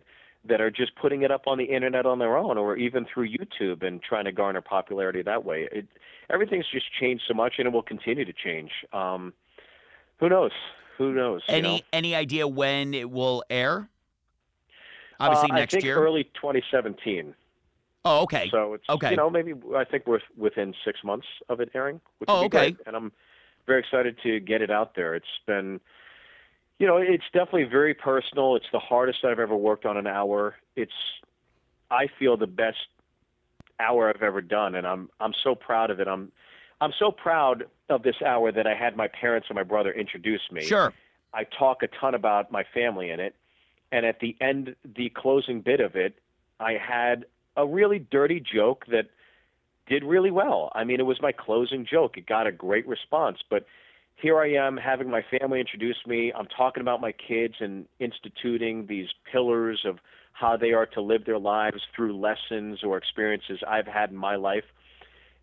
that 0.50 0.60
are 0.60 0.72
just 0.82 0.92
putting 1.02 1.20
it 1.26 1.30
up 1.36 1.44
on 1.46 1.56
the 1.62 1.68
internet 1.76 2.04
on 2.12 2.18
their 2.18 2.36
own, 2.44 2.58
or 2.58 2.76
even 2.86 3.06
through 3.10 3.28
YouTube 3.36 3.80
and 3.86 4.02
trying 4.02 4.26
to 4.30 4.32
garner 4.32 4.60
popularity 4.60 5.22
that 5.22 5.42
way. 5.44 5.68
It, 5.78 5.86
everything's 6.34 6.68
just 6.78 6.86
changed 7.00 7.22
so 7.28 7.34
much, 7.34 7.54
and 7.58 7.66
it 7.68 7.72
will 7.76 7.88
continue 7.94 8.24
to 8.32 8.36
change. 8.46 8.70
Um, 8.92 9.32
who 10.20 10.28
knows? 10.28 10.54
Who 10.98 11.12
knows? 11.12 11.42
you 11.48 11.54
Any 11.54 11.74
know? 11.76 11.80
any 12.00 12.12
idea 12.14 12.44
when 12.62 12.94
it 12.94 13.08
will 13.10 13.44
air? 13.48 13.88
Obviously 15.20 15.50
Uh, 15.50 15.54
next 15.56 15.74
I 15.74 15.76
think 15.76 15.84
year. 15.84 15.96
early 15.98 16.24
2017. 16.34 17.34
oh, 18.04 18.22
okay. 18.22 18.48
So 18.50 18.74
it's 18.74 18.88
Okay. 18.88 19.10
you 19.10 19.16
know 19.16 19.28
maybe 19.30 19.54
I 19.76 19.84
think 19.84 20.06
we're 20.06 20.20
within 20.36 20.74
six 20.84 21.02
months 21.04 21.26
of 21.48 21.60
it 21.60 21.70
airing, 21.74 22.00
which 22.18 22.28
Oh, 22.30 22.44
okay. 22.44 22.72
great. 22.72 22.76
And 22.86 22.94
I'm 22.96 23.12
very 23.66 23.80
excited 23.80 24.16
to 24.22 24.38
get 24.40 24.62
it 24.62 24.70
out 24.70 24.94
there. 24.94 25.14
It's 25.14 25.26
been, 25.46 25.80
you 26.78 26.86
know, 26.86 26.98
it's 26.98 27.24
definitely 27.32 27.64
very 27.64 27.94
personal. 27.94 28.54
It's 28.56 28.70
the 28.72 28.78
hardest 28.78 29.24
I've 29.24 29.40
ever 29.40 29.56
worked 29.56 29.84
on 29.86 29.96
an 29.96 30.06
hour. 30.06 30.54
It's, 30.76 30.92
I 31.90 32.06
feel 32.18 32.36
the 32.36 32.46
best 32.46 32.78
hour 33.80 34.08
I've 34.08 34.22
ever 34.22 34.40
done, 34.40 34.74
and 34.76 34.86
I'm 34.86 35.10
I'm 35.20 35.34
so 35.42 35.54
proud 35.54 35.90
of 35.90 35.98
it. 36.00 36.06
I'm 36.08 36.30
I'm 36.80 36.92
so 36.98 37.10
proud 37.10 37.64
of 37.88 38.02
this 38.02 38.16
hour 38.24 38.52
that 38.52 38.66
I 38.66 38.74
had 38.74 38.96
my 38.96 39.08
parents 39.08 39.48
and 39.48 39.56
my 39.56 39.62
brother 39.62 39.92
introduce 39.92 40.42
me. 40.52 40.62
Sure. 40.62 40.92
I 41.34 41.44
talk 41.44 41.82
a 41.82 41.88
ton 41.88 42.14
about 42.14 42.50
my 42.52 42.64
family 42.74 43.10
in 43.10 43.20
it, 43.20 43.34
and 43.92 44.04
at 44.04 44.20
the 44.20 44.36
end, 44.40 44.74
the 44.84 45.10
closing 45.10 45.60
bit 45.60 45.80
of 45.80 45.96
it, 45.96 46.18
I 46.58 46.72
had 46.72 47.26
a 47.56 47.66
really 47.66 47.98
dirty 47.98 48.40
joke 48.40 48.84
that 48.86 49.06
did 49.86 50.04
really 50.04 50.30
well. 50.30 50.72
I 50.74 50.84
mean, 50.84 51.00
it 51.00 51.04
was 51.04 51.20
my 51.22 51.32
closing 51.32 51.86
joke. 51.88 52.16
It 52.16 52.26
got 52.26 52.46
a 52.46 52.52
great 52.52 52.86
response, 52.86 53.38
but 53.48 53.66
here 54.16 54.40
I 54.40 54.52
am 54.52 54.76
having 54.76 55.10
my 55.10 55.22
family 55.38 55.60
introduce 55.60 55.98
me. 56.06 56.32
I'm 56.32 56.46
talking 56.46 56.80
about 56.80 57.00
my 57.00 57.12
kids 57.12 57.54
and 57.60 57.86
instituting 58.00 58.86
these 58.86 59.08
pillars 59.30 59.82
of 59.84 59.98
how 60.32 60.56
they 60.56 60.72
are 60.72 60.86
to 60.86 61.00
live 61.00 61.24
their 61.24 61.38
lives 61.38 61.82
through 61.94 62.18
lessons 62.18 62.80
or 62.82 62.96
experiences 62.98 63.60
I've 63.66 63.86
had 63.86 64.10
in 64.10 64.16
my 64.16 64.36
life. 64.36 64.64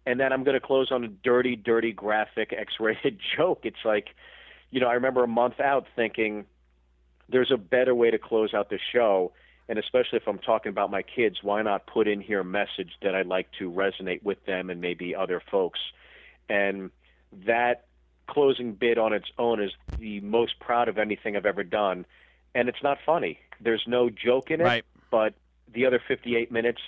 And 0.05 0.19
then 0.19 0.33
I'm 0.33 0.43
going 0.43 0.59
to 0.59 0.65
close 0.65 0.91
on 0.91 1.03
a 1.03 1.07
dirty, 1.07 1.55
dirty, 1.55 1.93
graphic, 1.93 2.53
X 2.55 2.73
rated 2.79 3.19
joke. 3.37 3.61
It's 3.63 3.85
like, 3.85 4.09
you 4.71 4.79
know, 4.79 4.87
I 4.87 4.93
remember 4.93 5.23
a 5.23 5.27
month 5.27 5.59
out 5.59 5.85
thinking 5.95 6.45
there's 7.29 7.51
a 7.51 7.57
better 7.57 7.95
way 7.95 8.11
to 8.11 8.17
close 8.17 8.53
out 8.53 8.69
the 8.69 8.79
show. 8.91 9.31
And 9.69 9.79
especially 9.79 10.17
if 10.17 10.27
I'm 10.27 10.39
talking 10.39 10.69
about 10.71 10.91
my 10.91 11.03
kids, 11.03 11.37
why 11.41 11.61
not 11.61 11.87
put 11.87 12.07
in 12.07 12.19
here 12.19 12.41
a 12.41 12.45
message 12.45 12.91
that 13.01 13.15
I'd 13.15 13.27
like 13.27 13.47
to 13.59 13.71
resonate 13.71 14.21
with 14.21 14.45
them 14.45 14.69
and 14.69 14.81
maybe 14.81 15.15
other 15.15 15.41
folks? 15.51 15.79
And 16.49 16.91
that 17.45 17.85
closing 18.27 18.73
bit 18.73 18.97
on 18.97 19.13
its 19.13 19.27
own 19.37 19.61
is 19.61 19.71
the 19.97 20.19
most 20.19 20.59
proud 20.59 20.89
of 20.89 20.97
anything 20.97 21.37
I've 21.37 21.45
ever 21.45 21.63
done. 21.63 22.05
And 22.53 22.67
it's 22.67 22.83
not 22.83 22.97
funny. 23.05 23.39
There's 23.61 23.83
no 23.87 24.09
joke 24.09 24.51
in 24.51 24.59
it, 24.61 24.65
Right. 24.65 24.85
but 25.09 25.33
the 25.73 25.85
other 25.85 25.99
58 26.05 26.51
minutes 26.51 26.81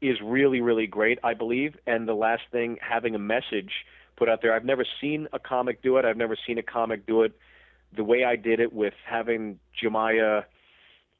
is 0.00 0.20
really, 0.20 0.60
really 0.60 0.86
great, 0.86 1.18
I 1.22 1.34
believe. 1.34 1.76
And 1.86 2.08
the 2.08 2.14
last 2.14 2.42
thing, 2.50 2.78
having 2.80 3.14
a 3.14 3.18
message 3.18 3.84
put 4.16 4.28
out 4.28 4.42
there. 4.42 4.54
I've 4.54 4.64
never 4.64 4.84
seen 5.00 5.28
a 5.32 5.38
comic 5.38 5.82
do 5.82 5.98
it. 5.98 6.04
I've 6.04 6.16
never 6.16 6.36
seen 6.46 6.58
a 6.58 6.62
comic 6.62 7.06
do 7.06 7.22
it 7.22 7.38
the 7.96 8.04
way 8.04 8.24
I 8.24 8.36
did 8.36 8.60
it 8.60 8.72
with 8.72 8.94
having 9.04 9.58
Jemiah, 9.82 10.44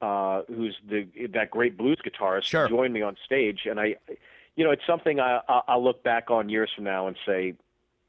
uh, 0.03 0.43
who's 0.49 0.77
the 0.89 1.09
that 1.33 1.51
great 1.51 1.77
blues 1.77 1.99
guitarist, 2.07 2.45
Sure. 2.45 2.69
join 2.69 2.93
me 2.93 3.03
on 3.03 3.17
stage. 3.25 3.61
And 3.69 3.81
I, 3.81 3.97
you 4.57 4.65
know, 4.65 4.71
it's 4.71 4.87
something 4.87 5.19
I, 5.21 5.41
I 5.49 5.61
I'll 5.69 5.83
look 5.85 6.03
back 6.03 6.31
on 6.31 6.49
years 6.49 6.71
from 6.75 6.85
now 6.85 7.07
and 7.07 7.17
say, 7.27 7.55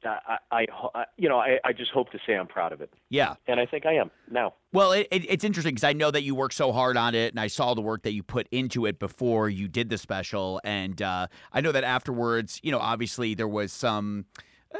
I, 0.06 0.38
I, 0.52 0.66
I 0.94 1.06
you 1.18 1.28
know, 1.28 1.38
I, 1.40 1.60
I 1.66 1.74
just 1.74 1.92
hope 1.92 2.12
to 2.12 2.20
say 2.26 2.34
I'm 2.34 2.48
proud 2.48 2.72
of 2.72 2.82
it, 2.82 2.94
Yeah. 3.10 3.34
and 3.48 3.60
I 3.60 3.66
think 3.66 3.86
I 3.86 3.94
am 3.96 4.12
now. 4.30 4.54
Well, 4.72 4.92
it, 4.92 5.08
it, 5.12 5.26
it's 5.28 5.44
interesting 5.44 5.74
because 5.74 5.84
I 5.84 5.94
know 5.94 6.12
that 6.12 6.22
you 6.22 6.36
worked 6.36 6.54
so 6.54 6.72
hard 6.72 6.98
on 6.98 7.16
it, 7.16 7.34
and 7.34 7.40
I 7.40 7.48
saw 7.48 7.74
the 7.74 7.82
work 7.82 8.04
that 8.04 8.12
you 8.14 8.22
put 8.22 8.48
into 8.52 8.86
it 8.86 9.00
before 9.00 9.50
you 9.50 9.68
did 9.68 9.90
the 9.90 9.98
special, 9.98 10.62
and 10.64 11.02
uh, 11.02 11.28
I 11.52 11.62
know 11.62 11.72
that 11.72 11.84
afterwards, 11.84 12.60
you 12.64 12.72
know, 12.72 12.80
obviously 12.80 13.34
there 13.34 13.48
was 13.48 13.72
some. 13.74 14.26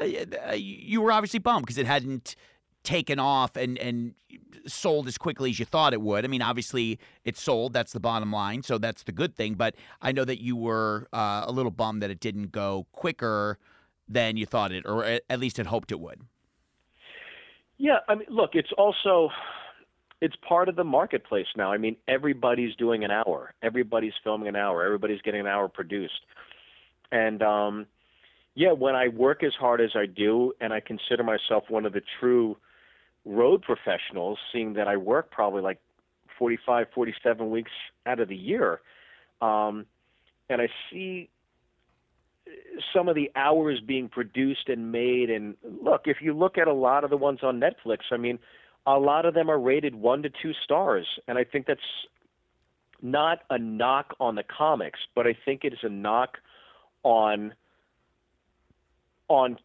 Uh, 0.00 0.04
uh, 0.50 0.52
you 0.52 1.00
were 1.00 1.10
obviously 1.10 1.40
bummed 1.40 1.64
because 1.64 1.78
it 1.78 1.86
hadn't 1.86 2.36
taken 2.84 3.18
off 3.18 3.56
and 3.56 3.78
and 3.78 4.14
sold 4.66 5.08
as 5.08 5.16
quickly 5.16 5.50
as 5.50 5.58
you 5.58 5.64
thought 5.64 5.92
it 5.92 6.00
would. 6.00 6.24
I 6.24 6.28
mean, 6.28 6.42
obviously 6.42 6.98
it 7.24 7.36
sold. 7.36 7.72
That's 7.72 7.92
the 7.92 8.00
bottom 8.00 8.32
line, 8.32 8.62
so 8.62 8.78
that's 8.78 9.02
the 9.02 9.12
good 9.12 9.34
thing. 9.34 9.54
But 9.54 9.74
I 10.02 10.12
know 10.12 10.24
that 10.24 10.42
you 10.42 10.56
were 10.56 11.08
uh, 11.12 11.44
a 11.46 11.52
little 11.52 11.70
bummed 11.70 12.02
that 12.02 12.10
it 12.10 12.20
didn't 12.20 12.52
go 12.52 12.86
quicker 12.92 13.58
than 14.08 14.36
you 14.36 14.46
thought 14.46 14.72
it, 14.72 14.84
or 14.86 15.04
at 15.04 15.38
least 15.38 15.56
had 15.58 15.66
hoped 15.66 15.92
it 15.92 16.00
would. 16.00 16.22
Yeah, 17.76 17.98
I 18.08 18.16
mean, 18.16 18.26
look, 18.28 18.50
it's 18.54 18.72
also 18.76 19.30
it's 20.20 20.34
part 20.46 20.68
of 20.68 20.76
the 20.76 20.84
marketplace 20.84 21.46
now. 21.56 21.72
I 21.72 21.78
mean, 21.78 21.96
everybody's 22.08 22.74
doing 22.76 23.04
an 23.04 23.10
hour. 23.10 23.54
Everybody's 23.62 24.14
filming 24.24 24.48
an 24.48 24.56
hour. 24.56 24.84
Everybody's 24.84 25.22
getting 25.22 25.40
an 25.40 25.46
hour 25.46 25.68
produced. 25.68 26.20
And 27.12 27.42
um 27.42 27.86
yeah, 28.54 28.72
when 28.72 28.96
I 28.96 29.06
work 29.06 29.44
as 29.44 29.52
hard 29.54 29.80
as 29.80 29.90
I 29.94 30.06
do 30.06 30.52
and 30.60 30.72
I 30.72 30.80
consider 30.80 31.22
myself 31.22 31.64
one 31.68 31.86
of 31.86 31.92
the 31.92 32.02
true 32.18 32.56
road 33.24 33.62
professionals, 33.62 34.38
seeing 34.52 34.74
that 34.74 34.88
I 34.88 34.96
work 34.96 35.30
probably 35.30 35.62
like 35.62 35.78
45, 36.38 36.86
47 36.94 37.50
weeks 37.50 37.70
out 38.06 38.20
of 38.20 38.28
the 38.28 38.36
year, 38.36 38.80
um, 39.40 39.86
and 40.48 40.62
I 40.62 40.68
see 40.90 41.28
some 42.94 43.08
of 43.08 43.14
the 43.14 43.30
hours 43.36 43.80
being 43.84 44.08
produced 44.08 44.68
and 44.68 44.92
made. 44.92 45.30
And 45.30 45.56
look, 45.82 46.02
if 46.06 46.18
you 46.20 46.32
look 46.32 46.58
at 46.58 46.68
a 46.68 46.72
lot 46.72 47.04
of 47.04 47.10
the 47.10 47.16
ones 47.16 47.40
on 47.42 47.60
Netflix, 47.60 47.98
I 48.10 48.16
mean, 48.16 48.38
a 48.86 48.98
lot 48.98 49.26
of 49.26 49.34
them 49.34 49.50
are 49.50 49.58
rated 49.58 49.94
one 49.94 50.22
to 50.22 50.30
two 50.30 50.52
stars. 50.64 51.06
And 51.26 51.38
I 51.38 51.44
think 51.44 51.66
that's 51.66 51.80
not 53.02 53.40
a 53.50 53.58
knock 53.58 54.14
on 54.18 54.34
the 54.34 54.42
comics, 54.44 55.00
but 55.14 55.26
I 55.26 55.36
think 55.44 55.64
it 55.64 55.72
is 55.72 55.80
a 55.82 55.88
knock 55.88 56.38
on 57.02 57.54
on 59.28 59.58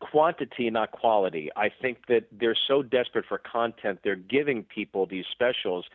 quantity, 0.00 0.70
not 0.70 0.92
quality. 0.92 1.50
I 1.56 1.70
think 1.70 2.06
that 2.08 2.24
they're 2.32 2.56
so 2.68 2.82
desperate 2.82 3.24
for 3.26 3.38
content, 3.38 4.00
they're 4.04 4.16
giving 4.16 4.64
people 4.64 5.06
these 5.06 5.24
specials 5.30 5.86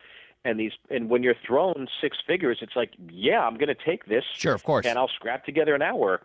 and 0.46 0.60
these 0.60 0.72
and 0.90 1.10
when 1.10 1.22
you're 1.22 1.34
thrown 1.46 1.88
six 2.00 2.18
figures, 2.26 2.58
it's 2.62 2.76
like, 2.76 2.92
yeah, 3.10 3.40
I'm 3.40 3.56
going 3.56 3.68
to 3.68 3.74
take 3.74 4.06
this 4.06 4.24
Sure, 4.32 4.54
of 4.54 4.62
course. 4.62 4.86
and 4.86 4.96
I'll 4.96 5.08
scrap 5.08 5.44
together 5.44 5.74
an 5.74 5.82
hour. 5.82 6.22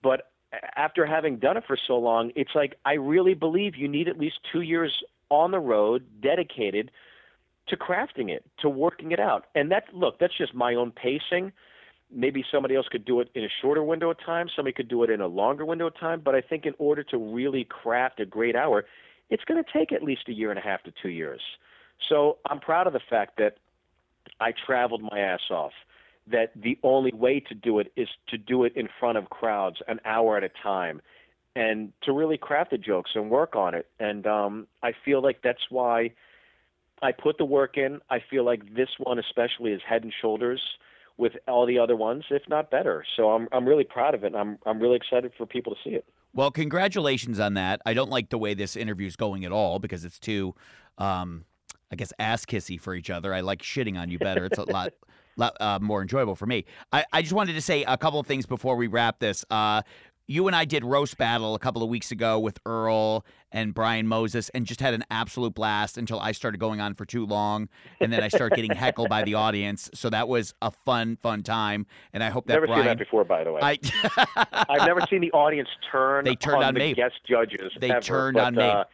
But 0.00 0.30
after 0.76 1.04
having 1.04 1.38
done 1.38 1.56
it 1.56 1.64
for 1.66 1.76
so 1.76 1.98
long, 1.98 2.30
it's 2.36 2.54
like 2.54 2.76
I 2.84 2.94
really 2.94 3.34
believe 3.34 3.76
you 3.76 3.88
need 3.88 4.08
at 4.08 4.16
least 4.16 4.38
two 4.52 4.60
years 4.60 5.02
on 5.28 5.50
the 5.50 5.58
road, 5.58 6.04
dedicated 6.22 6.90
to 7.66 7.76
crafting 7.76 8.30
it, 8.30 8.44
to 8.60 8.68
working 8.68 9.10
it 9.12 9.20
out. 9.20 9.46
And 9.54 9.70
that 9.72 9.84
look, 9.92 10.18
that's 10.20 10.36
just 10.38 10.54
my 10.54 10.74
own 10.74 10.92
pacing. 10.92 11.52
Maybe 12.10 12.44
somebody 12.50 12.74
else 12.74 12.86
could 12.90 13.04
do 13.04 13.20
it 13.20 13.28
in 13.34 13.44
a 13.44 13.48
shorter 13.60 13.82
window 13.82 14.10
of 14.10 14.16
time. 14.24 14.48
Somebody 14.54 14.72
could 14.72 14.88
do 14.88 15.02
it 15.02 15.10
in 15.10 15.20
a 15.20 15.26
longer 15.26 15.64
window 15.64 15.86
of 15.88 15.98
time. 15.98 16.22
But 16.24 16.34
I 16.34 16.40
think 16.40 16.64
in 16.64 16.74
order 16.78 17.02
to 17.04 17.18
really 17.18 17.64
craft 17.64 18.20
a 18.20 18.26
great 18.26 18.56
hour, 18.56 18.86
it's 19.30 19.44
going 19.44 19.62
to 19.62 19.70
take 19.72 19.92
at 19.92 20.02
least 20.02 20.22
a 20.28 20.32
year 20.32 20.50
and 20.50 20.58
a 20.58 20.62
half 20.62 20.82
to 20.84 20.92
two 21.02 21.10
years. 21.10 21.40
So 22.08 22.38
I'm 22.48 22.60
proud 22.60 22.86
of 22.86 22.92
the 22.92 23.00
fact 23.10 23.36
that 23.38 23.58
I 24.40 24.52
traveled 24.66 25.02
my 25.02 25.18
ass 25.18 25.40
off. 25.50 25.72
That 26.30 26.52
the 26.54 26.78
only 26.82 27.12
way 27.12 27.40
to 27.40 27.54
do 27.54 27.78
it 27.78 27.90
is 27.96 28.08
to 28.28 28.36
do 28.36 28.64
it 28.64 28.74
in 28.76 28.88
front 29.00 29.16
of 29.16 29.30
crowds, 29.30 29.78
an 29.88 29.98
hour 30.04 30.36
at 30.36 30.44
a 30.44 30.50
time, 30.62 31.00
and 31.56 31.92
to 32.02 32.12
really 32.12 32.36
craft 32.36 32.70
the 32.70 32.78
jokes 32.78 33.12
and 33.14 33.30
work 33.30 33.56
on 33.56 33.74
it. 33.74 33.86
And 33.98 34.26
um, 34.26 34.66
I 34.82 34.92
feel 35.04 35.22
like 35.22 35.40
that's 35.42 35.70
why 35.70 36.12
I 37.00 37.12
put 37.12 37.38
the 37.38 37.46
work 37.46 37.78
in. 37.78 38.00
I 38.10 38.18
feel 38.30 38.44
like 38.44 38.74
this 38.74 38.90
one 38.98 39.18
especially 39.18 39.72
is 39.72 39.80
head 39.88 40.02
and 40.04 40.12
shoulders 40.20 40.60
with 41.18 41.32
all 41.48 41.66
the 41.66 41.78
other 41.78 41.96
ones, 41.96 42.24
if 42.30 42.42
not 42.48 42.70
better. 42.70 43.04
So 43.16 43.30
I'm 43.30 43.48
I'm 43.52 43.66
really 43.66 43.84
proud 43.84 44.14
of 44.14 44.24
it. 44.24 44.28
And 44.28 44.36
I'm 44.36 44.58
I'm 44.64 44.80
really 44.80 44.96
excited 44.96 45.32
for 45.36 45.44
people 45.44 45.74
to 45.74 45.78
see 45.84 45.94
it. 45.94 46.06
Well, 46.32 46.50
congratulations 46.50 47.40
on 47.40 47.54
that. 47.54 47.80
I 47.84 47.94
don't 47.94 48.10
like 48.10 48.30
the 48.30 48.38
way 48.38 48.54
this 48.54 48.76
interview 48.76 49.06
is 49.06 49.16
going 49.16 49.44
at 49.44 49.52
all 49.52 49.78
because 49.78 50.04
it's 50.04 50.18
too, 50.18 50.54
um, 50.98 51.44
I 51.90 51.96
guess, 51.96 52.12
ass 52.18 52.44
kissy 52.44 52.80
for 52.80 52.94
each 52.94 53.10
other. 53.10 53.34
I 53.34 53.40
like 53.40 53.60
shitting 53.60 53.98
on 53.98 54.10
you 54.10 54.18
better. 54.18 54.44
It's 54.44 54.58
a 54.58 54.70
lot, 54.70 54.92
lot 55.36 55.56
uh, 55.60 55.78
more 55.80 56.02
enjoyable 56.02 56.36
for 56.36 56.46
me. 56.46 56.64
I, 56.92 57.04
I 57.12 57.22
just 57.22 57.34
wanted 57.34 57.54
to 57.54 57.62
say 57.62 57.82
a 57.84 57.96
couple 57.96 58.20
of 58.20 58.26
things 58.26 58.46
before 58.46 58.76
we 58.76 58.86
wrap 58.86 59.18
this. 59.18 59.44
Uh, 59.50 59.82
you 60.28 60.46
and 60.46 60.54
I 60.54 60.66
did 60.66 60.84
roast 60.84 61.16
battle 61.16 61.54
a 61.54 61.58
couple 61.58 61.82
of 61.82 61.88
weeks 61.88 62.12
ago 62.12 62.38
with 62.38 62.60
Earl 62.66 63.24
and 63.50 63.72
Brian 63.72 64.06
Moses, 64.06 64.50
and 64.50 64.66
just 64.66 64.80
had 64.80 64.92
an 64.92 65.02
absolute 65.10 65.54
blast 65.54 65.96
until 65.96 66.20
I 66.20 66.32
started 66.32 66.58
going 66.58 66.82
on 66.82 66.94
for 66.94 67.06
too 67.06 67.24
long, 67.24 67.70
and 67.98 68.12
then 68.12 68.22
I 68.22 68.28
started 68.28 68.54
getting 68.54 68.70
heckled 68.76 69.08
by 69.08 69.22
the 69.22 69.34
audience. 69.34 69.90
So 69.94 70.10
that 70.10 70.28
was 70.28 70.52
a 70.60 70.70
fun, 70.70 71.16
fun 71.16 71.42
time, 71.42 71.86
and 72.12 72.22
I 72.22 72.28
hope 72.28 72.46
that 72.46 72.52
Never 72.52 72.66
Brian. 72.66 72.82
seen 72.82 72.86
that 72.88 72.98
before, 72.98 73.24
by 73.24 73.42
the 73.42 73.52
way. 73.52 73.60
I 73.62 73.78
I've 74.68 74.86
never 74.86 75.00
seen 75.08 75.22
the 75.22 75.32
audience 75.32 75.70
turn. 75.90 76.26
They 76.26 76.36
turned 76.36 76.62
on 76.62 76.74
the 76.74 76.80
me. 76.80 76.94
guest 76.94 77.14
judges. 77.26 77.72
They 77.80 77.90
ever, 77.90 78.00
turned 78.02 78.34
but, 78.34 78.44
on 78.44 78.54
me. 78.54 78.64
Uh, 78.64 78.84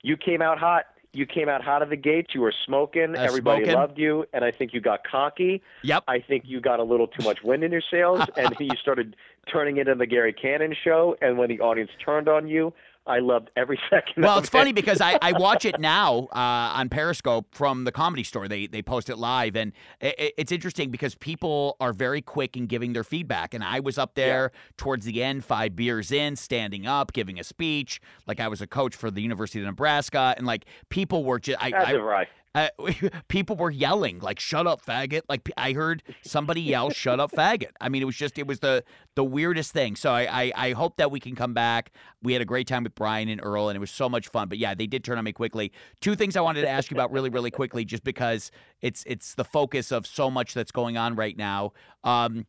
you 0.00 0.16
came 0.16 0.40
out 0.40 0.58
hot. 0.58 0.86
You 1.14 1.26
came 1.26 1.48
out 1.48 1.62
hot 1.62 1.82
of 1.82 1.90
the 1.90 1.96
gates. 1.96 2.34
You 2.34 2.40
were 2.40 2.54
smoking. 2.64 3.16
Uh, 3.16 3.20
Everybody 3.20 3.64
smoking. 3.64 3.80
loved 3.80 3.98
you, 3.98 4.24
and 4.32 4.44
I 4.44 4.50
think 4.50 4.72
you 4.72 4.80
got 4.80 5.04
cocky. 5.04 5.62
Yep. 5.82 6.04
I 6.08 6.20
think 6.20 6.44
you 6.46 6.60
got 6.60 6.80
a 6.80 6.84
little 6.84 7.06
too 7.06 7.22
much 7.22 7.42
wind 7.42 7.64
in 7.64 7.70
your 7.70 7.82
sails, 7.90 8.20
and 8.36 8.48
then 8.58 8.68
you 8.68 8.76
started 8.80 9.14
turning 9.52 9.76
it 9.76 9.88
into 9.88 9.96
the 9.96 10.06
Gary 10.06 10.32
Cannon 10.32 10.74
show. 10.82 11.16
And 11.20 11.36
when 11.36 11.48
the 11.48 11.60
audience 11.60 11.90
turned 12.02 12.28
on 12.28 12.48
you, 12.48 12.72
I 13.06 13.18
loved 13.18 13.50
every 13.56 13.80
second. 13.90 14.22
Well, 14.22 14.38
it's 14.38 14.48
funny 14.48 14.72
because 14.72 15.00
I, 15.00 15.18
I 15.20 15.32
watch 15.38 15.64
it 15.64 15.80
now 15.80 16.28
uh, 16.32 16.72
on 16.78 16.88
Periscope 16.88 17.46
from 17.52 17.84
the 17.84 17.92
Comedy 17.92 18.22
Store. 18.22 18.46
They 18.48 18.66
they 18.66 18.82
post 18.82 19.10
it 19.10 19.16
live, 19.18 19.56
and 19.56 19.72
i 20.00 20.14
i- 20.18 20.32
it's 20.38 20.52
interesting 20.52 20.90
because 20.90 21.14
people 21.16 21.76
are 21.80 21.92
very 21.92 22.22
quick 22.22 22.56
in 22.56 22.66
giving 22.66 22.92
their 22.92 23.04
feedback. 23.04 23.54
And 23.54 23.64
I 23.64 23.80
was 23.80 23.98
up 23.98 24.14
there 24.14 24.52
towards 24.76 25.04
the 25.04 25.22
end, 25.22 25.44
five 25.44 25.74
beers 25.74 26.12
in, 26.12 26.36
standing 26.36 26.86
up, 26.86 27.12
giving 27.12 27.40
a 27.40 27.44
speech, 27.44 28.00
like 28.26 28.38
I 28.40 28.48
was 28.48 28.60
a 28.60 28.66
coach 28.66 28.94
for 28.94 29.10
the 29.10 29.20
University 29.20 29.58
of 29.60 29.66
Nebraska, 29.66 30.34
and 30.36 30.46
like 30.46 30.66
people 30.88 31.24
were 31.24 31.40
just 31.40 31.62
I, 31.62 31.70
I 31.70 31.94
right. 31.96 32.28
Uh, 32.54 32.68
people 33.28 33.56
were 33.56 33.70
yelling 33.70 34.18
like 34.20 34.38
"Shut 34.38 34.66
up, 34.66 34.84
faggot!" 34.84 35.22
Like 35.28 35.50
I 35.56 35.72
heard 35.72 36.02
somebody 36.22 36.60
yell 36.60 36.90
"Shut 36.90 37.20
up, 37.20 37.32
faggot!" 37.32 37.70
I 37.80 37.88
mean, 37.88 38.02
it 38.02 38.04
was 38.04 38.16
just 38.16 38.38
it 38.38 38.46
was 38.46 38.60
the 38.60 38.84
the 39.14 39.24
weirdest 39.24 39.72
thing. 39.72 39.96
So 39.96 40.12
I, 40.12 40.22
I 40.44 40.52
I 40.54 40.72
hope 40.72 40.96
that 40.96 41.10
we 41.10 41.20
can 41.20 41.34
come 41.34 41.54
back. 41.54 41.92
We 42.22 42.32
had 42.32 42.42
a 42.42 42.46
great 42.46 42.66
time 42.66 42.82
with 42.84 42.94
Brian 42.94 43.28
and 43.28 43.40
Earl, 43.42 43.68
and 43.68 43.76
it 43.76 43.80
was 43.80 43.90
so 43.90 44.08
much 44.08 44.28
fun. 44.28 44.48
But 44.48 44.58
yeah, 44.58 44.74
they 44.74 44.86
did 44.86 45.04
turn 45.04 45.18
on 45.18 45.24
me 45.24 45.32
quickly. 45.32 45.72
Two 46.00 46.14
things 46.14 46.36
I 46.36 46.40
wanted 46.40 46.62
to 46.62 46.68
ask 46.68 46.90
you 46.90 46.96
about 46.96 47.10
really 47.12 47.30
really 47.30 47.50
quickly, 47.50 47.84
just 47.84 48.04
because 48.04 48.50
it's 48.80 49.02
it's 49.06 49.34
the 49.34 49.44
focus 49.44 49.90
of 49.90 50.06
so 50.06 50.30
much 50.30 50.54
that's 50.54 50.72
going 50.72 50.96
on 50.96 51.14
right 51.14 51.36
now. 51.36 51.72
Um, 52.04 52.46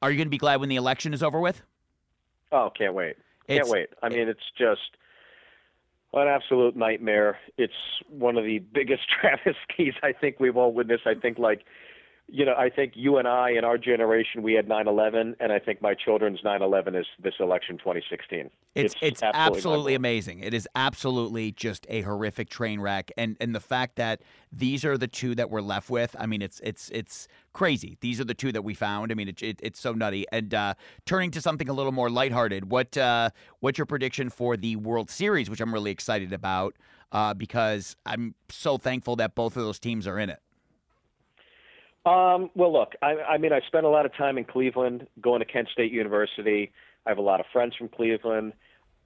are 0.00 0.10
you 0.10 0.16
going 0.16 0.26
to 0.26 0.30
be 0.30 0.38
glad 0.38 0.60
when 0.60 0.68
the 0.68 0.76
election 0.76 1.14
is 1.14 1.22
over 1.22 1.40
with? 1.40 1.62
Oh, 2.52 2.70
can't 2.76 2.94
wait! 2.94 3.16
Can't 3.48 3.60
It's- 3.60 3.70
wait. 3.70 3.88
I 4.02 4.08
mean, 4.08 4.28
it's 4.28 4.40
just 4.56 4.96
an 6.12 6.28
absolute 6.28 6.76
nightmare. 6.76 7.38
It's 7.56 7.72
one 8.08 8.36
of 8.36 8.44
the 8.44 8.58
biggest 8.58 9.02
travesties 9.20 9.94
I 10.02 10.12
think 10.12 10.40
we've 10.40 10.56
all 10.56 10.72
witnessed. 10.72 11.06
I 11.06 11.14
think 11.14 11.38
like. 11.38 11.62
You 12.34 12.46
know, 12.46 12.54
I 12.56 12.70
think 12.70 12.92
you 12.96 13.18
and 13.18 13.28
I 13.28 13.50
in 13.50 13.62
our 13.62 13.76
generation 13.76 14.42
we 14.42 14.54
had 14.54 14.66
9/11, 14.66 15.34
and 15.38 15.52
I 15.52 15.58
think 15.58 15.82
my 15.82 15.92
children's 15.92 16.40
9/11 16.40 16.98
is 16.98 17.04
this 17.22 17.34
election 17.40 17.76
2016. 17.76 18.48
It's 18.74 18.94
it's, 19.02 19.22
absolutely 19.22 19.58
absolutely 19.58 19.94
amazing. 19.94 20.40
It 20.40 20.54
is 20.54 20.66
absolutely 20.74 21.52
just 21.52 21.84
a 21.90 22.00
horrific 22.00 22.48
train 22.48 22.80
wreck, 22.80 23.10
and 23.18 23.36
and 23.38 23.54
the 23.54 23.60
fact 23.60 23.96
that 23.96 24.22
these 24.50 24.82
are 24.82 24.96
the 24.96 25.08
two 25.08 25.34
that 25.34 25.50
we're 25.50 25.60
left 25.60 25.90
with. 25.90 26.16
I 26.18 26.24
mean, 26.24 26.40
it's 26.40 26.58
it's 26.60 26.88
it's 26.88 27.28
crazy. 27.52 27.98
These 28.00 28.18
are 28.18 28.24
the 28.24 28.32
two 28.32 28.50
that 28.52 28.64
we 28.64 28.72
found. 28.72 29.12
I 29.12 29.14
mean, 29.14 29.28
it, 29.28 29.42
it, 29.42 29.60
it's 29.62 29.78
so 29.78 29.92
nutty. 29.92 30.24
And 30.32 30.54
uh, 30.54 30.72
turning 31.04 31.32
to 31.32 31.42
something 31.42 31.68
a 31.68 31.74
little 31.74 31.92
more 31.92 32.08
lighthearted, 32.08 32.70
what 32.70 32.96
uh, 32.96 33.28
what's 33.60 33.76
your 33.76 33.86
prediction 33.86 34.30
for 34.30 34.56
the 34.56 34.76
World 34.76 35.10
Series, 35.10 35.50
which 35.50 35.60
I'm 35.60 35.74
really 35.74 35.90
excited 35.90 36.32
about 36.32 36.76
uh, 37.12 37.34
because 37.34 37.94
I'm 38.06 38.34
so 38.48 38.78
thankful 38.78 39.16
that 39.16 39.34
both 39.34 39.54
of 39.58 39.64
those 39.64 39.78
teams 39.78 40.06
are 40.06 40.18
in 40.18 40.30
it. 40.30 40.40
Um, 42.04 42.50
well, 42.54 42.72
look, 42.72 42.94
I, 43.00 43.14
I 43.28 43.38
mean, 43.38 43.52
I 43.52 43.60
spent 43.66 43.86
a 43.86 43.88
lot 43.88 44.06
of 44.06 44.14
time 44.16 44.36
in 44.36 44.44
Cleveland, 44.44 45.06
going 45.20 45.40
to 45.40 45.44
Kent 45.44 45.68
State 45.72 45.92
University. 45.92 46.72
I 47.06 47.10
have 47.10 47.18
a 47.18 47.22
lot 47.22 47.40
of 47.40 47.46
friends 47.52 47.76
from 47.76 47.88
Cleveland. 47.88 48.54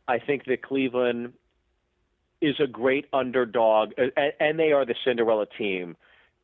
I 0.08 0.18
think 0.18 0.44
that 0.46 0.62
Cleveland 0.62 1.34
is 2.40 2.54
a 2.60 2.66
great 2.66 3.06
underdog, 3.12 3.92
and, 3.98 4.12
and 4.40 4.58
they 4.58 4.72
are 4.72 4.86
the 4.86 4.94
Cinderella 5.04 5.46
team, 5.58 5.96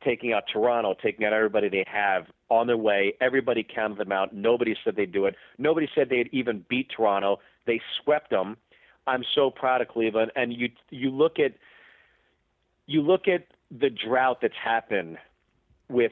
taking 0.03 0.33
out 0.33 0.43
Toronto, 0.51 0.95
taking 1.01 1.25
out 1.25 1.33
everybody 1.33 1.69
they 1.69 1.85
have 1.87 2.25
on 2.49 2.67
their 2.67 2.77
way. 2.77 3.13
Everybody 3.21 3.63
counted 3.63 3.97
them 3.97 4.11
out. 4.11 4.33
Nobody 4.33 4.75
said 4.83 4.95
they'd 4.95 5.11
do 5.11 5.25
it. 5.25 5.35
Nobody 5.57 5.87
said 5.95 6.09
they'd 6.09 6.29
even 6.31 6.65
beat 6.69 6.91
Toronto. 6.95 7.39
They 7.65 7.81
swept 8.03 8.29
them. 8.29 8.57
I'm 9.07 9.23
so 9.33 9.49
proud 9.49 9.81
of 9.81 9.87
Cleveland. 9.87 10.31
And 10.35 10.53
you 10.53 10.69
you 10.89 11.09
look 11.09 11.39
at 11.39 11.53
you 12.85 13.01
look 13.01 13.27
at 13.27 13.47
the 13.71 13.89
drought 13.89 14.39
that's 14.41 14.53
happened 14.61 15.17
with 15.89 16.11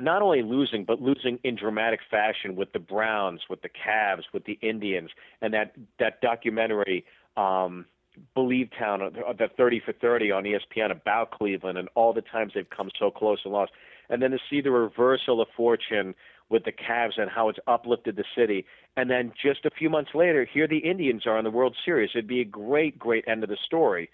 not 0.00 0.22
only 0.22 0.42
losing, 0.42 0.84
but 0.84 1.00
losing 1.00 1.38
in 1.44 1.56
dramatic 1.56 2.00
fashion 2.10 2.56
with 2.56 2.72
the 2.72 2.78
Browns, 2.78 3.40
with 3.48 3.62
the 3.62 3.68
Cavs, 3.68 4.22
with 4.32 4.44
the 4.44 4.58
Indians, 4.62 5.10
and 5.40 5.52
that 5.54 5.74
that 5.98 6.20
documentary, 6.20 7.04
um, 7.36 7.86
Believe 8.34 8.70
Town, 8.78 9.02
uh, 9.02 9.32
the 9.32 9.48
30 9.56 9.80
for 9.84 9.92
30 9.92 10.32
on 10.32 10.44
ESPN 10.44 10.90
about 10.90 11.30
Cleveland 11.30 11.78
and 11.78 11.88
all 11.94 12.12
the 12.12 12.22
times 12.22 12.52
they've 12.54 12.68
come 12.68 12.90
so 12.98 13.10
close 13.10 13.38
and 13.44 13.52
lost, 13.52 13.72
and 14.08 14.22
then 14.22 14.30
to 14.30 14.38
see 14.50 14.60
the 14.60 14.70
reversal 14.70 15.40
of 15.40 15.48
fortune 15.56 16.14
with 16.48 16.64
the 16.64 16.72
Cavs 16.72 17.18
and 17.18 17.30
how 17.30 17.48
it's 17.48 17.58
uplifted 17.66 18.16
the 18.16 18.24
city, 18.36 18.64
and 18.96 19.10
then 19.10 19.32
just 19.40 19.66
a 19.66 19.70
few 19.70 19.90
months 19.90 20.10
later, 20.14 20.46
here 20.50 20.66
the 20.66 20.78
Indians 20.78 21.26
are 21.26 21.38
in 21.38 21.44
the 21.44 21.50
World 21.50 21.76
Series. 21.84 22.10
It'd 22.14 22.26
be 22.26 22.40
a 22.40 22.44
great, 22.44 22.98
great 22.98 23.24
end 23.28 23.44
of 23.44 23.50
the 23.50 23.58
story, 23.66 24.10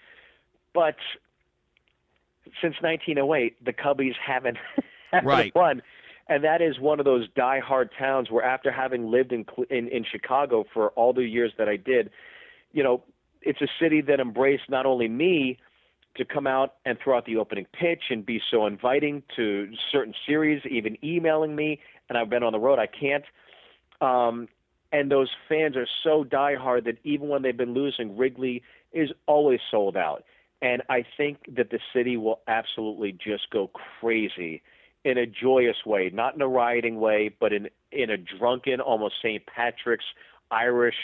but 0.73 0.95
since 2.61 2.75
1908, 2.81 3.63
the 3.63 3.73
Cubbies 3.73 4.13
haven't 4.23 4.57
Right. 5.23 5.53
won, 5.55 5.81
and 6.27 6.43
that 6.43 6.61
is 6.61 6.79
one 6.79 6.99
of 6.99 7.05
those 7.05 7.27
die-hard 7.35 7.91
towns 7.97 8.31
where, 8.31 8.43
after 8.43 8.71
having 8.71 9.11
lived 9.11 9.31
in, 9.31 9.45
in 9.69 9.87
in 9.87 10.03
Chicago 10.03 10.65
for 10.73 10.89
all 10.91 11.13
the 11.13 11.23
years 11.23 11.53
that 11.57 11.69
I 11.69 11.77
did, 11.77 12.09
you 12.73 12.83
know, 12.83 13.03
it's 13.41 13.61
a 13.61 13.67
city 13.79 14.01
that 14.01 14.19
embraced 14.19 14.69
not 14.69 14.85
only 14.85 15.07
me 15.07 15.59
to 16.15 16.25
come 16.25 16.47
out 16.47 16.75
and 16.85 16.97
throw 17.03 17.17
out 17.17 17.25
the 17.25 17.37
opening 17.37 17.65
pitch 17.73 18.03
and 18.09 18.25
be 18.25 18.41
so 18.49 18.65
inviting 18.65 19.21
to 19.35 19.71
certain 19.91 20.13
series, 20.25 20.61
even 20.65 20.97
emailing 21.03 21.55
me, 21.55 21.79
and 22.09 22.17
I've 22.17 22.29
been 22.29 22.43
on 22.43 22.53
the 22.53 22.59
road. 22.59 22.79
I 22.79 22.87
can't. 22.87 23.25
Um, 24.01 24.47
and 24.91 25.11
those 25.11 25.29
fans 25.49 25.75
are 25.75 25.87
so 26.03 26.23
diehard 26.23 26.85
that 26.85 26.97
even 27.03 27.27
when 27.27 27.41
they've 27.41 27.55
been 27.55 27.73
losing, 27.73 28.17
Wrigley 28.17 28.63
is 28.93 29.09
always 29.25 29.59
sold 29.69 29.97
out. 29.97 30.23
And 30.61 30.81
I 30.89 31.03
think 31.17 31.39
that 31.55 31.69
the 31.69 31.79
city 31.93 32.15
will 32.15 32.39
absolutely 32.47 33.11
just 33.11 33.49
go 33.49 33.69
crazy 33.99 34.61
in 35.05 35.19
a 35.19 35.25
joyous 35.25 35.77
way, 35.85 36.09
not 36.11 36.35
in 36.35 36.41
a 36.41 36.47
rioting 36.47 36.99
way, 36.99 37.33
but 37.39 37.53
in 37.53 37.69
in 37.91 38.09
a 38.09 38.17
drunken, 38.17 38.81
almost 38.81 39.15
St. 39.21 39.45
Patrick's 39.45 40.03
Irish, 40.51 40.95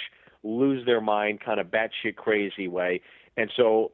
lose 0.43 0.86
their 0.86 0.99
mind 0.99 1.39
kind 1.39 1.60
of 1.60 1.68
batshit 1.68 2.16
crazy 2.18 2.68
way. 2.68 2.99
And 3.38 3.49
so 3.56 3.91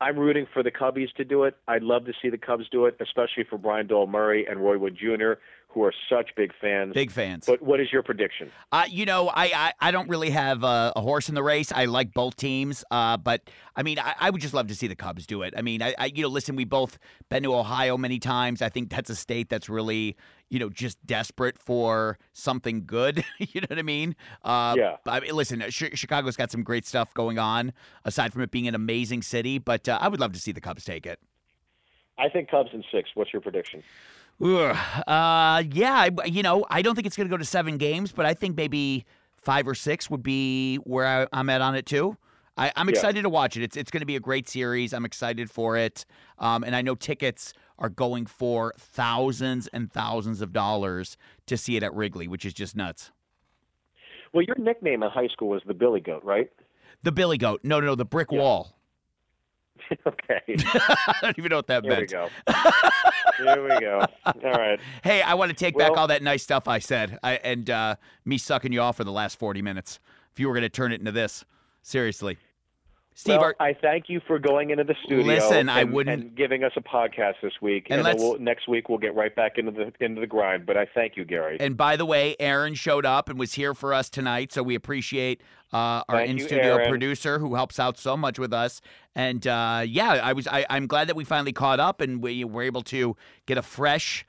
I'm 0.00 0.18
rooting 0.18 0.46
for 0.52 0.62
the 0.62 0.70
Cubbies 0.70 1.12
to 1.16 1.24
do 1.24 1.44
it. 1.44 1.56
I'd 1.68 1.82
love 1.82 2.06
to 2.06 2.12
see 2.20 2.30
the 2.30 2.38
Cubs 2.38 2.64
do 2.72 2.86
it, 2.86 2.96
especially 3.00 3.44
for 3.48 3.58
Brian 3.58 3.86
Doyle-Murray 3.86 4.46
and 4.46 4.60
Roy 4.60 4.78
Wood 4.78 4.96
Jr., 4.96 5.34
who 5.72 5.84
are 5.84 5.92
such 6.08 6.30
big 6.36 6.52
fans. 6.60 6.94
Big 6.94 7.12
fans. 7.12 7.46
But 7.46 7.62
what 7.62 7.80
is 7.80 7.92
your 7.92 8.02
prediction? 8.02 8.50
Uh, 8.72 8.84
you 8.88 9.06
know, 9.06 9.28
I, 9.28 9.44
I, 9.44 9.72
I 9.80 9.90
don't 9.92 10.08
really 10.08 10.30
have 10.30 10.64
a, 10.64 10.92
a 10.96 11.00
horse 11.00 11.28
in 11.28 11.36
the 11.36 11.42
race. 11.42 11.70
I 11.70 11.84
like 11.84 12.12
both 12.12 12.34
teams, 12.36 12.84
uh, 12.90 13.16
but 13.16 13.48
I 13.76 13.84
mean, 13.84 13.98
I, 13.98 14.14
I 14.18 14.30
would 14.30 14.40
just 14.40 14.52
love 14.52 14.66
to 14.66 14.74
see 14.74 14.88
the 14.88 14.96
Cubs 14.96 15.26
do 15.26 15.42
it. 15.42 15.54
I 15.56 15.62
mean, 15.62 15.80
I, 15.80 15.94
I 15.96 16.06
you 16.06 16.22
know, 16.22 16.28
listen, 16.28 16.56
we 16.56 16.64
both 16.64 16.98
been 17.28 17.44
to 17.44 17.54
Ohio 17.54 17.96
many 17.96 18.18
times. 18.18 18.62
I 18.62 18.68
think 18.68 18.90
that's 18.90 19.10
a 19.10 19.14
state 19.14 19.48
that's 19.48 19.68
really, 19.68 20.16
you 20.48 20.58
know, 20.58 20.70
just 20.70 21.04
desperate 21.06 21.56
for 21.56 22.18
something 22.32 22.84
good. 22.84 23.24
you 23.38 23.60
know 23.60 23.66
what 23.70 23.78
I 23.78 23.82
mean? 23.82 24.16
Uh, 24.42 24.74
Yeah. 24.76 24.96
I 25.06 25.20
mean, 25.20 25.34
listen, 25.34 25.60
Ch- 25.68 25.96
Chicago's 25.96 26.36
got 26.36 26.50
some 26.50 26.64
great 26.64 26.84
stuff 26.84 27.14
going 27.14 27.38
on 27.38 27.72
aside 28.04 28.32
from 28.32 28.42
it 28.42 28.50
being 28.50 28.66
an 28.66 28.74
amazing 28.74 29.22
city, 29.22 29.58
but 29.58 29.88
uh, 29.88 29.98
I 30.00 30.08
would 30.08 30.18
love 30.18 30.32
to 30.32 30.40
see 30.40 30.50
the 30.50 30.60
Cubs 30.60 30.84
take 30.84 31.06
it. 31.06 31.20
I 32.18 32.28
think 32.28 32.50
Cubs 32.50 32.70
in 32.72 32.82
six. 32.92 33.10
What's 33.14 33.32
your 33.32 33.40
prediction? 33.40 33.82
Ugh. 34.42 34.76
Uh, 35.06 35.62
yeah, 35.70 35.94
I, 35.94 36.24
you 36.26 36.42
know, 36.42 36.64
I 36.70 36.82
don't 36.82 36.94
think 36.94 37.06
it's 37.06 37.16
going 37.16 37.28
to 37.28 37.32
go 37.32 37.36
to 37.36 37.44
seven 37.44 37.76
games, 37.76 38.12
but 38.12 38.24
I 38.26 38.34
think 38.34 38.56
maybe 38.56 39.04
five 39.36 39.66
or 39.68 39.74
six 39.74 40.08
would 40.10 40.22
be 40.22 40.76
where 40.76 41.06
I, 41.06 41.26
I'm 41.32 41.50
at 41.50 41.60
on 41.60 41.74
it 41.74 41.86
too. 41.86 42.16
I, 42.56 42.72
I'm 42.76 42.88
Yeah. 42.88 42.92
excited 42.94 43.22
to 43.22 43.28
watch 43.30 43.56
it. 43.56 43.62
It's 43.62 43.76
it's 43.76 43.90
going 43.90 44.00
to 44.00 44.06
be 44.06 44.16
a 44.16 44.20
great 44.20 44.48
series. 44.48 44.92
I'm 44.92 45.04
excited 45.04 45.50
for 45.50 45.76
it, 45.76 46.04
um, 46.38 46.64
and 46.64 46.74
I 46.74 46.82
know 46.82 46.94
tickets 46.94 47.52
are 47.78 47.88
going 47.88 48.26
for 48.26 48.74
thousands 48.78 49.66
and 49.68 49.90
thousands 49.90 50.40
of 50.42 50.52
dollars 50.52 51.16
to 51.46 51.56
see 51.56 51.76
it 51.76 51.82
at 51.82 51.94
Wrigley, 51.94 52.28
which 52.28 52.44
is 52.44 52.52
just 52.52 52.76
nuts. 52.76 53.12
Well, 54.32 54.44
your 54.44 54.56
nickname 54.58 55.02
in 55.02 55.10
high 55.10 55.28
school 55.28 55.48
was 55.48 55.62
the 55.66 55.74
Billy 55.74 56.00
Goat, 56.00 56.22
right? 56.24 56.50
The 57.02 57.12
Billy 57.12 57.38
Goat. 57.38 57.60
No, 57.62 57.80
no, 57.80 57.86
no, 57.86 57.94
the 57.94 58.04
brick 58.04 58.30
Yeah. 58.30 58.40
wall. 58.40 58.76
okay. 60.06 60.40
I 60.48 61.14
don't 61.22 61.38
even 61.38 61.50
know 61.50 61.56
what 61.56 61.66
that 61.68 61.84
Here 61.84 62.00
we 62.00 62.06
go. 62.06 62.28
Here 63.38 63.62
we 63.62 63.80
go. 63.80 64.04
All 64.26 64.52
right. 64.52 64.80
Hey, 65.02 65.22
I 65.22 65.34
want 65.34 65.50
to 65.50 65.56
take 65.56 65.76
back 65.76 65.96
all 65.96 66.08
that 66.08 66.22
nice 66.22 66.42
stuff 66.42 66.68
I 66.68 66.78
said, 66.78 67.18
I, 67.22 67.34
and 67.36 67.68
uh, 67.68 67.96
me 68.24 68.38
sucking 68.38 68.72
you 68.72 68.80
off 68.80 68.96
for 68.96 69.04
the 69.04 69.12
last 69.12 69.38
40 69.38 69.62
minutes. 69.62 69.98
If 70.32 70.40
you 70.40 70.48
were 70.48 70.54
going 70.54 70.62
to 70.62 70.68
turn 70.68 70.92
it 70.92 71.00
into 71.00 71.12
this, 71.12 71.44
seriously, 71.82 72.38
Steve. 73.20 73.36
well, 73.36 73.44
are, 73.44 73.56
I 73.60 73.74
thank 73.74 74.08
you 74.08 74.20
for 74.26 74.38
going 74.38 74.70
into 74.70 74.84
the 74.84 74.94
studio. 75.04 75.24
Listen, 75.24 75.68
I 75.68 75.84
wouldn't- 75.84 76.22
and 76.22 76.34
giving 76.34 76.64
us 76.64 76.72
a 76.76 76.80
podcast 76.80 77.34
this 77.42 77.52
week, 77.60 77.88
And 77.90 78.06
and, 78.06 78.18
we'll, 78.18 78.38
next 78.38 78.66
week 78.66 78.88
we'll 78.88 78.98
get 78.98 79.14
right 79.14 79.34
back 79.34 79.58
into 79.58 79.70
the 79.72 79.92
into 80.04 80.20
the 80.20 80.26
grind. 80.26 80.64
But 80.66 80.76
I 80.76 80.86
thank 80.86 81.16
you, 81.16 81.24
Gary. 81.24 81.58
and 81.60 81.76
by 81.76 81.96
the 81.96 82.06
way, 82.06 82.34
Aaron 82.40 82.74
showed 82.74 83.04
up 83.04 83.28
and 83.28 83.38
was 83.38 83.54
here 83.54 83.74
for 83.74 83.92
us 83.92 84.08
tonight, 84.08 84.52
so 84.52 84.62
we 84.62 84.74
appreciate 84.74 85.42
uh, 85.72 86.02
our 86.08 86.20
in 86.22 86.38
studio 86.38 86.88
producer 86.88 87.38
who 87.38 87.54
helps 87.54 87.78
out 87.78 87.98
so 87.98 88.16
much 88.16 88.38
with 88.38 88.52
us. 88.52 88.80
And 89.14 89.46
uh, 89.46 89.82
yeah, 89.86 90.12
I 90.12 90.32
was 90.32 90.46
I, 90.48 90.64
I'm 90.70 90.86
glad 90.86 91.08
that 91.08 91.16
we 91.16 91.24
finally 91.24 91.52
caught 91.52 91.80
up 91.80 92.00
and 92.00 92.22
we 92.22 92.44
were 92.44 92.62
able 92.62 92.82
to 92.84 93.16
get 93.46 93.58
a 93.58 93.62
fresh. 93.62 94.24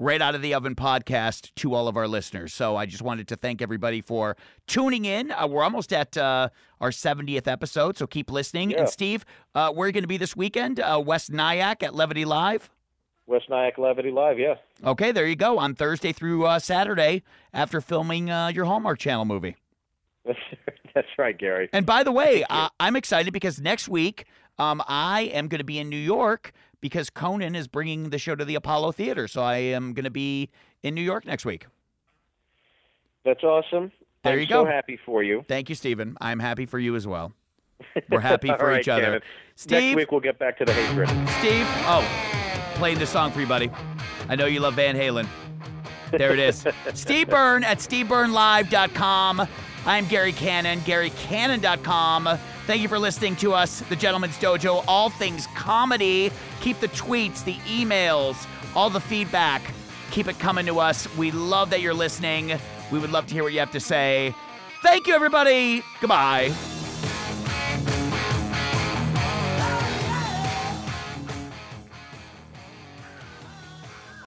Right 0.00 0.22
out 0.22 0.36
of 0.36 0.42
the 0.42 0.54
oven 0.54 0.76
podcast 0.76 1.52
to 1.56 1.74
all 1.74 1.88
of 1.88 1.96
our 1.96 2.06
listeners. 2.06 2.54
So 2.54 2.76
I 2.76 2.86
just 2.86 3.02
wanted 3.02 3.26
to 3.28 3.36
thank 3.36 3.60
everybody 3.60 4.00
for 4.00 4.36
tuning 4.68 5.04
in. 5.04 5.32
Uh, 5.32 5.48
we're 5.48 5.64
almost 5.64 5.92
at 5.92 6.16
uh, 6.16 6.50
our 6.80 6.90
70th 6.90 7.48
episode, 7.48 7.96
so 7.96 8.06
keep 8.06 8.30
listening. 8.30 8.70
Yeah. 8.70 8.78
And 8.78 8.88
Steve, 8.88 9.24
uh, 9.56 9.72
where 9.72 9.86
are 9.86 9.88
you 9.88 9.92
going 9.92 10.04
to 10.04 10.08
be 10.08 10.16
this 10.16 10.36
weekend? 10.36 10.78
Uh, 10.78 11.02
West 11.04 11.32
Nyack 11.32 11.82
at 11.82 11.96
Levity 11.96 12.24
Live. 12.24 12.70
West 13.26 13.50
Nyack 13.50 13.76
Levity 13.76 14.12
Live, 14.12 14.38
yeah. 14.38 14.54
Okay, 14.84 15.10
there 15.10 15.26
you 15.26 15.34
go. 15.34 15.58
On 15.58 15.74
Thursday 15.74 16.12
through 16.12 16.46
uh, 16.46 16.60
Saturday 16.60 17.24
after 17.52 17.80
filming 17.80 18.30
uh, 18.30 18.48
your 18.54 18.66
Hallmark 18.66 19.00
Channel 19.00 19.24
movie. 19.24 19.56
That's, 20.94 21.08
right, 21.18 21.36
Gary. 21.36 21.70
And 21.72 21.84
by 21.84 22.04
the 22.04 22.12
way, 22.12 22.44
I'm 22.78 22.94
excited 22.94 23.32
because 23.32 23.60
next 23.60 23.88
week 23.88 24.26
um, 24.58 24.80
I 24.86 25.22
am 25.22 25.48
going 25.48 25.58
to 25.58 25.64
be 25.64 25.80
in 25.80 25.88
New 25.88 25.96
York 25.96 26.52
because 26.80 27.10
Conan 27.10 27.54
is 27.54 27.68
bringing 27.68 28.10
the 28.10 28.18
show 28.18 28.34
to 28.34 28.44
the 28.44 28.54
Apollo 28.54 28.92
Theater. 28.92 29.28
So 29.28 29.42
I 29.42 29.56
am 29.56 29.92
going 29.92 30.04
to 30.04 30.10
be 30.10 30.50
in 30.82 30.94
New 30.94 31.02
York 31.02 31.26
next 31.26 31.44
week. 31.44 31.66
That's 33.24 33.42
awesome. 33.42 33.92
There 34.24 34.34
I'm 34.34 34.40
you 34.40 34.46
so 34.46 34.64
go. 34.64 34.70
happy 34.70 34.98
for 35.04 35.22
you. 35.22 35.44
Thank 35.48 35.68
you, 35.68 35.74
Stephen. 35.74 36.16
I'm 36.20 36.38
happy 36.38 36.66
for 36.66 36.78
you 36.78 36.96
as 36.96 37.06
well. 37.06 37.32
We're 38.10 38.20
happy 38.20 38.48
for 38.48 38.68
right, 38.68 38.80
each 38.80 38.88
other. 38.88 39.20
Steve, 39.54 39.82
Next 39.82 39.96
week 39.96 40.12
we'll 40.12 40.20
get 40.20 40.38
back 40.38 40.58
to 40.58 40.64
the 40.64 40.72
hatred. 40.72 41.08
Steve, 41.38 41.66
oh, 41.86 42.04
playing 42.74 42.98
this 42.98 43.10
song 43.10 43.30
for 43.30 43.40
you, 43.40 43.46
buddy. 43.46 43.70
I 44.28 44.34
know 44.34 44.46
you 44.46 44.60
love 44.60 44.74
Van 44.74 44.96
Halen. 44.96 45.28
There 46.10 46.32
it 46.32 46.38
is. 46.38 46.66
Steve 46.94 47.28
Byrne 47.28 47.64
at 47.64 47.78
stevebyrnelive.com. 47.78 49.46
I'm 49.86 50.06
Gary 50.06 50.32
Cannon, 50.32 50.80
garycannon.com. 50.80 52.38
Thank 52.66 52.82
you 52.82 52.88
for 52.88 52.98
listening 52.98 53.36
to 53.36 53.54
us, 53.54 53.80
The 53.80 53.96
Gentleman's 53.96 54.36
Dojo, 54.36 54.84
all 54.86 55.08
things 55.10 55.46
comedy. 55.54 56.30
Keep 56.60 56.80
the 56.80 56.88
tweets, 56.88 57.44
the 57.44 57.54
emails, 57.66 58.46
all 58.74 58.90
the 58.90 59.00
feedback. 59.00 59.62
Keep 60.10 60.28
it 60.28 60.38
coming 60.38 60.66
to 60.66 60.78
us. 60.80 61.14
We 61.16 61.30
love 61.30 61.70
that 61.70 61.80
you're 61.80 61.94
listening. 61.94 62.58
We 62.90 62.98
would 62.98 63.10
love 63.10 63.26
to 63.28 63.34
hear 63.34 63.42
what 63.42 63.52
you 63.52 63.60
have 63.60 63.70
to 63.72 63.80
say. 63.80 64.34
Thank 64.82 65.06
you, 65.06 65.14
everybody. 65.14 65.82
Goodbye. 66.00 66.52